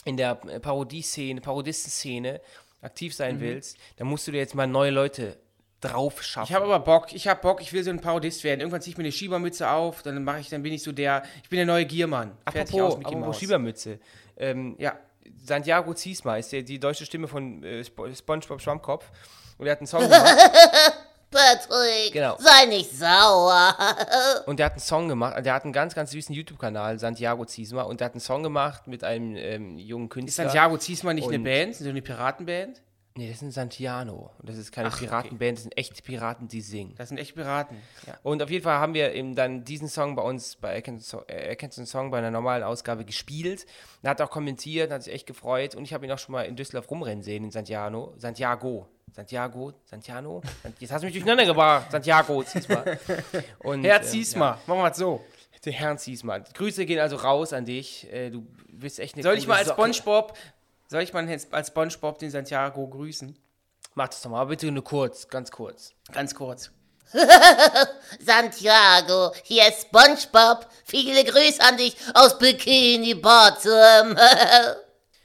in 0.05 0.17
der 0.17 0.35
Parodieszene, 0.37 1.41
Parodistenszene 1.41 2.41
aktiv 2.83 3.15
sein 3.15 3.37
Mhm. 3.37 3.41
willst, 3.41 3.77
dann 3.97 4.07
musst 4.07 4.27
du 4.27 4.33
dir 4.33 4.39
jetzt 4.39 4.55
mal 4.55 4.67
neue 4.67 4.91
Leute 4.91 5.37
drauf 5.81 6.23
schaffen. 6.23 6.51
Ich 6.51 6.55
habe 6.55 6.65
aber 6.65 6.81
Bock, 6.81 7.13
ich 7.13 7.29
habe 7.29 7.41
Bock, 7.41 7.61
ich 7.61 7.73
will 7.73 7.85
so 7.85 7.91
ein 7.91 8.01
Parodist 8.01 8.43
werden. 8.43 8.61
Irgendwann 8.61 8.83
ziehe 8.83 8.93
ich 8.93 8.99
mir 8.99 9.05
eine 9.05 9.13
Schiebermütze 9.13 9.71
auf, 9.71 10.03
dann 10.03 10.25
mache 10.25 10.41
ich, 10.41 10.49
dann 10.49 10.63
bin 10.63 10.73
ich 10.73 10.83
so 10.83 10.91
der, 10.93 11.23
ich 11.43 11.49
bin 11.49 11.59
der 11.59 11.67
neue 11.67 11.87
Giermann. 11.87 12.37
Fertig 12.51 12.75
apropos, 12.75 12.95
aus, 12.95 12.99
Mickey 12.99 13.15
apropos. 13.15 13.39
Schiebermütze. 13.39 13.99
Ähm, 14.39 14.77
Ja, 14.79 14.95
Santiago 15.45 15.93
Ziesma 15.95 16.37
ist 16.39 16.51
der, 16.53 16.63
die 16.63 16.79
deutsche 16.81 17.05
Stimme 17.05 17.29
von 17.29 17.63
äh, 17.63 17.81
Sp 17.85 18.09
SpongeBob 18.15 18.61
Schwammkopf. 18.61 19.05
Und 19.59 19.67
er 19.67 19.73
hat 19.73 19.79
einen 19.81 19.87
Song 19.87 20.01
gemacht. 20.09 20.25
Patrick, 21.31 22.13
Genau. 22.13 22.37
sei 22.39 22.65
nicht 22.67 22.91
sauer. 22.97 23.77
Und 24.47 24.59
der 24.59 24.67
hat 24.67 24.73
einen 24.73 24.81
Song 24.81 25.09
gemacht, 25.09 25.45
der 25.45 25.53
hat 25.53 25.65
einen 25.65 25.75
ganz, 25.75 25.95
ganz 25.95 26.11
süßen 26.13 26.35
YouTube-Kanal, 26.35 26.99
Santiago 26.99 27.45
Ziesma, 27.45 27.83
und 27.83 28.01
der 28.01 28.07
hat 28.07 28.13
einen 28.15 28.21
Song 28.23 28.43
gemacht 28.43 28.87
mit 28.87 29.05
einem 29.05 29.37
ähm, 29.37 29.77
jungen 29.79 30.07
ist 30.07 30.11
Künstler. 30.13 30.45
Santiago 30.45 30.79
Ziesmann 30.79 31.17
nicht 31.17 31.29
eine 31.29 31.37
Und- 31.37 31.45
Band, 31.45 31.77
so 31.77 31.87
eine 31.89 32.01
Piratenband? 32.01 32.81
Nee, 33.19 33.27
das 33.27 33.39
ist 33.39 33.43
ein 33.43 33.51
Santiano. 33.51 34.31
Und 34.39 34.49
Das 34.49 34.57
ist 34.57 34.71
keine 34.71 34.91
Ach, 34.91 34.95
okay. 34.95 35.07
Piratenband, 35.07 35.57
das 35.59 35.63
sind 35.65 35.77
echte 35.77 36.01
Piraten, 36.03 36.47
die 36.47 36.61
singen. 36.61 36.95
Das 36.97 37.09
sind 37.09 37.19
echt 37.19 37.35
Piraten. 37.35 37.77
Ja. 38.07 38.17
Und 38.23 38.41
auf 38.45 38.49
jeden 38.49 38.63
Fall 38.63 38.79
haben 38.79 38.95
wir 38.95 39.13
eben 39.13 39.35
dann 39.35 39.65
diesen 39.65 39.89
Song 39.89 40.15
bei 40.15 40.23
uns 40.23 40.55
bei 40.55 40.73
Erkennst 40.73 41.09
so 41.09 41.25
äh, 41.27 41.57
du 41.57 41.67
den 41.69 41.87
Song 41.87 42.13
bei 42.13 42.19
einer 42.19 42.31
normalen 42.31 42.63
Ausgabe 42.63 43.05
gespielt. 43.05 43.67
Er 44.05 44.11
hat 44.11 44.21
auch 44.21 44.31
kommentiert, 44.31 44.93
hat 44.93 45.03
sich 45.03 45.13
echt 45.13 45.27
gefreut. 45.27 45.75
Und 45.75 45.83
ich 45.83 45.93
habe 45.93 46.07
ihn 46.07 46.13
auch 46.13 46.19
schon 46.21 46.31
mal 46.31 46.43
in 46.43 46.55
Düsseldorf 46.55 46.89
rumrennen 46.89 47.25
sehen, 47.25 47.43
in 47.43 47.51
Santiano. 47.51 48.15
Santiago. 48.19 48.87
Santiago, 49.13 49.73
Santiano. 49.85 50.41
Jetzt 50.79 50.93
hast 50.93 51.03
du 51.03 51.07
mich 51.07 51.15
durcheinander 51.15 51.45
gebracht. 51.45 51.91
Santiago. 51.91 52.45
Und, 53.65 53.83
Herr 53.83 53.97
ähm, 53.97 54.03
Ziesma, 54.05 54.61
machen 54.65 54.79
wir 54.79 54.91
es 54.93 54.97
so. 54.97 55.25
Den 55.65 55.73
Herrn 55.73 55.99
Ziesmann. 55.99 56.45
Grüße 56.55 56.87
gehen 56.87 57.01
also 57.01 57.17
raus 57.17 57.53
an 57.53 57.65
dich. 57.65 58.07
Äh, 58.13 58.31
Du 58.31 58.47
bist 58.81 59.01
echt 59.01 59.15
eine 59.15 59.25
Soll 59.25 59.37
ich 59.37 59.49
mal 59.49 59.57
als 59.57 59.69
Socke. 59.69 59.93
Spongebob, 59.93 60.39
soll 60.89 61.03
ich 61.03 61.13
mal 61.13 61.29
als 61.51 61.69
Spongebob 61.69 62.19
den 62.19 62.31
Santiago 62.31 62.87
grüßen? 62.87 63.39
Mach 63.95 64.09
das 64.09 64.23
doch 64.23 64.31
mal, 64.31 64.45
bitte 64.45 64.71
nur 64.71 64.85
kurz, 64.85 65.29
ganz 65.29 65.51
kurz. 65.51 65.93
Ganz 66.13 66.35
kurz. 66.35 66.71
Santiago, 68.21 69.33
hier 69.43 69.69
ist 69.69 69.83
SpongeBob. 69.83 70.69
Viele 70.85 71.25
Grüße 71.25 71.61
an 71.63 71.77
dich 71.77 71.97
aus 72.15 72.39
Bikini 72.39 73.15
Bottom. 73.15 74.17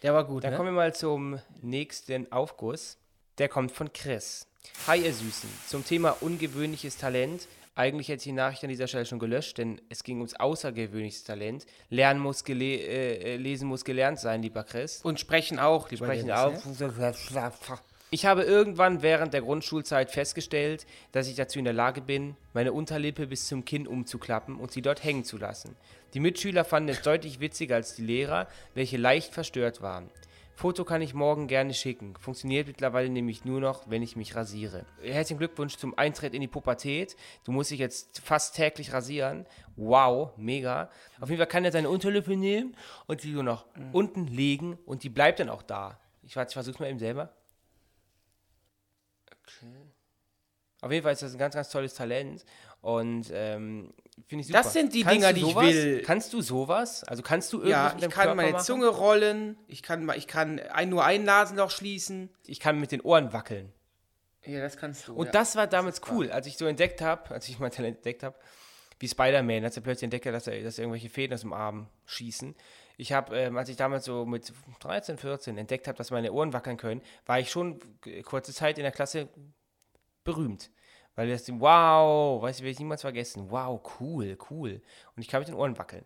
Der 0.02 0.14
war 0.14 0.26
gut, 0.26 0.44
Dann 0.44 0.52
ne? 0.52 0.58
kommen 0.58 0.70
wir 0.70 0.74
mal 0.74 0.94
zum 0.96 1.40
nächsten 1.62 2.32
Aufguss. 2.32 2.98
Der 3.38 3.50
kommt 3.50 3.72
von 3.72 3.92
Chris. 3.92 4.46
Hi, 4.88 5.02
ihr 5.04 5.14
Süßen. 5.14 5.50
Zum 5.68 5.86
Thema 5.86 6.18
ungewöhnliches 6.22 6.98
Talent. 6.98 7.48
Eigentlich 7.76 8.08
hätte 8.08 8.18
ich 8.20 8.24
die 8.26 8.32
Nachricht 8.34 8.64
an 8.64 8.70
dieser 8.70 8.88
Stelle 8.88 9.06
schon 9.06 9.18
gelöscht, 9.18 9.58
denn 9.58 9.82
es 9.90 10.04
ging 10.04 10.18
ums 10.18 10.36
außergewöhnliches 10.36 11.24
Talent. 11.24 11.66
Lernen 11.90 12.20
muss, 12.20 12.44
gele 12.44 12.66
äh, 12.66 13.34
äh, 13.34 13.36
lesen 13.38 13.68
muss 13.68 13.84
gelernt 13.84 14.20
sein, 14.20 14.44
lieber 14.44 14.64
Chris. 14.64 15.02
Und 15.02 15.20
sprechen 15.20 15.58
auch, 15.58 15.90
lieber 15.90 16.06
Sprechen 16.06 16.32
auch. 16.32 16.54
Ich 18.12 18.28
habe 18.28 18.44
irgendwann 18.44 19.02
während 19.02 19.34
der 19.34 19.42
Grundschulzeit 19.42 20.12
festgestellt, 20.12 20.86
dass 21.14 21.28
ich 21.28 21.34
dazu 21.36 21.58
in 21.58 21.66
der 21.66 21.74
Lage 21.74 22.02
bin, 22.02 22.36
meine 22.54 22.72
Unterlippe 22.72 23.26
bis 23.26 23.48
zum 23.48 23.66
Kinn 23.66 23.88
umzuklappen 23.88 24.58
und 24.58 24.72
sie 24.72 24.84
dort 24.84 25.04
hängen 25.04 25.24
zu 25.24 25.38
lassen. 25.38 25.76
Die 26.14 26.20
Mitschüler 26.20 26.66
fanden 26.66 26.90
es 26.90 27.02
deutlich 27.02 27.40
witziger 27.40 27.74
als 27.76 27.96
die 27.96 28.04
Lehrer, 28.04 28.48
welche 28.76 28.98
leicht 28.98 29.34
verstört 29.34 29.82
waren. 29.82 30.12
Foto 30.56 30.86
kann 30.86 31.02
ich 31.02 31.14
morgen 31.14 31.48
gerne 31.48 31.74
schicken. 31.74 32.16
Funktioniert 32.16 32.68
mittlerweile 32.68 33.10
nämlich 33.10 33.44
nur 33.44 33.60
noch, 33.60 33.90
wenn 33.90 34.04
ich 34.04 34.16
mich 34.16 34.36
rasiere. 34.36 34.86
Herzlichen 35.02 35.40
Glückwunsch 35.40 35.78
zum 35.78 35.98
Eintritt 35.98 36.34
in 36.34 36.42
die 36.42 36.48
Pubertät. 36.48 37.16
Du 37.44 37.52
musst 37.52 37.72
dich 37.72 37.80
jetzt 37.80 38.20
fast 38.20 38.56
täglich 38.56 38.94
rasieren. 38.94 39.46
Wow, 39.76 40.32
mega. 40.38 40.90
Auf 41.20 41.30
jeden 41.30 41.40
Fall 41.40 41.48
kann 41.48 41.66
er 41.66 41.72
seine 41.72 41.90
Unterlippe 41.90 42.38
nehmen 42.38 42.76
und 43.08 43.24
die 43.24 43.34
so 43.34 43.42
nach 43.42 43.66
unten 43.92 44.28
legen 44.28 44.78
und 44.86 45.04
die 45.04 45.10
bleibt 45.10 45.40
dann 45.40 45.50
auch 45.50 45.64
da. 45.64 46.00
Ich, 46.22 46.36
warte, 46.36 46.52
ich 46.52 46.54
versuch's 46.54 46.80
mal 46.80 46.90
eben 46.90 47.00
selber. 47.00 47.34
Auf 50.82 50.92
jeden 50.92 51.04
Fall 51.04 51.14
ist 51.14 51.24
das 51.24 51.34
ein 51.34 51.40
ganz, 51.40 51.56
ganz 51.56 51.70
tolles 51.70 51.94
Talent 51.94 52.46
und 52.82 53.32
ähm, 53.34 53.94
finde 54.28 54.42
ich 54.42 54.48
super. 54.48 54.60
Das 54.60 54.74
sind 54.74 54.94
die 54.94 55.04
Kannst 55.04 55.16
Dinger, 55.16 55.34
die 55.34 55.42
ich 55.42 55.56
will. 55.56 56.02
Kannst 56.04 56.34
du 56.34 56.42
sowas? 56.42 57.04
Also 57.04 57.24
kannst 57.24 57.52
du 57.54 57.58
irgendwas 57.58 57.94
Ja, 57.94 57.96
ich 57.96 58.02
kann 58.02 58.12
Körper 58.12 58.36
meine 58.36 58.52
machen? 58.54 58.64
Zunge 58.64 58.88
rollen, 58.88 59.58
ich 59.68 59.84
kann, 59.84 60.10
ich 60.16 60.28
kann 60.28 60.60
ein, 60.60 60.90
nur 60.90 61.04
ein 61.06 61.24
Nasenloch 61.24 61.72
schließen. 61.72 62.30
Ich 62.46 62.60
kann 62.60 62.80
mit 62.80 62.92
den 62.92 63.02
Ohren 63.02 63.34
wackeln. 63.34 63.72
Ja, 64.46 64.62
das 64.62 64.78
kannst 64.78 65.08
du. 65.08 65.16
Und 65.16 65.28
ja. 65.28 65.32
das 65.32 65.56
war 65.56 65.68
damals 65.68 66.02
cool, 66.12 66.30
als 66.32 66.48
ich 66.48 66.58
so 66.58 66.66
entdeckt 66.66 67.02
habe, 67.02 67.32
als 67.32 67.48
ich 67.48 67.60
mein 67.60 67.72
Talent 67.72 67.98
entdeckt 67.98 68.24
habe, 68.24 68.36
wie 69.00 69.08
Spider-Man, 69.08 69.64
als 69.64 69.76
er 69.78 69.84
plötzlich 69.84 70.04
entdeckt 70.04 70.26
hat, 70.26 70.34
dass, 70.34 70.48
er, 70.48 70.62
dass 70.64 70.78
irgendwelche 70.78 71.10
Fäden 71.10 71.34
aus 71.34 71.42
dem 71.42 71.54
Arm 71.54 71.88
schießen. 72.06 72.56
Ich 72.98 73.12
habe, 73.12 73.36
ähm, 73.38 73.58
als 73.58 73.70
ich 73.70 73.76
damals 73.76 74.06
so 74.06 74.26
mit 74.26 74.54
13, 74.82 75.18
14 75.18 75.58
entdeckt 75.58 75.88
habe, 75.88 75.98
dass 75.98 76.12
meine 76.12 76.32
Ohren 76.32 76.54
wackeln 76.54 76.78
können, 76.78 77.02
war 77.26 77.40
ich 77.40 77.50
schon 77.50 77.80
kurze 78.24 78.54
Zeit 78.54 78.78
in 78.78 78.84
der 78.84 78.92
Klasse 78.92 79.30
berühmt. 80.24 80.70
Weil 81.16 81.30
das, 81.30 81.48
wow, 81.60 82.42
weißt 82.42 82.60
du, 82.60 82.64
werde 82.64 82.72
ich 82.72 82.80
niemals 82.80 83.02
vergessen. 83.02 83.52
Wow, 83.52 83.82
cool, 84.00 84.38
cool. 84.50 84.82
Und 85.16 85.22
ich 85.22 85.28
kann 85.28 85.42
mit 85.42 85.48
den 85.48 85.56
Ohren 85.56 85.78
wackeln. 85.78 86.06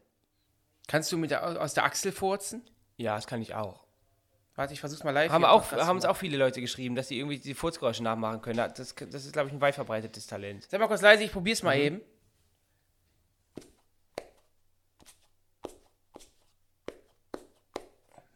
Kannst 0.88 1.12
du 1.12 1.18
mit 1.18 1.32
der, 1.32 1.62
aus 1.62 1.74
der 1.74 1.86
Achsel 1.86 2.12
furzen? 2.12 2.62
Ja, 2.98 3.16
das 3.16 3.28
kann 3.28 3.42
ich 3.42 3.56
auch. 3.56 3.86
Warte, 4.56 4.74
ich 4.74 4.80
versuch's 4.80 5.04
mal 5.04 5.12
live. 5.12 5.32
Haben, 5.32 5.46
auch, 5.46 5.72
haben 5.72 5.98
uns 5.98 6.06
auch 6.06 6.18
viele 6.18 6.38
Leute 6.38 6.62
geschrieben, 6.62 6.96
dass 6.96 7.10
sie 7.10 7.20
irgendwie 7.20 7.38
die 7.38 7.54
Furzgeräusche 7.54 8.02
nachmachen 8.04 8.42
können. 8.42 8.58
Das, 8.58 8.96
das 8.96 8.96
ist, 9.26 9.34
glaube 9.34 9.50
ich, 9.50 9.54
ein 9.54 9.62
weit 9.62 9.76
verbreitetes 9.76 10.26
Talent. 10.28 10.64
Sei 10.70 10.78
mal 10.80 10.88
kurz 10.88 11.02
leise, 11.02 11.24
ich 11.24 11.32
probier's 11.32 11.62
Mhm. 11.62 11.66
mal 11.68 11.78
eben. 11.78 12.02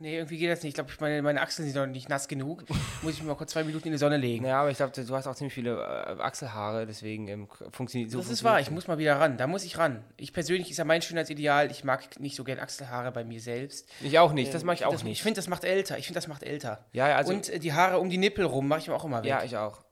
Nee, 0.01 0.15
irgendwie 0.15 0.39
geht 0.39 0.49
das 0.49 0.63
nicht. 0.63 0.69
Ich 0.69 0.73
glaube, 0.73 0.89
meine, 0.99 1.21
meine 1.21 1.41
Achseln 1.41 1.69
sind 1.69 1.79
noch 1.79 1.85
nicht 1.85 2.09
nass 2.09 2.27
genug. 2.27 2.63
Muss 3.03 3.13
ich 3.13 3.19
mich 3.19 3.27
mal 3.27 3.35
kurz 3.35 3.51
zwei 3.51 3.63
Minuten 3.63 3.85
in 3.87 3.91
die 3.91 3.99
Sonne 3.99 4.17
legen. 4.17 4.45
Ja, 4.45 4.61
aber 4.61 4.71
ich 4.71 4.77
glaube, 4.77 4.91
du 4.99 5.15
hast 5.15 5.27
auch 5.27 5.35
ziemlich 5.35 5.53
viele 5.53 5.75
äh, 5.75 6.19
Achselhaare, 6.21 6.87
deswegen 6.87 7.27
ähm, 7.27 7.47
funktioniert 7.71 8.09
so. 8.09 8.17
das 8.17 8.29
ist 8.31 8.43
wahr, 8.43 8.59
ich 8.59 8.71
muss 8.71 8.87
mal 8.87 8.97
wieder 8.97 9.19
ran. 9.19 9.37
Da 9.37 9.45
muss 9.45 9.63
ich 9.63 9.77
ran. 9.77 10.03
Ich 10.17 10.33
persönlich 10.33 10.71
ist 10.71 10.77
ja 10.77 10.85
mein 10.85 11.03
Schönheitsideal. 11.03 11.69
Ich 11.69 11.83
mag 11.83 12.19
nicht 12.19 12.35
so 12.35 12.43
gern 12.43 12.57
Achselhaare 12.59 13.11
bei 13.11 13.23
mir 13.23 13.39
selbst. 13.39 13.87
Ich 14.01 14.17
auch 14.17 14.33
nicht, 14.33 14.51
das 14.53 14.63
mache 14.63 14.77
ich 14.77 14.85
auch 14.85 14.91
das, 14.91 15.03
nicht. 15.03 15.19
Ich 15.19 15.23
finde, 15.23 15.37
das 15.37 15.47
macht 15.47 15.63
älter. 15.65 15.99
Ich 15.99 16.07
finde, 16.07 16.17
das 16.17 16.27
macht 16.27 16.41
älter. 16.41 16.83
Ja, 16.93 17.07
ja, 17.07 17.15
also- 17.17 17.31
Und 17.33 17.49
äh, 17.49 17.59
die 17.59 17.73
Haare 17.73 17.99
um 17.99 18.09
die 18.09 18.17
Nippel 18.17 18.45
rum 18.45 18.67
mache 18.67 18.79
ich 18.79 18.87
mir 18.87 18.95
auch 18.95 19.05
immer 19.05 19.21
weg. 19.21 19.29
ja, 19.29 19.43
ich 19.43 19.55
auch. 19.55 19.83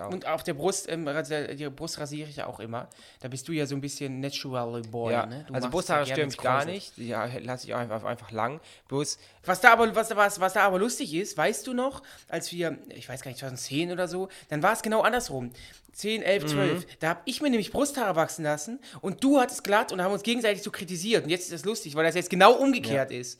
Auch. 0.00 0.10
Und 0.10 0.26
auf 0.26 0.42
der 0.42 0.54
Brust, 0.54 0.88
ähm, 0.90 1.06
rasi- 1.06 1.54
die 1.54 1.68
Brust 1.70 2.00
rasiere 2.00 2.28
ich 2.28 2.36
ja 2.36 2.46
auch 2.48 2.58
immer. 2.58 2.88
Da 3.20 3.28
bist 3.28 3.46
du 3.46 3.52
ja 3.52 3.66
so 3.66 3.76
ein 3.76 3.80
bisschen 3.80 4.18
natural 4.18 4.82
boy, 4.82 5.12
ja. 5.12 5.26
ne? 5.26 5.44
Du 5.46 5.54
also 5.54 5.70
Brusthaare 5.70 6.00
ja 6.00 6.12
stören 6.14 6.26
mich 6.28 6.38
gar 6.38 6.64
nicht. 6.64 6.98
Ja, 6.98 7.28
lasse 7.40 7.68
ich 7.68 7.74
einfach, 7.74 8.02
einfach 8.02 8.32
lang. 8.32 8.60
Bloß, 8.88 9.16
Was 9.44 9.60
da, 9.60 9.72
aber, 9.72 9.94
was, 9.94 10.14
was, 10.16 10.40
was 10.40 10.54
da 10.54 10.62
aber 10.62 10.80
lustig 10.80 11.14
ist, 11.14 11.36
weißt 11.36 11.64
du 11.68 11.72
noch, 11.72 12.02
als 12.28 12.50
wir, 12.50 12.78
ich 12.88 13.08
weiß 13.08 13.22
gar 13.22 13.30
nicht, 13.30 13.38
2010 13.38 13.92
oder 13.92 14.08
so, 14.08 14.28
dann 14.48 14.60
war 14.62 14.72
es 14.72 14.82
genau 14.82 15.02
andersrum. 15.02 15.52
10, 15.92 16.22
11, 16.22 16.46
12. 16.46 16.86
Da 16.98 17.08
habe 17.10 17.20
ich 17.24 17.40
mir 17.40 17.48
nämlich 17.48 17.70
Brusthaare 17.70 18.16
wachsen 18.16 18.42
lassen 18.42 18.80
und 19.00 19.22
du 19.22 19.40
hattest 19.40 19.62
glatt 19.62 19.92
und 19.92 20.02
haben 20.02 20.12
uns 20.12 20.24
gegenseitig 20.24 20.62
so 20.64 20.70
kritisiert. 20.72 21.22
Und 21.24 21.30
jetzt 21.30 21.44
ist 21.44 21.52
das 21.52 21.64
lustig, 21.64 21.94
weil 21.94 22.04
das 22.04 22.16
jetzt 22.16 22.28
genau 22.28 22.52
umgekehrt 22.54 23.12
ist. 23.12 23.38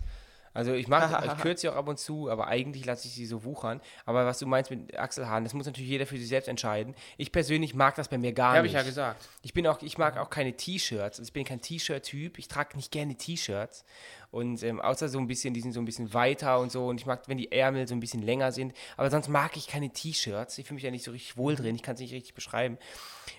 Also 0.57 0.73
ich 0.73 0.88
mache, 0.88 1.27
ich 1.27 1.37
kürze 1.42 1.62
sie 1.62 1.69
auch 1.69 1.77
ab 1.77 1.87
und 1.87 1.99
zu, 1.99 2.31
aber 2.31 2.49
eigentlich 2.49 2.87
lasse 2.87 3.07
ich 3.07 3.14
sie 3.14 3.27
so 3.27 3.45
wuchern. 3.45 3.81
Aber 4.07 4.25
was 4.25 4.38
du 4.38 4.47
meinst 4.47 4.71
mit 4.71 4.97
Achselhaaren, 4.99 5.45
das 5.45 5.53
muss 5.53 5.66
natürlich 5.66 5.90
jeder 5.90 6.07
für 6.07 6.16
sich 6.16 6.29
selbst 6.29 6.49
entscheiden. 6.49 6.95
Ich 7.19 7.31
persönlich 7.31 7.75
mag 7.75 7.95
das 7.95 8.09
bei 8.09 8.16
mir 8.16 8.33
gar 8.33 8.55
Habe 8.55 8.62
nicht. 8.62 8.73
ich 8.73 8.77
ja 8.77 8.83
gesagt. 8.83 9.29
Ich 9.42 9.53
bin 9.53 9.66
auch, 9.66 9.83
ich 9.83 9.99
mag 9.99 10.16
auch 10.16 10.31
keine 10.31 10.55
T-Shirts. 10.55 11.19
Also 11.19 11.29
ich 11.29 11.33
bin 11.35 11.45
kein 11.45 11.61
T-Shirt-Typ. 11.61 12.38
Ich 12.38 12.49
trage 12.49 12.75
nicht 12.77 12.90
gerne 12.90 13.16
T-Shirts. 13.16 13.85
Und 14.37 14.62
ähm, 14.64 14.83
außer 14.83 15.09
so 15.09 15.18
ein 15.18 15.27
bisschen, 15.27 15.55
die 15.55 15.62
sind 15.62 15.72
so 15.72 15.81
ein 15.81 15.87
bisschen 15.87 16.12
weiter 16.12 16.61
und 16.61 16.70
so. 16.70 16.88
Und 16.88 17.01
ich 17.01 17.07
mag, 17.07 17.22
wenn 17.27 17.38
die 17.38 17.51
Ärmel 17.51 17.88
so 17.88 17.94
ein 17.94 18.01
bisschen 18.01 18.20
länger 18.20 18.53
sind. 18.53 18.75
Aber 18.99 19.09
sonst 19.09 19.29
mag 19.29 19.57
ich 19.57 19.66
keine 19.66 19.88
T-Shirts. 19.88 20.59
Ich 20.59 20.66
fühle 20.66 20.75
mich 20.75 20.85
ja 20.85 20.90
nicht 20.90 21.05
so 21.05 21.11
richtig 21.11 21.38
wohl 21.38 21.57
drin. 21.57 21.75
Ich 21.75 21.83
kann 21.83 21.94
es 21.94 22.03
nicht 22.03 22.12
richtig 22.12 22.35
beschreiben. 22.35 22.77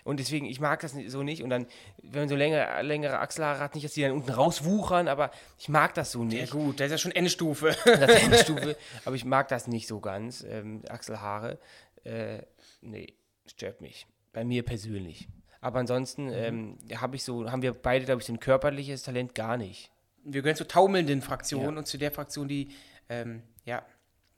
Und 0.03 0.19
deswegen, 0.19 0.47
ich 0.47 0.59
mag 0.59 0.79
das 0.79 0.95
so 1.05 1.21
nicht. 1.21 1.43
Und 1.43 1.51
dann, 1.51 1.67
wenn 2.01 2.21
man 2.21 2.29
so 2.29 2.35
längere, 2.35 2.81
längere 2.81 3.19
Achselhaare 3.19 3.59
hat, 3.59 3.75
nicht, 3.75 3.85
dass 3.85 3.93
die 3.93 4.01
dann 4.01 4.11
unten 4.11 4.31
rauswuchern, 4.31 5.07
aber 5.07 5.29
ich 5.59 5.69
mag 5.69 5.93
das 5.93 6.11
so 6.11 6.23
Ja 6.23 6.41
nicht. 6.41 6.51
gut, 6.51 6.79
das 6.79 6.87
ist 6.87 6.91
ja 6.93 6.97
schon 6.97 7.11
Endstufe. 7.11 7.75
Das 7.85 8.15
ist 8.15 8.23
eine 8.25 8.37
Stufe. 8.39 8.75
Aber 9.05 9.15
ich 9.15 9.23
mag 9.25 9.49
das 9.49 9.67
nicht 9.67 9.85
so 9.85 9.99
ganz, 9.99 10.43
ähm, 10.49 10.81
Achselhaare. 10.89 11.59
Äh, 12.05 12.39
nee, 12.81 13.13
stört 13.45 13.81
mich. 13.81 14.07
Bei 14.33 14.43
mir 14.43 14.63
persönlich. 14.63 15.27
Aber 15.61 15.77
ansonsten 15.79 16.31
ähm, 16.33 16.79
habe 16.95 17.15
ich 17.15 17.23
so, 17.23 17.51
haben 17.51 17.61
wir 17.61 17.73
beide, 17.73 18.05
glaube 18.05 18.21
ich, 18.21 18.27
so 18.27 18.33
ein 18.33 18.39
körperliches 18.39 19.03
Talent 19.03 19.35
gar 19.35 19.57
nicht. 19.57 19.91
Wir 20.29 20.41
gehören 20.41 20.57
zur 20.57 20.67
taumelnden 20.67 21.21
Fraktion 21.21 21.77
und 21.77 21.87
zu 21.87 21.97
der 21.97 22.11
Fraktion, 22.11 22.47
die, 22.47 22.69
ähm, 23.09 23.41
ja, 23.65 23.83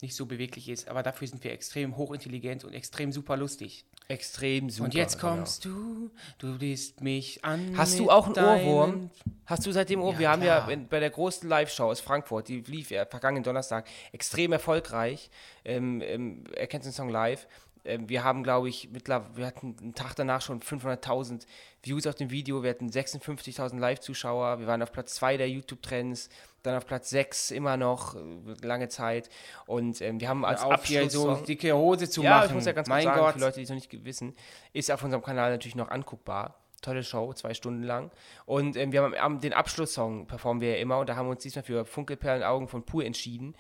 nicht 0.01 0.15
so 0.15 0.25
beweglich 0.25 0.69
ist, 0.69 0.87
aber 0.87 1.03
dafür 1.03 1.27
sind 1.27 1.43
wir 1.43 1.51
extrem 1.51 1.97
hochintelligent 1.97 2.63
und 2.63 2.73
extrem 2.73 3.11
super 3.11 3.35
lustig. 3.35 3.85
Extrem 4.07 4.69
super. 4.69 4.85
und 4.85 4.93
jetzt 4.93 5.19
genau. 5.19 5.35
kommst 5.35 5.65
du, 5.65 6.09
du 6.37 6.53
liest 6.53 7.01
mich 7.01 7.43
an. 7.43 7.73
Hast 7.75 7.99
du 7.99 8.09
auch 8.09 8.27
einen 8.27 8.37
Ohrwurm? 8.37 9.09
Hast 9.45 9.65
du 9.65 9.71
seitdem 9.71 9.99
Ohrwurm? 9.99 10.13
Ja, 10.13 10.19
Wir 10.19 10.31
haben 10.31 10.43
ja 10.43 10.67
in, 10.69 10.87
bei 10.87 10.99
der 10.99 11.09
großen 11.09 11.47
Live-Show 11.49 11.83
aus 11.83 11.99
Frankfurt, 11.99 12.47
die 12.47 12.61
lief 12.61 12.91
ja 12.91 13.05
vergangenen 13.05 13.43
Donnerstag, 13.43 13.87
extrem 14.13 14.53
erfolgreich. 14.53 15.29
Ähm, 15.65 16.01
ähm, 16.01 16.43
er 16.55 16.67
kennt 16.67 16.85
den 16.85 16.93
Song 16.93 17.09
live. 17.09 17.47
Ähm, 17.89 18.07
wir 18.07 18.23
haben, 18.23 18.43
glaube 18.43 18.69
ich, 18.69 18.89
mittlerweile, 18.91 19.35
wir 19.35 19.45
hatten 19.45 19.75
einen 19.81 19.95
Tag 19.95 20.15
danach 20.15 20.41
schon 20.41 20.61
500.000 20.61 21.45
Views 21.83 22.07
auf 22.07 22.15
dem 22.15 22.29
Video, 22.29 22.63
wir 22.63 22.69
hatten 22.69 22.89
56.000 22.89 23.77
Live-Zuschauer, 23.79 24.59
wir 24.59 24.67
waren 24.67 24.81
auf 24.81 24.91
Platz 24.91 25.15
2 25.15 25.37
der 25.37 25.49
YouTube-Trends, 25.49 26.29
dann 26.63 26.75
auf 26.75 26.85
Platz 26.85 27.09
6 27.09 27.51
immer 27.51 27.77
noch, 27.77 28.15
äh, 28.15 28.19
lange 28.61 28.89
Zeit. 28.89 29.29
Und 29.65 30.01
ähm, 30.01 30.19
wir 30.19 30.29
haben 30.29 30.45
als 30.45 30.63
hier 30.63 30.73
Abschluss 30.73 31.13
so 31.13 31.35
dicke 31.35 31.73
Hose 31.73 32.09
zu 32.09 32.23
ja, 32.23 32.37
machen. 32.37 32.47
ich 32.47 32.53
muss 32.53 32.65
ja 32.65 32.73
ganz 32.73 32.87
kurz 32.87 32.95
mein 32.95 33.03
sagen, 33.05 33.19
Gott. 33.19 33.33
für 33.33 33.39
Leute, 33.39 33.55
die 33.55 33.63
es 33.63 33.69
noch 33.69 33.75
nicht 33.75 34.05
wissen, 34.05 34.35
ist 34.73 34.91
auf 34.91 35.03
unserem 35.03 35.23
Kanal 35.23 35.51
natürlich 35.51 35.75
noch 35.75 35.89
anguckbar. 35.89 36.55
Tolle 36.81 37.03
Show, 37.03 37.33
zwei 37.33 37.53
Stunden 37.53 37.83
lang. 37.83 38.09
Und 38.45 38.77
ähm, 38.77 38.93
wir 38.93 39.03
haben 39.03 39.41
den 39.41 39.53
Abschlusssong 39.53 40.27
performen 40.27 40.61
wir 40.61 40.75
ja 40.75 40.77
immer 40.77 40.99
und 40.99 41.09
da 41.09 41.17
haben 41.17 41.27
wir 41.27 41.31
uns 41.31 41.43
diesmal 41.43 41.63
für 41.63 41.83
Funkelperlenaugen 41.83 42.69
von 42.69 42.85
Pur 42.85 43.03
entschieden. 43.03 43.53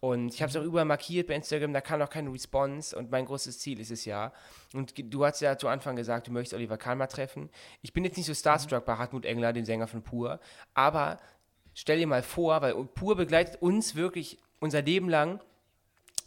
Und 0.00 0.34
ich 0.34 0.42
habe 0.42 0.50
es 0.50 0.56
auch 0.56 0.62
überall 0.62 0.84
markiert 0.84 1.26
bei 1.26 1.34
Instagram, 1.34 1.72
da 1.72 1.80
kam 1.80 2.00
noch 2.00 2.10
keine 2.10 2.30
Response 2.30 2.96
und 2.96 3.10
mein 3.10 3.24
großes 3.24 3.58
Ziel 3.58 3.80
ist 3.80 3.90
es 3.90 4.04
ja. 4.04 4.32
Und 4.74 4.92
du 4.96 5.24
hast 5.24 5.40
ja 5.40 5.56
zu 5.56 5.68
Anfang 5.68 5.96
gesagt, 5.96 6.28
du 6.28 6.32
möchtest 6.32 6.54
Oliver 6.54 6.76
Kahn 6.76 6.98
mal 6.98 7.06
treffen. 7.06 7.48
Ich 7.82 7.92
bin 7.92 8.04
jetzt 8.04 8.16
nicht 8.16 8.26
so 8.26 8.34
starstruck 8.34 8.84
bei 8.84 8.96
Hartmut 8.96 9.24
Engler, 9.24 9.52
dem 9.52 9.64
Sänger 9.64 9.86
von 9.86 10.02
Pur, 10.02 10.38
aber 10.74 11.18
stell 11.74 11.98
dir 11.98 12.06
mal 12.06 12.22
vor, 12.22 12.60
weil 12.60 12.74
Pur 12.84 13.16
begleitet 13.16 13.62
uns 13.62 13.94
wirklich 13.94 14.38
unser 14.60 14.82
Leben 14.82 15.08
lang 15.08 15.40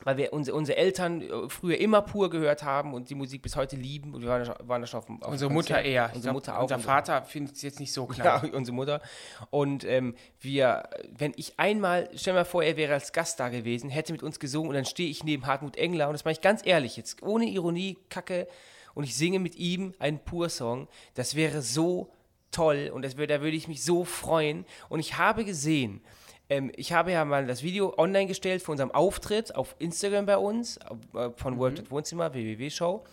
weil 0.04 0.18
wir 0.18 0.34
unsere, 0.34 0.56
unsere 0.56 0.78
Eltern 0.78 1.22
äh, 1.22 1.50
früher 1.50 1.78
immer 1.78 2.02
pur 2.02 2.30
gehört 2.30 2.64
haben 2.64 2.93
und 2.93 3.10
die 3.10 3.16
Musik 3.16 3.41
bis 3.41 3.56
heute 3.56 3.76
lieben 3.76 4.14
und 4.14 4.22
wir 4.22 4.30
waren, 4.30 4.47
waren 4.68 4.82
da 4.82 4.88
schon 4.88 5.00
auf 5.00 5.06
dem 5.06 5.22
auf 5.22 5.32
Unsere 5.32 5.52
Mutter 5.52 5.82
eher. 5.82 6.06
Unsere 6.08 6.22
glaub, 6.22 6.34
Mutter 6.36 6.58
auch. 6.58 6.64
Unser 6.64 6.80
Vater 6.80 7.22
findet 7.24 7.56
es 7.56 7.62
jetzt 7.62 7.80
nicht 7.80 7.93
so 7.93 8.08
Ja, 8.16 8.39
klar. 8.39 8.54
unsere 8.54 8.76
Mutter. 8.76 9.02
Und 9.50 9.84
ähm, 9.84 10.16
wir, 10.39 10.89
wenn 11.18 11.34
ich 11.36 11.60
einmal, 11.60 12.10
stell 12.16 12.34
mal 12.34 12.45
vor, 12.45 12.64
er 12.64 12.78
wäre 12.78 12.93
als 12.93 13.12
Gast 13.12 13.39
da 13.39 13.50
gewesen, 13.50 13.89
hätte 13.89 14.12
mit 14.12 14.24
uns 14.24 14.39
gesungen 14.39 14.70
und 14.70 14.76
dann 14.76 14.86
stehe 14.86 15.10
ich 15.10 15.24
neben 15.24 15.45
Hartmut 15.45 15.78
Engler 15.78 16.08
und 16.08 16.14
das 16.14 16.26
mache 16.26 16.34
ich 16.34 16.41
ganz 16.41 16.66
ehrlich 16.66 16.97
jetzt, 16.97 17.22
ohne 17.24 17.45
Ironie, 17.45 17.97
Kacke 18.10 18.47
und 18.93 19.04
ich 19.04 19.16
singe 19.16 19.39
mit 19.39 19.56
ihm 19.56 19.93
einen 20.00 20.20
Pur-Song, 20.20 20.88
das 21.14 21.36
wäre 21.36 21.62
so 21.62 22.10
toll 22.52 22.91
und 22.93 23.04
das 23.04 23.16
da 23.16 23.41
würde 23.41 23.56
ich 23.56 23.68
mich 23.68 23.84
so 23.84 24.04
freuen 24.06 24.66
und 24.89 25.00
ich 25.00 25.18
habe 25.18 25.45
gesehen, 25.45 26.02
ähm, 26.50 26.72
ich 26.76 26.93
habe 26.93 27.12
ja 27.12 27.24
mal 27.26 27.45
das 27.45 27.64
Video 27.64 27.93
online 27.97 28.28
gestellt 28.28 28.62
für 28.62 28.72
unserem 28.72 28.91
Auftritt 28.91 29.56
auf 29.56 29.76
Instagram 29.80 30.26
bei 30.26 30.38
uns, 30.38 30.78
äh, 31.14 31.30
von 31.36 31.58
World 31.60 31.80
at 31.80 31.91
Wohnzimmer, 31.91 32.34
www-Show. 32.34 33.04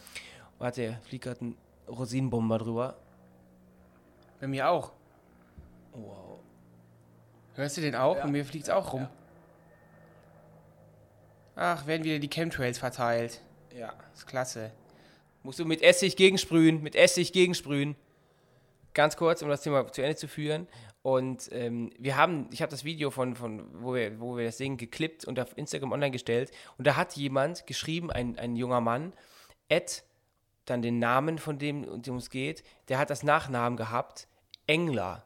Warte, 0.58 0.98
fliegt 1.04 1.24
gerade 1.24 1.44
ein 1.44 1.56
Rosinenbomber 1.88 2.58
drüber. 2.58 2.96
Bei 4.40 4.46
mir 4.46 4.68
auch. 4.68 4.92
Wow. 5.92 6.40
Hörst 7.54 7.76
du 7.76 7.80
den 7.80 7.94
auch? 7.94 8.22
Und 8.24 8.32
mir 8.32 8.44
fliegt 8.44 8.64
es 8.64 8.70
auch 8.70 8.92
rum. 8.92 9.08
Ach, 11.54 11.86
werden 11.86 12.04
wieder 12.04 12.18
die 12.18 12.28
Chemtrails 12.28 12.78
verteilt. 12.78 13.40
Ja. 13.74 13.94
ist 14.14 14.26
klasse. 14.26 14.72
Musst 15.42 15.58
du 15.58 15.64
mit 15.64 15.82
Essig 15.82 16.16
gegensprühen, 16.16 16.82
mit 16.82 16.94
Essig 16.94 17.32
gegensprühen. 17.32 17.96
Ganz 18.94 19.16
kurz, 19.16 19.42
um 19.42 19.48
das 19.48 19.62
Thema 19.62 19.90
zu 19.90 20.02
Ende 20.02 20.16
zu 20.16 20.28
führen. 20.28 20.66
Und 21.06 21.50
ähm, 21.52 21.92
wir 22.00 22.16
haben, 22.16 22.48
ich 22.50 22.62
habe 22.62 22.70
das 22.70 22.82
Video 22.82 23.12
von, 23.12 23.36
von 23.36 23.62
wo, 23.80 23.94
wir, 23.94 24.18
wo 24.18 24.36
wir 24.36 24.46
das 24.46 24.58
singen, 24.58 24.76
geklippt 24.76 25.24
und 25.24 25.38
auf 25.38 25.56
Instagram 25.56 25.92
online 25.92 26.10
gestellt. 26.10 26.50
Und 26.78 26.84
da 26.88 26.96
hat 26.96 27.14
jemand 27.14 27.64
geschrieben, 27.64 28.10
ein, 28.10 28.36
ein 28.40 28.56
junger 28.56 28.80
Mann, 28.80 29.12
Ed, 29.68 30.02
dann 30.64 30.82
den 30.82 30.98
Namen 30.98 31.38
von 31.38 31.60
dem, 31.60 31.84
um 31.84 32.02
dem 32.02 32.16
es 32.16 32.28
geht, 32.28 32.64
der 32.88 32.98
hat 32.98 33.10
das 33.10 33.22
Nachnamen 33.22 33.76
gehabt, 33.76 34.26
Engler. 34.66 35.24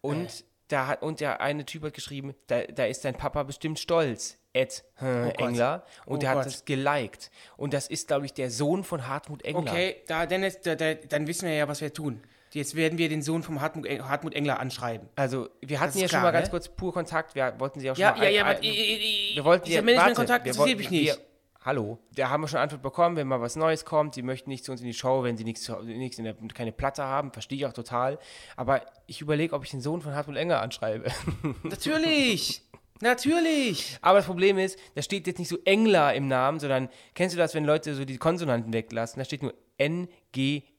Und, 0.00 0.44
da 0.68 0.86
hat, 0.86 1.02
und 1.02 1.18
der 1.18 1.40
eine 1.40 1.66
Typ 1.66 1.82
hat 1.82 1.94
geschrieben, 1.94 2.36
da, 2.46 2.62
da 2.62 2.84
ist 2.84 3.04
dein 3.04 3.16
Papa 3.16 3.42
bestimmt 3.42 3.80
stolz, 3.80 4.38
Ed 4.52 4.84
äh, 5.02 5.30
Engler. 5.30 5.84
Und 6.06 6.18
Oh 6.18 6.20
der 6.20 6.28
hat 6.28 6.36
Gott. 6.36 6.46
das 6.46 6.64
geliked. 6.64 7.32
Und 7.56 7.74
das 7.74 7.88
ist, 7.88 8.06
glaube 8.06 8.26
ich, 8.26 8.34
der 8.34 8.48
Sohn 8.48 8.84
von 8.84 9.08
Hartmut 9.08 9.42
Engler. 9.42 9.72
Okay, 9.72 10.02
da, 10.06 10.24
Dennis, 10.24 10.60
da, 10.60 10.76
da, 10.76 10.94
dann 10.94 11.26
wissen 11.26 11.48
wir 11.48 11.56
ja, 11.56 11.66
was 11.66 11.80
wir 11.80 11.92
tun. 11.92 12.22
Jetzt 12.54 12.76
werden 12.76 12.98
wir 12.98 13.08
den 13.08 13.20
Sohn 13.20 13.42
vom 13.42 13.60
Hartmut, 13.60 13.88
Hartmut 13.88 14.32
Engler 14.32 14.60
anschreiben. 14.60 15.08
Also, 15.16 15.48
wir 15.60 15.80
hatten 15.80 15.98
ja 15.98 16.02
schon 16.02 16.20
klar, 16.20 16.22
mal 16.22 16.30
ganz 16.30 16.46
ne? 16.46 16.50
kurz 16.52 16.68
pur 16.68 16.92
Kontakt. 16.92 17.34
Wir 17.34 17.52
wollten 17.58 17.80
sie 17.80 17.90
auch 17.90 17.96
schon 17.96 18.02
Ja, 18.02 18.12
mal 18.12 18.22
ja, 18.30 18.48
ja, 18.48 18.58
ich, 18.60 19.32
wir 19.34 19.44
wollten 19.44 19.64
dieser 19.64 19.80
ja, 19.80 19.82
Management-Kontakt 19.82 20.46
interessiert 20.46 20.78
mich 20.78 20.90
nicht. 20.90 21.06
Wir, 21.06 21.18
hallo, 21.64 21.98
da 22.14 22.30
haben 22.30 22.44
wir 22.44 22.48
schon 22.48 22.60
Antwort 22.60 22.80
bekommen, 22.80 23.16
wenn 23.16 23.26
mal 23.26 23.40
was 23.40 23.56
Neues 23.56 23.84
kommt, 23.84 24.14
die 24.14 24.22
möchten 24.22 24.50
nicht 24.50 24.64
zu 24.64 24.70
uns 24.70 24.80
in 24.80 24.86
die 24.86 24.94
Show, 24.94 25.24
wenn 25.24 25.36
sie 25.36 25.42
nichts, 25.42 25.68
nichts 25.82 26.16
in 26.18 26.24
der, 26.24 26.34
keine 26.54 26.70
Platte 26.70 27.02
haben, 27.02 27.32
verstehe 27.32 27.58
ich 27.58 27.66
auch 27.66 27.72
total. 27.72 28.20
Aber 28.54 28.82
ich 29.08 29.20
überlege, 29.20 29.52
ob 29.52 29.64
ich 29.64 29.72
den 29.72 29.80
Sohn 29.80 30.00
von 30.00 30.14
Hartmut 30.14 30.36
Engler 30.36 30.62
anschreibe. 30.62 31.10
Natürlich! 31.64 32.62
Natürlich! 33.00 33.98
Aber 34.00 34.18
das 34.18 34.26
Problem 34.26 34.58
ist, 34.58 34.78
da 34.94 35.02
steht 35.02 35.26
jetzt 35.26 35.40
nicht 35.40 35.48
so 35.48 35.58
Engler 35.64 36.14
im 36.14 36.28
Namen, 36.28 36.60
sondern 36.60 36.88
kennst 37.14 37.34
du 37.34 37.38
das, 37.38 37.52
wenn 37.54 37.64
Leute 37.64 37.96
so 37.96 38.04
die 38.04 38.16
Konsonanten 38.16 38.72
weglassen? 38.72 39.18
Da 39.18 39.24
steht 39.24 39.42
nur 39.42 39.54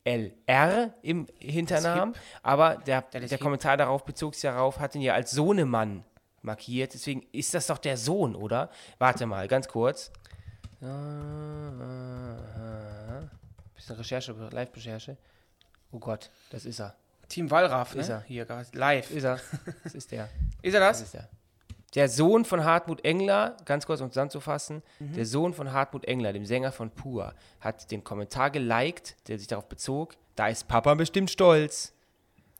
N-G-L-R 0.05 0.93
im 1.01 1.27
Hinternamen. 1.39 2.13
Aber 2.43 2.75
der, 2.77 3.01
der. 3.01 3.37
Kommentar 3.37 3.75
darauf 3.75 4.05
bezog 4.05 4.35
sich 4.35 4.43
darauf, 4.43 4.79
hat 4.79 4.95
ihn 4.95 5.01
ja 5.01 5.13
als 5.13 5.31
Sohnemann 5.31 6.05
markiert. 6.41 6.93
Deswegen 6.93 7.25
ist 7.31 7.53
das 7.53 7.67
doch 7.67 7.79
der 7.79 7.97
Sohn, 7.97 8.35
oder? 8.35 8.69
Warte 8.99 9.25
mal, 9.25 9.47
ganz 9.47 9.67
kurz. 9.67 10.11
Bisschen 13.75 13.95
Recherche, 13.95 14.31
Live-Recherche. 14.51 15.17
Oh 15.91 15.99
Gott, 15.99 16.29
das 16.51 16.65
ist 16.65 16.79
er. 16.79 16.95
Team 17.27 17.49
Wallraff, 17.49 17.95
ne? 17.95 18.01
Ist 18.01 18.09
er. 18.09 18.21
Hier, 18.21 18.45
live. 18.73 19.09
Ist 19.09 19.23
er. 19.23 19.39
Das 19.83 19.95
ist 19.95 20.11
der. 20.11 20.29
Ist 20.61 20.73
er 20.73 20.79
Das 20.79 20.99
das? 20.99 21.07
ist 21.07 21.15
er. 21.15 21.27
Der 21.95 22.09
Sohn 22.09 22.43
von 22.43 22.63
Hartmut 22.65 23.05
Engler, 23.05 23.55
ganz 23.65 23.85
kurz 23.85 24.01
um 24.01 24.09
zusammenzufassen, 24.11 24.83
Mhm. 24.99 25.13
der 25.13 25.25
Sohn 25.25 25.53
von 25.53 25.71
Hartmut 25.71 26.05
Engler, 26.05 26.33
dem 26.33 26.45
Sänger 26.45 26.71
von 26.73 26.89
Pur, 26.91 27.33
hat 27.61 27.89
den 27.91 28.03
Kommentar 28.03 28.51
geliked, 28.51 29.15
der 29.29 29.39
sich 29.39 29.47
darauf 29.47 29.67
bezog, 29.67 30.15
da 30.35 30.47
ist 30.49 30.67
Papa 30.67 30.93
bestimmt 30.95 31.31
stolz. 31.31 31.93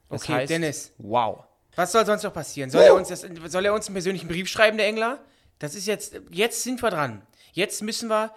Das 0.10 0.22
Okay, 0.24 0.34
heißt, 0.34 0.50
Dennis. 0.50 0.94
Wow. 0.98 1.44
Was 1.76 1.92
soll 1.92 2.06
sonst 2.06 2.24
noch 2.24 2.34
passieren? 2.34 2.70
Soll 2.70 2.84
er, 2.84 2.96
uns 2.96 3.10
das, 3.10 3.22
soll 3.48 3.66
er 3.66 3.74
uns 3.74 3.88
einen 3.88 3.96
persönlichen 3.96 4.30
Brief 4.30 4.48
schreiben, 4.48 4.78
der 4.78 4.88
Engler? 4.88 5.20
Das 5.60 5.76
ist 5.76 5.86
jetzt, 5.88 6.20
jetzt 6.32 6.64
sind 6.64 6.82
wir 6.82 6.90
dran. 6.90 7.22
Jetzt 7.52 7.82
müssen 7.82 8.08
wir, 8.10 8.32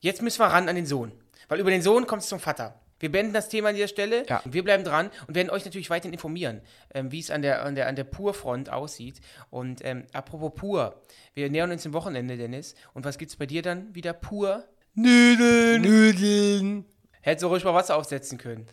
jetzt 0.00 0.22
müssen 0.22 0.38
wir 0.40 0.46
ran 0.46 0.68
an 0.68 0.76
den 0.76 0.86
Sohn. 0.86 1.12
Weil 1.48 1.60
über 1.60 1.70
den 1.70 1.82
Sohn 1.82 2.06
kommt 2.06 2.22
es 2.22 2.28
zum 2.28 2.40
Vater. 2.40 2.79
Wir 3.00 3.10
beenden 3.10 3.32
das 3.32 3.48
Thema 3.48 3.70
an 3.70 3.74
dieser 3.74 3.88
Stelle. 3.88 4.24
Ja. 4.28 4.40
Wir 4.44 4.62
bleiben 4.62 4.84
dran 4.84 5.10
und 5.26 5.34
werden 5.34 5.50
euch 5.50 5.64
natürlich 5.64 5.90
weiterhin 5.90 6.12
informieren, 6.12 6.60
ähm, 6.94 7.10
wie 7.10 7.18
es 7.18 7.30
an 7.30 7.42
der, 7.42 7.64
an 7.64 7.74
der, 7.74 7.88
an 7.88 7.96
der 7.96 8.04
Pur-Front 8.04 8.70
aussieht. 8.70 9.20
Und 9.50 9.84
ähm, 9.84 10.04
apropos 10.12 10.52
Pur, 10.54 11.00
wir 11.34 11.50
nähern 11.50 11.72
uns 11.72 11.82
dem 11.82 11.92
Wochenende, 11.94 12.36
Dennis. 12.36 12.74
Und 12.94 13.04
was 13.04 13.18
gibt's 13.18 13.34
bei 13.36 13.46
dir 13.46 13.62
dann 13.62 13.92
wieder 13.94 14.12
pur? 14.12 14.64
Nudeln. 14.94 15.82
Nudeln. 15.82 16.84
Hättest 17.22 17.42
du 17.42 17.48
ruhig 17.48 17.64
mal 17.64 17.74
Wasser 17.74 17.96
aufsetzen 17.96 18.38
können. 18.38 18.66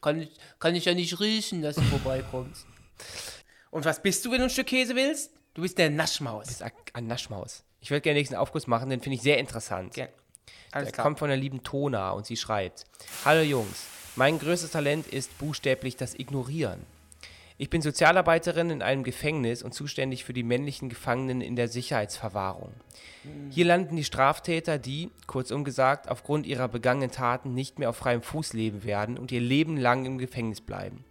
Kann 0.00 0.20
ich, 0.22 0.30
kann 0.58 0.74
ich 0.74 0.84
ja 0.84 0.94
nicht 0.94 1.20
riechen, 1.20 1.62
dass 1.62 1.76
du 1.76 1.82
vorbeikommst. 1.82 2.66
Und 3.70 3.84
was 3.84 4.00
bist 4.02 4.24
du, 4.24 4.30
wenn 4.30 4.38
du 4.38 4.44
ein 4.44 4.50
Stück 4.50 4.66
Käse 4.68 4.94
willst? 4.96 5.32
Du 5.54 5.62
bist 5.62 5.76
der 5.76 5.90
Naschmaus. 5.90 6.46
Das 6.46 6.60
ist 6.60 6.72
ein 6.94 7.06
Naschmaus. 7.06 7.64
Ich 7.80 7.90
würde 7.90 8.00
gerne 8.00 8.14
den 8.14 8.20
nächsten 8.20 8.36
Aufguss 8.36 8.66
machen, 8.66 8.88
den 8.90 9.00
finde 9.00 9.16
ich 9.16 9.22
sehr 9.22 9.38
interessant. 9.38 9.94
Ge- 9.94 10.08
Alles 10.70 10.88
Der 10.88 10.92
klar. 10.94 11.04
kommt 11.06 11.18
von 11.18 11.28
der 11.28 11.36
lieben 11.36 11.62
Tona 11.62 12.10
und 12.10 12.26
sie 12.26 12.36
schreibt: 12.36 12.84
Hallo 13.24 13.42
Jungs, 13.42 13.86
mein 14.16 14.38
größtes 14.38 14.70
Talent 14.70 15.06
ist 15.06 15.36
buchstäblich 15.38 15.96
das 15.96 16.14
Ignorieren. 16.14 16.80
Ich 17.60 17.70
bin 17.70 17.82
Sozialarbeiterin 17.82 18.70
in 18.70 18.82
einem 18.82 19.02
Gefängnis 19.02 19.64
und 19.64 19.74
zuständig 19.74 20.24
für 20.24 20.32
die 20.32 20.44
männlichen 20.44 20.88
Gefangenen 20.88 21.40
in 21.40 21.56
der 21.56 21.66
Sicherheitsverwahrung. 21.66 22.72
Hier 23.50 23.64
landen 23.64 23.96
die 23.96 24.04
Straftäter, 24.04 24.78
die, 24.78 25.10
kurzum 25.26 25.64
gesagt, 25.64 26.08
aufgrund 26.08 26.46
ihrer 26.46 26.68
begangenen 26.68 27.10
Taten 27.10 27.54
nicht 27.54 27.80
mehr 27.80 27.90
auf 27.90 27.96
freiem 27.96 28.22
Fuß 28.22 28.52
leben 28.52 28.84
werden 28.84 29.18
und 29.18 29.32
ihr 29.32 29.40
Leben 29.40 29.76
lang 29.76 30.04
im 30.04 30.18
Gefängnis 30.18 30.60
bleiben. 30.60 31.04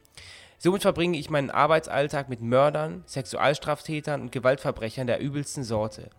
Somit 0.57 0.83
verbringe 0.83 1.17
ich 1.17 1.29
meinen 1.29 1.51
Arbeitsalltag 1.51 2.29
mit 2.29 2.41
Mördern, 2.41 3.03
Sexualstraftätern 3.07 4.21
und 4.21 4.31
Gewaltverbrechern 4.31 5.05
der 5.05 5.19
übelsten 5.19 5.65
Sorte. 5.65 6.09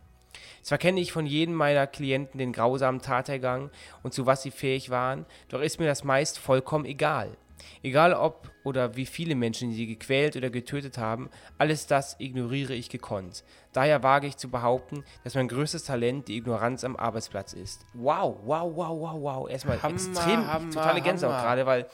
Zwar 0.69 0.77
kenne 0.77 1.01
ich 1.01 1.13
von 1.13 1.25
jedem 1.25 1.55
meiner 1.55 1.87
Klienten 1.87 2.37
den 2.37 2.53
grausamen 2.53 3.01
Tathergang 3.01 3.71
und 4.03 4.13
zu 4.13 4.27
was 4.27 4.43
sie 4.43 4.51
fähig 4.51 4.91
waren, 4.91 5.25
doch 5.49 5.63
ist 5.63 5.81
mir 5.81 5.87
das 5.87 6.05
meist 6.05 6.39
vollkommen 6.39 6.85
egal. 6.85 7.39
Egal 7.83 8.13
ob 8.13 8.51
oder 8.65 8.95
wie 8.95 9.07
viele 9.07 9.35
Menschen 9.35 9.73
sie 9.73 9.87
gequält 9.87 10.37
oder 10.37 10.51
getötet 10.51 10.99
haben, 10.99 11.31
alles 11.57 11.87
das 11.87 12.17
ignoriere 12.19 12.75
ich 12.75 12.91
gekonnt. 12.91 13.45
Daher 13.73 14.03
wage 14.03 14.27
ich 14.27 14.37
zu 14.37 14.51
behaupten, 14.51 15.05
dass 15.25 15.35
mein 15.35 15.49
größtes 15.49 15.85
Talent 15.85 16.29
die 16.29 16.37
Ignoranz 16.37 16.85
am 16.85 16.97
Arbeitsplatz 16.97 17.55
ist. 17.55 17.87
Wow, 17.95 18.37
wow, 18.45 18.71
wow, 18.77 19.01
wow, 19.01 19.23
wow. 19.23 19.49
Erstmal 19.49 19.83
Hammer, 19.83 19.95
extrem, 19.95 20.47
Hammer, 20.47 20.71
totale 20.71 21.01
Gänsehaut 21.01 21.43
gerade, 21.43 21.65
weil 21.65 21.87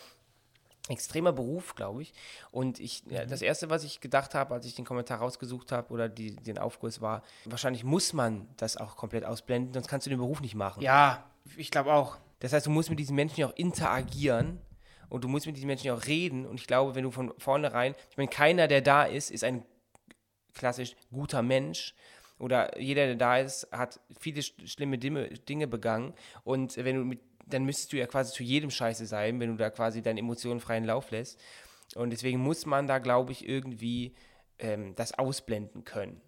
extremer 0.89 1.33
Beruf, 1.33 1.75
glaube 1.75 2.03
ich. 2.03 2.13
Und 2.51 2.79
ich, 2.79 3.05
Mhm. 3.07 3.29
das 3.29 3.41
Erste, 3.43 3.71
was 3.71 3.85
ich 3.85 4.01
gedacht 4.01 4.35
habe, 4.35 4.53
als 4.55 4.67
ich 4.67 4.75
den 4.75 4.85
Kommentar 4.85 5.19
rausgesucht 5.19 5.73
habe 5.73 5.93
oder 5.93 6.09
die, 6.09 6.37
den 6.37 6.59
Aufguss 6.59 7.01
war, 7.01 7.23
wahrscheinlich 7.47 7.85
muss 7.85 8.13
man 8.13 8.49
das 8.59 8.77
auch 8.77 8.97
komplett 8.97 9.25
ausblenden, 9.25 9.73
sonst 9.73 9.89
kannst 9.89 10.07
du 10.07 10.11
den 10.11 10.19
Beruf 10.19 10.41
nicht 10.41 10.55
machen. 10.55 10.83
Ja, 10.83 11.25
ich 11.57 11.71
glaube 11.71 11.93
auch. 11.95 12.19
Das 12.41 12.53
heißt, 12.53 12.67
du 12.67 12.71
musst 12.71 12.91
mit 12.91 12.99
diesen 12.99 13.17
Menschen 13.17 13.41
ja 13.41 13.47
auch 13.49 13.57
interagieren 13.57 14.61
und 15.09 15.25
du 15.25 15.29
musst 15.29 15.47
mit 15.47 15.57
diesen 15.57 15.67
Menschen 15.69 15.87
ja 15.87 15.95
auch 15.95 16.05
reden. 16.07 16.45
Und 16.45 16.61
ich 16.61 16.67
glaube, 16.67 16.95
wenn 16.95 17.05
du 17.05 17.11
von 17.11 17.33
vornherein, 17.39 17.95
ich 18.11 18.17
meine, 18.19 18.29
keiner, 18.29 18.69
der 18.69 18.83
da 18.83 19.05
ist, 19.05 19.31
ist 19.31 19.45
ein 19.45 19.65
klassisch 20.53 20.97
guter 21.11 21.43
Mensch. 21.43 21.95
Oder 22.39 22.79
jeder, 22.79 23.07
der 23.07 23.15
da 23.15 23.39
ist, 23.39 23.69
hat 23.71 24.01
viele 24.21 24.41
sch- 24.41 24.67
schlimme 24.67 24.99
Dinge, 24.99 25.29
Dinge 25.29 25.67
begangen. 25.69 26.13
Und 26.43 26.77
wenn 26.77 26.97
du 26.97 27.05
mit, 27.05 27.21
dann 27.47 27.65
müsstest 27.65 27.93
du 27.93 27.97
ja 27.97 28.07
quasi 28.07 28.33
zu 28.33 28.43
jedem 28.43 28.71
Scheiße 28.71 29.07
sein, 29.07 29.41
wenn 29.41 29.51
du 29.51 29.57
da 29.57 29.71
quasi 29.71 30.03
deinen 30.03 30.19
Emotionen 30.19 30.61
freien 30.61 30.85
Lauf 30.85 31.11
lässt. 31.11 31.41
Und 31.95 32.11
deswegen 32.11 32.41
muss 32.41 32.67
man 32.67 32.87
da, 32.87 32.99
glaube 32.99 33.33
ich, 33.33 33.49
irgendwie 33.49 34.15
ähm, 34.59 34.95
das 34.95 35.19
ausblenden 35.19 35.85
können. 35.85 36.21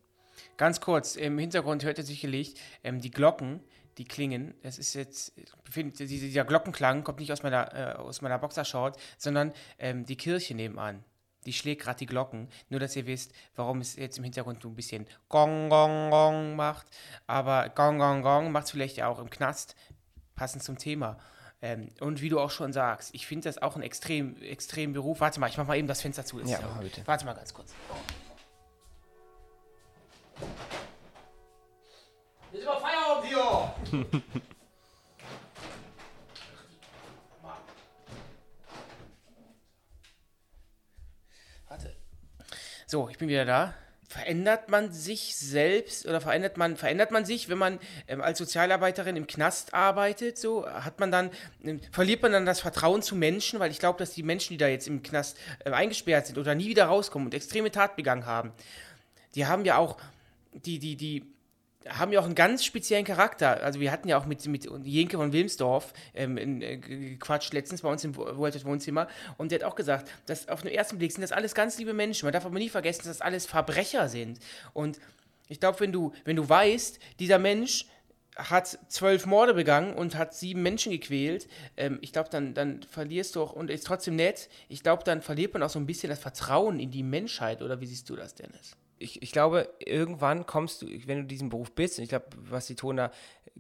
Ganz 0.57 0.81
kurz, 0.81 1.17
im 1.17 1.39
Hintergrund 1.39 1.85
hört 1.85 1.99
ihr 1.99 2.05
sicherlich 2.05 2.55
ähm, 2.85 3.01
die 3.01 3.11
Glocken, 3.11 3.61
die 3.99 4.05
klingen. 4.05 4.55
Das 4.63 4.79
ist 4.79 4.95
jetzt, 4.95 5.33
dieser 5.75 6.45
Glockenklang 6.45 7.05
kommt 7.05 7.21
nicht 7.21 7.33
aus 7.33 7.43
meiner, 7.43 7.75
äh, 7.75 7.93
aus 7.95 8.21
meiner 8.21 8.39
Boxershort, 8.39 8.99
sondern 9.17 9.53
ähm, 9.79 10.05
die 10.05 10.17
Kirche 10.17 10.55
nebenan. 10.55 11.05
Die 11.47 11.53
schlägt 11.53 11.83
gerade 11.83 11.99
die 11.99 12.07
Glocken. 12.07 12.49
Nur, 12.69 12.81
dass 12.81 12.97
ihr 12.97 13.07
wisst, 13.07 13.33
warum 13.55 13.81
es 13.81 13.97
jetzt 13.97 14.19
im 14.19 14.25
Hintergrund 14.25 14.63
so 14.63 14.69
ein 14.69 14.75
bisschen 14.75 15.07
Gong, 15.29 15.69
Gong, 15.71 16.11
Gong 16.11 16.57
macht. 16.57 16.87
Aber 17.27 17.69
Gong, 17.71 17.99
Gong, 17.99 18.23
Gong 18.23 18.51
macht 18.51 18.67
es 18.67 18.73
vielleicht 18.73 18.97
ja 18.97 19.09
auch 19.09 19.21
im 19.21 19.31
Knast, 19.31 19.77
passend 20.37 20.63
zum 20.63 20.79
Thema. 20.79 21.19
Ähm, 21.63 21.89
und 22.01 22.21
wie 22.21 22.29
du 22.29 22.39
auch 22.39 22.51
schon 22.51 22.73
sagst, 22.73 23.15
ich 23.15 23.27
finde 23.27 23.49
das 23.49 23.57
auch 23.59 23.77
ein 23.77 23.83
extrem, 23.83 24.41
extrem 24.43 24.93
Beruf. 24.93 25.21
Warte 25.21 25.41
mal, 25.41 25.49
ich 25.49 25.57
mach 25.57 25.67
mal 25.67 25.77
eben 25.77 25.89
das 25.89 26.03
Fenster 26.03 26.25
zu. 26.25 26.39
Ja, 26.41 26.61
mal 26.61 26.83
bitte. 26.83 27.01
Warte 27.07 27.25
mal 27.25 27.33
ganz 27.35 27.53
kurz. 27.55 27.75
Jetzt 32.53 32.63
ist 32.63 32.69
aber 32.69 32.81
Feierabend 32.81 33.27
hier! 33.27 33.75
Warte. 41.69 41.97
So, 42.87 43.09
ich 43.09 43.19
bin 43.19 43.29
wieder 43.29 43.45
da. 43.45 43.75
Verändert 44.09 44.69
man 44.69 44.93
sich 44.93 45.37
selbst 45.37 46.07
oder 46.07 46.21
verändert 46.21 46.57
man, 46.57 46.77
verändert 46.77 47.11
man 47.11 47.25
sich, 47.25 47.49
wenn 47.49 47.59
man 47.59 47.81
ähm, 48.07 48.21
als 48.21 48.39
Sozialarbeiterin 48.39 49.17
im 49.17 49.27
Knast 49.27 49.75
arbeitet? 49.75 50.39
So 50.39 50.69
hat 50.69 51.01
man 51.01 51.11
dann, 51.11 51.31
ähm, 51.65 51.81
verliert 51.91 52.23
man 52.23 52.33
dann 52.33 52.47
das 52.47 52.61
Vertrauen 52.61 53.03
zu 53.03 53.17
Menschen, 53.17 53.59
weil 53.59 53.71
ich 53.71 53.81
glaube, 53.81 53.99
dass 53.99 54.13
die 54.13 54.23
Menschen, 54.23 54.55
die 54.55 54.59
da 54.59 54.69
jetzt 54.69 54.87
im 54.87 55.03
Knast 55.03 55.37
ähm, 55.65 55.75
eingesperrt 55.75 56.27
sind 56.27 56.39
oder 56.39 56.55
nie 56.55 56.69
wieder 56.69 56.87
rauskommen 56.87 57.27
und 57.27 57.35
extreme 57.35 57.71
Tat 57.71 57.97
begangen 57.97 58.27
haben, 58.27 58.53
die 59.35 59.47
haben 59.47 59.65
ja 59.65 59.77
auch, 59.77 59.99
die, 60.53 60.79
die, 60.79 60.97
die 60.97 61.25
haben 61.89 62.13
ja 62.13 62.21
auch 62.21 62.25
einen 62.25 62.35
ganz 62.35 62.65
speziellen 62.65 63.05
Charakter. 63.05 63.63
Also 63.63 63.81
wir 63.81 63.93
hatten 63.93 64.09
ja 64.09 64.19
auch 64.19 64.27
mit, 64.27 64.47
mit 64.47 64.69
Jenke 64.85 65.17
von 65.17 65.33
Wilmsdorf 65.33 65.93
ähm, 66.15 66.37
in, 66.37 66.63
äh, 66.63 66.77
gequatscht 66.79 67.53
letztens 67.53 67.83
bei 67.83 67.91
uns 67.91 68.05
im 68.05 68.17
Wo- 68.17 68.37
World 68.37 68.65
Wohnzimmer 68.65 69.09
und 69.39 69.53
der 69.53 69.61
hat 69.61 69.67
auch 69.67 69.75
gesagt, 69.75 70.11
dass 70.27 70.49
auf 70.49 70.63
den 70.63 70.73
ersten 70.73 70.99
Blick 70.99 71.13
sind 71.13 71.23
das 71.23 71.33
alles 71.33 71.55
ganz 71.55 71.79
liebe 71.79 71.93
Menschen. 71.95 72.27
Man 72.27 72.33
darf 72.33 72.47
aber 72.47 72.59
nie 72.59 72.69
vergessen, 72.69 73.03
dass 73.05 73.19
das 73.19 73.21
alles 73.21 73.47
Verbrecher 73.47 74.09
sind. 74.09 74.39
Und 74.73 74.99
ich 75.49 75.61
glaube, 75.61 75.81
wenn 75.81 75.93
du, 75.93 76.13
wenn 76.25 76.37
du 76.37 76.49
weißt, 76.49 76.99
dieser 77.19 77.39
Mensch 77.39 77.87
hat 78.37 78.79
zwölf 78.89 79.25
Morde 79.25 79.55
begangen 79.55 79.95
und 79.95 80.15
hat 80.17 80.35
sieben 80.35 80.63
Menschen 80.63 80.93
gequält, 80.93 81.49
ähm, 81.77 81.99
ich 82.03 82.13
glaube, 82.13 82.29
dann, 82.31 82.53
dann 82.53 82.83
verlierst 82.83 83.35
du 83.35 83.43
auch, 83.43 83.53
und 83.53 83.71
ist 83.71 83.87
trotzdem 83.87 84.17
nett, 84.17 84.51
ich 84.69 84.83
glaube, 84.83 85.05
dann 85.05 85.23
verliert 85.23 85.55
man 85.55 85.63
auch 85.63 85.71
so 85.71 85.79
ein 85.79 85.87
bisschen 85.87 86.11
das 86.11 86.19
Vertrauen 86.19 86.79
in 86.79 86.91
die 86.91 87.03
Menschheit, 87.03 87.63
oder 87.63 87.81
wie 87.81 87.87
siehst 87.87 88.11
du 88.11 88.17
das, 88.17 88.35
Dennis? 88.35 88.77
Ich, 88.99 89.23
ich 89.23 89.33
glaube, 89.33 89.69
irgendwann 89.79 90.47
kommst 90.47 90.83
du, 90.83 90.87
wenn 91.07 91.19
du 91.19 91.25
diesen 91.25 91.49
Beruf 91.49 91.73
bist, 91.73 91.99
und 91.99 92.05
ich 92.05 92.09
glaube, 92.09 92.27
was 92.49 92.67
die 92.67 92.75
Tona, 92.75 93.11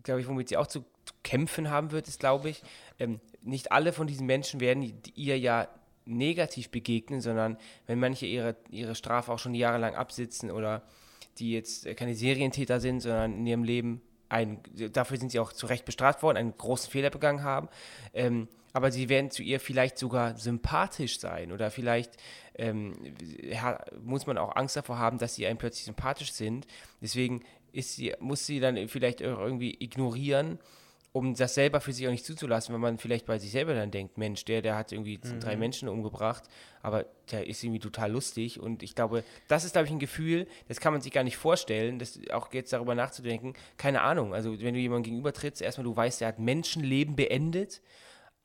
glaube 0.03 0.21
ich, 0.21 0.29
womit 0.29 0.49
sie 0.49 0.57
auch 0.57 0.67
zu, 0.67 0.85
kämpfen 1.23 1.71
haben 1.71 1.93
wird, 1.93 2.09
ist, 2.09 2.21
glaube 2.21 2.51
ich, 2.51 2.63
ähm, 2.99 3.21
nicht 3.43 3.73
alle 3.73 3.93
von 3.93 4.07
diesen 4.07 4.27
Menschen 4.27 4.61
werden 4.61 5.01
ihr 5.15 5.39
ja 5.39 5.69
negativ 6.05 6.71
begegnen, 6.71 7.21
sondern 7.21 7.59
wenn 7.87 7.99
manche 7.99 8.27
ihre, 8.27 8.57
ihre 8.71 8.95
Strafe 8.95 9.33
auch 9.33 9.39
schon 9.39 9.55
jahrelang 9.55 9.95
absitzen 9.95 10.51
oder 10.51 10.83
die 11.39 11.53
jetzt 11.53 11.85
keine 11.97 12.15
Serientäter 12.15 12.81
sind, 12.81 13.01
sondern 13.01 13.35
in 13.35 13.47
ihrem 13.47 13.65
Leben 13.65 14.01
ein, 14.29 14.61
dafür 14.93 15.19
sind 15.19 15.31
sie 15.31 15.39
auch 15.39 15.53
zu 15.53 15.67
Recht 15.67 15.85
bestraft 15.85 16.23
worden, 16.23 16.37
einen 16.37 16.57
großen 16.57 16.91
Fehler 16.91 17.11
begangen 17.11 17.43
haben. 17.43 17.69
Ähm, 18.15 18.49
aber 18.77 18.93
sie 18.93 19.09
werden 19.09 19.31
zu 19.31 19.43
ihr 19.43 19.59
vielleicht 19.59 19.97
sogar 19.97 20.37
sympathisch 20.37 21.19
sein 21.19 21.51
oder 21.51 21.71
vielleicht 21.71 22.13
ähm, 22.57 22.93
muss 24.05 24.27
man 24.27 24.37
auch 24.37 24.55
Angst 24.55 24.77
davor 24.77 24.99
haben, 24.99 25.17
dass 25.17 25.35
sie 25.35 25.47
einem 25.47 25.57
plötzlich 25.57 25.87
sympathisch 25.87 26.33
sind. 26.33 26.67
Deswegen 27.01 27.43
sie, 27.73 28.13
muss 28.21 28.45
sie 28.45 28.61
dann 28.61 28.77
vielleicht 28.89 29.23
auch 29.23 29.41
irgendwie 29.41 29.79
ignorieren, 29.81 30.59
um 31.13 31.35
das 31.35 31.55
selber 31.55 31.81
für 31.81 31.95
sich 31.95 32.07
auch 32.07 32.11
nicht 32.11 32.27
zuzulassen, 32.27 32.75
wenn 32.75 32.83
man 32.83 32.99
vielleicht 32.99 33.25
bei 33.25 33.39
sich 33.39 33.51
selber 33.51 33.73
dann 33.73 33.91
denkt, 33.91 34.19
Mensch, 34.19 34.45
der, 34.45 34.61
der 34.61 34.77
hat 34.77 34.93
irgendwie 34.93 35.19
drei 35.41 35.57
Menschen 35.57 35.89
umgebracht, 35.89 36.43
aber 36.83 37.07
der 37.31 37.47
ist 37.47 37.65
irgendwie 37.65 37.81
total 37.81 38.13
lustig. 38.13 38.61
Und 38.61 38.83
ich 38.83 38.95
glaube, 38.95 39.25
das 39.49 39.65
ist, 39.65 39.73
glaube 39.73 39.87
ich, 39.87 39.93
ein 39.93 39.99
Gefühl, 39.99 40.47
das 40.69 40.81
kann 40.81 40.93
man 40.93 41.01
sich 41.01 41.13
gar 41.13 41.25
nicht 41.25 41.39
vorstellen, 41.39 41.99
das 41.99 42.21
auch 42.31 42.53
jetzt 42.53 42.75
darüber 42.75 42.95
nachzudenken, 42.95 43.55
keine 43.79 44.03
Ahnung, 44.03 44.35
also 44.35 44.61
wenn 44.61 44.75
du 44.75 44.81
jemandem 44.81 45.05
gegenüber 45.05 45.33
trittst, 45.33 45.63
erstmal 45.63 45.87
du 45.87 45.97
weißt, 45.97 46.21
der 46.21 46.29
hat 46.29 46.39
Menschenleben 46.39 47.17
beendet, 47.17 47.81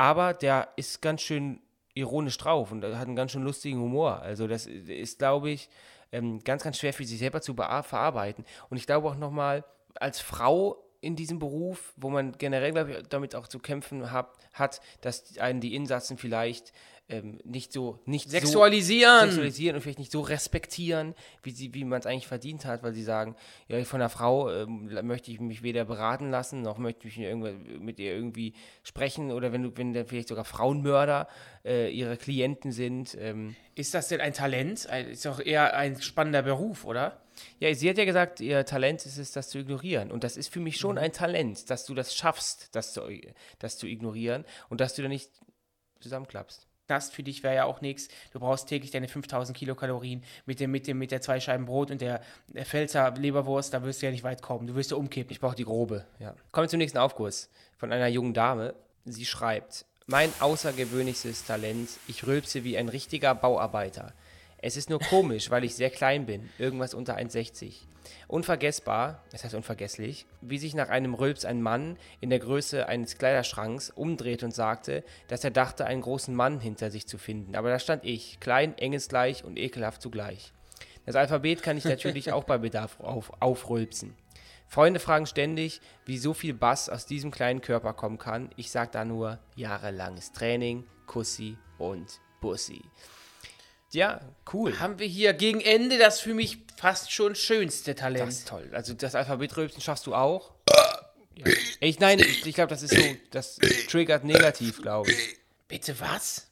aber 0.02 0.34
der 0.34 0.70
ist 0.78 1.04
ganz 1.04 1.22
schön 1.22 1.62
ironisch 1.93 2.36
drauf 2.39 2.72
und 2.72 2.84
hat 2.84 3.06
einen 3.06 3.16
ganz 3.16 3.34
schön 3.34 3.43
lustigen 3.43 3.80
Humor. 3.80 4.20
Also 4.24 4.47
das 4.47 4.66
ist, 4.66 5.20
glaube 5.20 5.52
ich, 5.52 5.70
ähm, 6.12 6.43
ganz, 6.43 6.64
ganz 6.64 6.80
schwer 6.80 6.91
für 6.91 7.06
sich 7.06 7.20
selber 7.20 7.39
zu 7.39 7.54
verarbeiten. 7.54 8.43
Und 8.72 8.78
ich 8.78 8.88
glaube 8.88 9.08
auch 9.08 9.16
nochmal, 9.16 9.64
als 9.93 10.20
Frau 10.20 10.84
in 11.02 11.16
diesem 11.16 11.38
Beruf, 11.38 11.93
wo 11.97 12.10
man 12.10 12.32
generell, 12.32 12.72
glaube 12.72 12.91
ich, 12.93 13.08
damit 13.10 13.36
auch 13.36 13.47
zu 13.47 13.60
kämpfen 13.60 14.12
hab, 14.12 14.39
hat, 14.54 14.82
dass 15.02 15.38
einen 15.38 15.62
die 15.62 15.76
Insassen 15.76 16.18
vielleicht 16.18 16.74
ähm, 17.12 17.39
nicht 17.43 17.72
so 17.72 17.99
nicht 18.05 18.30
Sexualisieren! 18.30 19.22
so 19.22 19.26
sexualisieren 19.28 19.76
und 19.76 19.82
vielleicht 19.82 19.99
nicht 19.99 20.12
so 20.12 20.22
respektieren, 20.22 21.14
wie 21.43 21.51
sie, 21.51 21.74
wie 21.74 21.84
man 21.84 21.99
es 21.99 22.05
eigentlich 22.05 22.28
verdient 22.28 22.66
hat, 22.66 22.82
weil 22.84 22.93
sie 22.93 23.03
sagen, 23.03 23.36
ja, 23.68 23.84
von 23.84 24.01
einer 24.01 24.09
Frau 24.09 24.49
ähm, 24.51 24.89
möchte 25.03 25.30
ich 25.32 25.39
mich 25.39 25.62
weder 25.62 25.86
beraten 25.86 26.30
lassen, 26.32 26.62
noch 26.62 26.78
möchte 26.78 27.07
ich 27.07 27.18
irgendwo- 27.18 27.53
mit 27.80 27.99
ihr 27.99 28.14
irgendwie 28.16 28.53
sprechen 28.84 29.32
oder 29.32 29.51
wenn 29.53 29.64
du, 29.64 29.78
wenn 29.78 29.93
da 29.93 30.03
vielleicht 30.05 30.30
sogar 30.30 30.45
Frauenmörder 30.45 31.28
äh, 31.66 31.91
ihre 31.91 32.18
Klienten 32.18 32.72
sind. 32.72 33.16
Ähm, 33.20 33.55
Ist 33.76 33.93
das 33.93 34.07
denn 34.07 34.22
ein 34.22 34.34
Talent? 34.34 34.88
Ein, 34.89 35.07
ist 35.09 35.26
doch 35.26 35.39
eher 35.39 35.76
ein 35.76 36.01
spannender 36.01 36.41
Beruf, 36.41 36.86
oder? 36.86 37.22
ja, 37.59 37.74
sie 37.74 37.89
hat 37.89 37.97
ja 37.97 38.05
gesagt, 38.05 38.39
ihr 38.39 38.66
Talent 38.66 39.03
ist 39.05 39.18
es, 39.18 39.32
das 39.32 39.49
zu 39.49 39.57
ignorieren. 39.57 40.12
Und 40.12 40.24
das 40.24 40.38
ist 40.38 40.49
für 40.53 40.59
mich 40.59 40.78
schon 40.78 40.97
ein 40.99 41.12
Talent, 41.12 41.70
dass 41.72 41.86
du 41.86 41.95
das 41.95 42.14
schaffst, 42.16 42.76
das 42.76 42.93
zu, 42.93 43.01
das 43.57 43.78
zu 43.80 43.88
ignorieren 43.88 44.45
und 44.70 44.80
dass 44.80 44.93
du 44.93 45.01
da 45.01 45.07
nicht 45.07 45.32
zusammenklappst. 46.01 46.68
Knast 46.91 47.13
für 47.13 47.23
dich 47.23 47.41
wäre 47.41 47.55
ja 47.55 47.63
auch 47.63 47.79
nichts. 47.79 48.09
Du 48.33 48.39
brauchst 48.41 48.67
täglich 48.67 48.91
deine 48.91 49.07
5000 49.07 49.57
Kilokalorien 49.57 50.23
mit 50.45 50.59
dem, 50.59 50.71
mit 50.71 50.87
dem, 50.87 50.97
mit 50.97 51.11
der 51.11 51.21
zwei 51.21 51.39
Scheiben 51.39 51.65
Brot 51.65 51.89
und 51.89 52.01
der, 52.01 52.19
Pfälzer 52.63 53.11
Leberwurst, 53.11 53.73
da 53.73 53.81
wirst 53.83 54.01
du 54.01 54.07
ja 54.07 54.11
nicht 54.11 54.25
weit 54.25 54.41
kommen. 54.41 54.67
Du 54.67 54.75
wirst 54.75 54.91
ja 54.91 54.97
umkippen. 54.97 55.31
Ich 55.31 55.39
brauche 55.39 55.55
die 55.55 55.63
grobe, 55.63 56.05
ja. 56.19 56.35
Kommen 56.51 56.65
wir 56.65 56.69
zum 56.69 56.79
nächsten 56.79 56.97
Aufguss 56.97 57.49
von 57.77 57.93
einer 57.93 58.07
jungen 58.07 58.33
Dame. 58.33 58.73
Sie 59.05 59.23
schreibt, 59.23 59.85
mein 60.05 60.33
außergewöhnlichstes 60.41 61.45
Talent, 61.45 61.87
ich 62.09 62.27
rülpse 62.27 62.65
wie 62.65 62.77
ein 62.77 62.89
richtiger 62.89 63.33
Bauarbeiter. 63.35 64.11
Es 64.57 64.75
ist 64.75 64.89
nur 64.89 64.99
komisch, 64.99 65.49
weil 65.49 65.63
ich 65.63 65.75
sehr 65.75 65.91
klein 65.91 66.25
bin, 66.25 66.49
irgendwas 66.59 66.93
unter 66.93 67.15
1,60. 67.15 67.71
Unvergessbar, 68.28 69.24
das 69.32 69.43
heißt 69.43 69.56
unvergesslich, 69.56 70.26
wie 70.41 70.58
sich 70.58 70.74
nach 70.74 70.89
einem 70.89 71.14
Rülps 71.14 71.45
ein 71.45 71.62
Mann 71.62 71.97
in 72.20 72.30
der 72.30 72.39
Größe 72.39 72.88
eines 72.88 73.18
Kleiderschranks 73.18 73.89
umdreht 73.89 74.43
und 74.43 74.54
sagte, 74.54 75.04
dass 75.28 75.43
er 75.43 75.52
dachte, 75.52 75.86
einen 75.86 76.02
großen 76.02 76.36
Mann 76.36 76.60
hinter 76.60 76.91
sich 76.91 77.08
zu 77.08 77.18
finden. 77.18 77.56
Aber 77.56 77.70
da 77.70 77.80
stand 77.80 78.06
ich, 78.06 78.39
klein, 78.39 78.78
engelsgleich 78.78 79.43
und 79.43 79.58
ekelhaft 79.58 80.02
zugleich. 80.02 80.54
Das 81.06 81.16
Alphabet 81.16 81.64
kann 81.64 81.78
ich 81.78 81.86
natürlich 81.86 82.32
auch 82.32 82.43
bei 82.43 82.58
Bedarf 82.58 82.99
auf, 82.99 83.32
aufrülpsen. 83.41 84.16
Freunde 84.68 85.02
fragen 85.02 85.26
ständig, 85.26 85.82
wie 86.06 86.18
so 86.18 86.34
viel 86.34 86.54
Bass 86.54 86.88
aus 86.88 87.06
diesem 87.06 87.32
kleinen 87.32 87.62
Körper 87.62 87.93
kommen 87.93 88.18
kann. 88.18 88.52
Ich 88.56 88.72
sag 88.72 88.93
da 88.93 89.04
nur 89.04 89.39
jahrelanges 89.56 90.32
Training, 90.32 90.86
Kussi 91.08 91.58
und 91.78 92.22
Bussi. 92.39 92.82
Ja, 93.93 94.21
cool. 94.53 94.79
Haben 94.79 94.99
wir 94.99 95.07
hier 95.07 95.33
gegen 95.33 95.61
Ende 95.61 95.97
das 95.97 96.19
für 96.19 96.33
mich 96.33 96.59
fast 96.77 97.11
schon 97.11 97.35
schönste 97.35 97.95
Talent. 97.95 98.27
Das 98.27 98.39
ist 98.39 98.47
toll. 98.47 98.69
Also 98.73 98.93
das 98.93 99.15
Alphabetrülpsen 99.15 99.81
schaffst 99.81 100.07
du 100.07 100.15
auch? 100.15 100.51
Ja. 101.37 101.45
Ich, 101.79 101.99
nein, 101.99 102.19
ich, 102.19 102.45
ich 102.45 102.55
glaube, 102.55 102.69
das 102.69 102.83
ist 102.83 102.93
so, 102.93 103.01
das 103.31 103.57
triggert 103.89 104.23
negativ, 104.23 104.81
glaube 104.81 105.11
ich. 105.11 105.17
Bitte 105.67 105.99
was? 105.99 106.47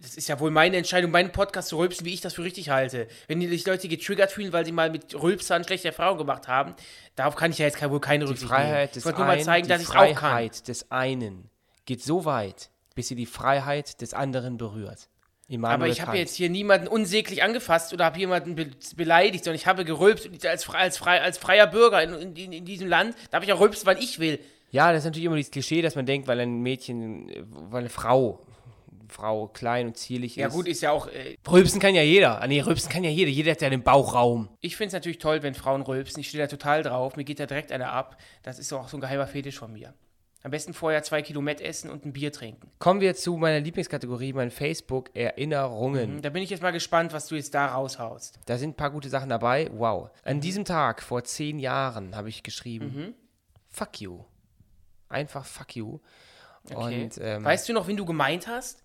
Das 0.00 0.16
ist 0.16 0.28
ja 0.28 0.38
wohl 0.38 0.50
meine 0.50 0.76
Entscheidung, 0.76 1.10
meinen 1.10 1.32
Podcast 1.32 1.68
zu 1.68 1.78
rülpsen, 1.78 2.04
wie 2.04 2.12
ich 2.12 2.20
das 2.20 2.34
für 2.34 2.44
richtig 2.44 2.68
halte. 2.68 3.08
Wenn 3.26 3.40
die 3.40 3.48
sich 3.48 3.64
Leute 3.64 3.88
getriggert 3.88 4.32
fühlen, 4.32 4.52
weil 4.52 4.66
sie 4.66 4.72
mal 4.72 4.90
mit 4.90 5.14
Rülpsern 5.14 5.64
schlechte 5.64 5.88
Erfahrungen 5.88 6.18
gemacht 6.18 6.46
haben, 6.46 6.74
darauf 7.16 7.36
kann 7.36 7.52
ich 7.52 7.58
ja 7.58 7.66
jetzt 7.66 7.80
wohl 7.82 8.00
keine 8.00 8.24
Die 8.24 8.30
Rücksicht 8.30 8.50
nehmen. 8.50 8.64
Freiheit 8.64 8.88
Ich 8.90 8.94
des 8.94 9.04
wollte 9.06 9.18
nur 9.18 9.26
mal 9.28 9.40
zeigen, 9.42 9.66
dass 9.66 9.78
die 9.78 9.84
ich 9.84 9.90
auch 9.90 9.94
kann. 9.94 10.14
Freiheit 10.14 10.68
des 10.68 10.90
einen 10.90 11.48
geht 11.86 12.02
so 12.02 12.24
weit, 12.24 12.70
bis 12.94 13.08
sie 13.08 13.14
die 13.14 13.26
Freiheit 13.26 14.00
des 14.02 14.12
anderen 14.12 14.58
berührt. 14.58 15.08
Immanuel 15.48 15.74
Aber 15.74 15.88
ich 15.88 16.00
habe 16.00 16.16
jetzt 16.16 16.34
hier 16.36 16.48
niemanden 16.48 16.88
unsäglich 16.88 17.42
angefasst 17.42 17.92
oder 17.92 18.06
habe 18.06 18.18
jemanden 18.18 18.54
be 18.54 18.70
beleidigt, 18.96 19.44
sondern 19.44 19.56
ich 19.56 19.66
habe 19.66 19.84
gerülpst 19.84 20.26
und 20.26 20.44
als, 20.46 20.68
als, 20.70 21.02
als 21.02 21.38
freier 21.38 21.66
Bürger 21.66 22.02
in, 22.02 22.36
in, 22.36 22.52
in 22.52 22.64
diesem 22.64 22.88
Land 22.88 23.14
darf 23.30 23.44
ich 23.44 23.52
auch 23.52 23.60
rülpsen, 23.60 23.86
wann 23.86 23.98
ich 23.98 24.18
will. 24.18 24.38
Ja, 24.70 24.90
das 24.90 25.00
ist 25.00 25.04
natürlich 25.04 25.26
immer 25.26 25.36
dieses 25.36 25.52
Klischee, 25.52 25.82
dass 25.82 25.94
man 25.94 26.06
denkt, 26.06 26.26
weil 26.26 26.40
ein 26.40 26.60
Mädchen, 26.62 27.28
äh, 27.28 27.42
weil 27.46 27.80
eine 27.80 27.90
Frau, 27.90 28.40
Frau 29.08 29.48
klein 29.48 29.88
und 29.88 29.96
zierlich 29.96 30.34
Ja 30.36 30.48
ist. 30.48 30.54
gut, 30.54 30.66
ist 30.66 30.80
ja 30.80 30.90
auch, 30.90 31.06
äh, 31.08 31.36
Rülpsen 31.46 31.78
kann 31.78 31.94
ja 31.94 32.02
jeder. 32.02 32.40
Ah, 32.40 32.46
nee, 32.46 32.60
rülpsen 32.60 32.90
kann 32.90 33.04
ja 33.04 33.10
jeder. 33.10 33.30
Jeder 33.30 33.52
hat 33.52 33.60
ja 33.60 33.70
den 33.70 33.82
Bauchraum. 33.82 34.48
ich 34.60 34.76
finde 34.76 34.88
es 34.88 34.92
natürlich 34.94 35.18
toll, 35.18 35.42
wenn 35.42 35.54
Frauen 35.54 35.82
rülpsen. 35.82 36.20
Ich 36.20 36.28
stehe 36.28 36.42
da 36.42 36.48
total 36.48 36.82
drauf, 36.82 37.16
mir 37.16 37.24
geht 37.24 37.38
da 37.38 37.46
direkt 37.46 37.70
einer 37.70 37.92
ab. 37.92 38.16
Das 38.42 38.58
ist 38.58 38.72
auch 38.72 38.88
so 38.88 38.96
ein 38.96 39.00
geheimer 39.00 39.26
Fetisch 39.26 39.58
von 39.58 39.72
mir. 39.72 39.94
Am 40.44 40.50
besten 40.50 40.74
vorher 40.74 41.02
zwei 41.02 41.22
Kilo 41.22 41.40
Met 41.40 41.62
essen 41.62 41.88
und 41.88 42.04
ein 42.04 42.12
Bier 42.12 42.30
trinken. 42.30 42.70
Kommen 42.78 43.00
wir 43.00 43.14
zu 43.14 43.38
meiner 43.38 43.60
Lieblingskategorie, 43.60 44.34
mein 44.34 44.50
Facebook-Erinnerungen. 44.50 46.20
Da 46.20 46.28
bin 46.28 46.42
ich 46.42 46.50
jetzt 46.50 46.62
mal 46.62 46.70
gespannt, 46.70 47.14
was 47.14 47.28
du 47.28 47.34
jetzt 47.34 47.54
da 47.54 47.68
raushaust. 47.68 48.40
Da 48.44 48.58
sind 48.58 48.72
ein 48.72 48.76
paar 48.76 48.90
gute 48.90 49.08
Sachen 49.08 49.30
dabei. 49.30 49.70
Wow. 49.72 50.10
An 50.22 50.42
diesem 50.42 50.66
Tag 50.66 51.02
vor 51.02 51.24
zehn 51.24 51.58
Jahren 51.58 52.14
habe 52.14 52.28
ich 52.28 52.42
geschrieben, 52.42 53.14
fuck 53.70 54.02
you. 54.02 54.20
Einfach 55.08 55.46
fuck 55.46 55.74
you. 55.76 56.00
Okay. 56.70 57.04
Und 57.04 57.18
ähm, 57.22 57.42
weißt 57.42 57.66
du 57.66 57.72
noch, 57.72 57.88
wen 57.88 57.96
du 57.96 58.04
gemeint 58.04 58.46
hast? 58.46 58.82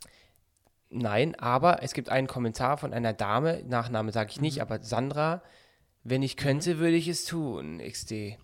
nein, 0.89 1.35
aber 1.35 1.83
es 1.83 1.93
gibt 1.93 2.09
einen 2.09 2.27
Kommentar 2.27 2.77
von 2.77 2.93
einer 2.93 3.13
Dame, 3.13 3.63
Nachname 3.67 4.11
sage 4.13 4.31
ich 4.31 4.41
nicht, 4.41 4.61
aber 4.61 4.81
Sandra, 4.81 5.43
wenn 6.03 6.23
ich 6.23 6.37
könnte, 6.37 6.79
würde 6.79 6.95
ich 6.95 7.07
es 7.07 7.25
tun, 7.25 7.79
XD. 7.79 8.11
Äh, 8.11 8.37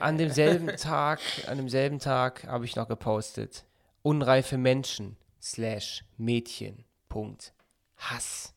an 0.00 0.18
demselben 0.18 0.76
Tag, 0.76 1.20
an 1.46 1.56
demselben 1.58 1.98
Tag 1.98 2.46
habe 2.46 2.64
ich 2.64 2.76
noch 2.76 2.88
gepostet. 2.88 3.64
Unreife 4.02 4.58
Menschen 4.58 5.16
slash 5.40 6.04
Mädchen. 6.16 6.84
Punkt. 7.08 7.52
Hass. 7.96 8.54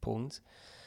Punkt. 0.00 0.42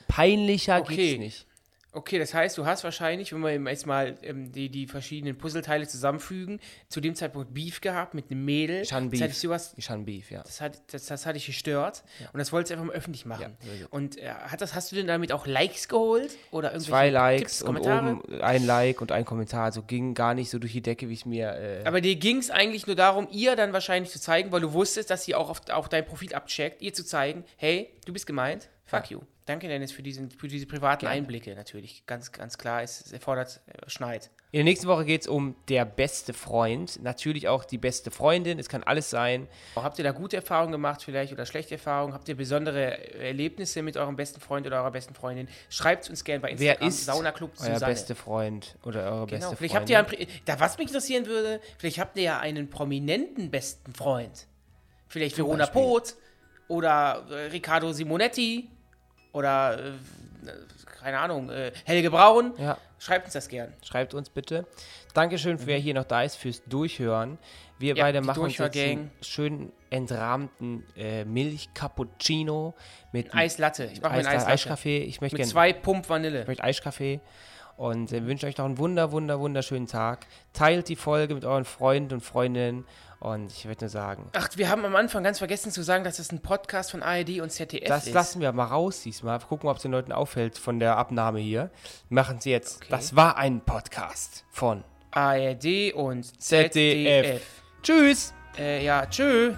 Peinlicher 0.08 0.82
Okay. 0.82 0.96
geht's 0.96 1.20
nicht. 1.20 1.48
Okay, 1.96 2.18
das 2.18 2.34
heißt, 2.34 2.58
du 2.58 2.66
hast 2.66 2.84
wahrscheinlich, 2.84 3.32
wenn 3.34 3.42
wir 3.42 3.52
jetzt 3.72 3.86
mal 3.86 4.18
ähm, 4.24 4.52
die, 4.52 4.70
die 4.70 4.88
verschiedenen 4.88 5.38
Puzzleteile 5.38 5.88
zusammenfügen, 5.88 6.60
zu 6.90 7.02
dem 7.02 7.14
Zeitpunkt 7.14 7.54
Beef 7.54 7.82
gehabt 7.82 8.16
mit 8.16 8.32
einem 8.32 8.44
Mädel. 8.44 8.82
Ich 8.82 8.92
hatte 8.92 9.06
Das 9.06 9.12
Beef. 9.12 9.22
hatte 9.52 9.74
ich 9.78 9.90
habe 9.90 10.02
Beef, 10.02 10.32
ja. 10.32 10.42
das 10.42 10.60
hat, 10.60 10.82
das, 10.92 11.06
das 11.06 11.26
hatte 11.26 11.38
ich 11.38 11.46
gestört 11.46 12.04
und 12.34 12.40
das 12.40 12.52
wolltest 12.52 12.72
du 12.72 12.74
einfach 12.76 12.88
mal 12.88 12.96
öffentlich 12.96 13.26
machen. 13.26 13.56
Ja, 13.62 13.88
und 13.92 14.18
äh, 14.18 14.30
hat 14.30 14.62
das, 14.62 14.74
hast 14.74 14.92
du 14.92 14.96
denn 14.96 15.06
damit 15.08 15.32
auch 15.32 15.46
Likes 15.46 15.88
geholt? 15.88 16.36
Oder 16.52 16.70
irgendwelche 16.70 16.90
Zwei 16.90 17.10
Likes 17.12 17.60
Tipps, 17.60 17.62
und 17.62 17.78
oben 17.78 18.42
ein 18.42 18.66
Like 18.66 19.00
und 19.02 19.12
ein 19.12 19.24
Kommentar. 19.24 19.66
Also 19.66 19.84
ging 19.84 20.16
gar 20.16 20.34
nicht 20.34 20.50
so 20.50 20.58
durch 20.58 20.74
die 20.74 20.82
Decke, 20.82 21.10
wie 21.10 21.14
es 21.14 21.26
mir. 21.26 21.54
Äh, 21.54 21.84
Aber 21.86 22.02
dir 22.02 22.16
ging 22.16 22.38
es 22.38 22.50
eigentlich 22.50 22.88
nur 22.88 22.96
darum, 22.96 23.28
ihr 23.32 23.56
dann 23.56 23.72
wahrscheinlich 23.72 24.12
zu 24.12 24.20
zeigen, 24.20 24.52
weil 24.52 24.62
du 24.62 24.74
wusstest, 24.74 25.10
dass 25.12 25.26
sie 25.26 25.36
auch 25.36 25.50
auf, 25.50 25.62
auf 25.70 25.90
dein 25.90 26.06
Profil 26.06 26.34
abcheckt, 26.34 26.82
ihr 26.82 26.94
zu 26.94 27.06
zeigen, 27.06 27.44
hey, 27.58 27.90
du 28.06 28.14
bist 28.14 28.26
gemeint, 28.26 28.70
fuck 29.02 29.12
you. 29.12 29.22
Danke, 29.46 29.68
Dennis, 29.68 29.92
für, 29.92 30.02
diesen, 30.02 30.32
für 30.32 30.48
diese 30.48 30.66
privaten 30.66 31.06
Einblicke 31.06 31.54
natürlich. 31.54 32.06
Ganz, 32.08 32.32
ganz 32.32 32.58
klar, 32.58 32.82
es, 32.82 33.02
es 33.06 33.12
erfordert 33.12 33.60
äh, 33.68 33.90
Schneid. 33.90 34.30
In 34.52 34.60
der 34.60 34.64
nächsten 34.64 34.88
Woche 34.88 35.04
geht 35.04 35.22
es 35.22 35.28
um 35.28 35.56
der 35.68 35.84
beste 35.84 36.32
Freund. 36.34 37.02
Natürlich 37.04 37.50
auch 37.50 37.66
die 37.66 37.78
beste 37.78 38.10
Freundin. 38.10 38.58
Es 38.58 38.70
kann 38.70 38.84
alles 38.84 39.10
sein. 39.10 39.50
Habt 39.76 39.98
ihr 39.98 40.04
da 40.06 40.12
gute 40.12 40.38
Erfahrungen 40.38 40.72
gemacht 40.72 41.04
vielleicht 41.04 41.34
oder 41.34 41.46
schlechte 41.46 41.74
Erfahrungen? 41.76 42.14
Habt 42.14 42.30
ihr 42.30 42.38
besondere 42.38 43.16
Erlebnisse 43.16 43.82
mit 43.82 43.98
eurem 43.98 44.16
besten 44.16 44.40
Freund 44.40 44.66
oder 44.66 44.78
eurer 44.78 44.92
besten 44.92 45.14
Freundin? 45.14 45.50
Schreibt 45.70 46.10
uns 46.10 46.24
gerne 46.24 46.40
bei 46.40 46.54
Wer 46.58 46.74
Instagram. 46.82 46.88
ist 46.88 47.06
Saunaclub 47.06 47.52
euer 47.60 47.74
Susanne. 47.74 47.92
beste 47.92 48.16
Freund 48.16 48.78
oder 48.86 49.12
eure 49.12 49.26
Genau, 49.28 49.50
beste 49.50 49.56
vielleicht 49.58 49.76
Freundin? 49.76 49.98
habt 49.98 50.14
ihr, 50.14 50.20
einen, 50.20 50.28
da 50.46 50.60
was 50.62 50.78
mich 50.78 50.88
interessieren 50.88 51.26
würde, 51.26 51.60
vielleicht 51.80 51.98
habt 52.00 52.16
ihr 52.16 52.24
ja 52.24 52.40
einen 52.40 52.70
prominenten 52.70 53.52
besten 53.52 53.94
Freund. 53.94 54.48
Vielleicht 55.10 55.36
Verona. 55.38 55.66
Poth 55.66 56.16
oder 56.70 57.26
äh, 57.30 57.34
Riccardo 57.48 57.92
Simonetti 57.92 58.70
oder, 59.34 59.78
äh, 59.78 59.92
keine 61.00 61.20
Ahnung, 61.20 61.50
äh, 61.50 61.72
Helge 61.84 62.10
Braun. 62.10 62.54
Ja. 62.58 62.78
Schreibt 62.98 63.26
uns 63.26 63.34
das 63.34 63.50
gern. 63.50 63.74
Schreibt 63.84 64.14
uns 64.14 64.30
bitte. 64.30 64.66
Dankeschön, 65.14 65.58
wer 65.66 65.78
hier 65.78 65.94
noch 65.94 66.06
da 66.06 66.24
ist, 66.24 66.38
fürs 66.38 66.64
Durchhören. 66.64 67.38
Wir 67.78 67.94
Mhm. 67.94 67.98
Ja, 67.98 68.04
beide 68.06 68.22
machen 68.22 68.44
uns 68.44 68.58
jetzt 68.58 68.78
einen 68.78 69.12
schönen 69.22 69.74
entrahmten 69.90 70.86
äh, 70.96 71.26
Milch-Cappuccino 71.26 72.74
mit 73.12 73.36
Eislatte. 73.36 73.86
Ich 73.92 74.02
mache 74.02 74.14
mir 74.14 74.20
einen 74.20 74.28
Eis 74.28 74.34
Eislatte. 74.36 74.52
Eiskaffee. 74.54 75.00
Ich 75.00 75.20
möchte 75.22 75.36
Mit 75.36 75.42
gerne 75.42 75.52
zwei 75.52 75.74
Pump 75.74 76.08
Vanille. 76.08 76.42
Ich 76.42 76.48
möchte 76.48 76.64
Eiskaffee 76.64 77.20
und 77.76 78.14
äh, 78.14 78.26
wünsche 78.26 78.48
euch 78.48 78.58
noch 78.58 78.66
einen 78.66 78.78
wunder, 78.78 79.12
wunder, 79.12 79.40
wunderschönen 79.40 79.88
Tag. 79.88 80.26
Teilt 80.54 80.88
die 80.88 80.96
Folge 80.96 81.36
mit 81.36 81.44
euren 81.46 81.66
Freunden 81.66 82.14
und 82.14 82.22
Freundinnen 82.22 82.86
und 83.24 83.52
ich 83.52 83.66
würde 83.66 83.86
nur 83.86 83.90
sagen, 83.90 84.30
Ach, 84.34 84.50
wir 84.56 84.70
haben 84.70 84.84
am 84.86 84.96
Anfang 84.96 85.24
ganz 85.24 85.38
vergessen 85.38 85.72
zu 85.72 85.82
sagen, 85.82 86.04
dass 86.04 86.18
das 86.18 86.32
ein 86.32 86.42
Podcast 86.42 86.92
von 86.92 87.02
ARD 87.02 87.40
und 87.40 87.50
ZDF 87.52 87.88
das 87.88 88.08
ist. 88.08 88.14
lassen 88.14 88.42
wir 88.42 88.52
mal 88.52 88.66
raus 88.66 89.02
diesmal. 89.02 89.40
Gucken, 89.40 89.70
ob 89.70 89.78
es 89.78 89.82
den 89.84 89.92
Leuten 89.92 90.12
auffällt 90.12 90.58
von 90.58 90.80
der 90.80 90.98
Abnahme 90.98 91.40
hier. 91.40 91.72
Machen 92.10 92.42
sie 92.42 92.52
jetzt. 92.52 92.82
Das 92.90 93.16
war 93.16 93.38
ein 93.38 93.62
Podcast 93.62 94.44
von 94.52 94.84
ARD 95.12 95.94
und 95.94 96.24
ZDF. 96.42 96.72
ZDF. 96.72 97.42
Tschüss! 97.82 98.34
Äh, 98.58 98.84
ja, 98.86 99.06
tschö. 99.06 99.54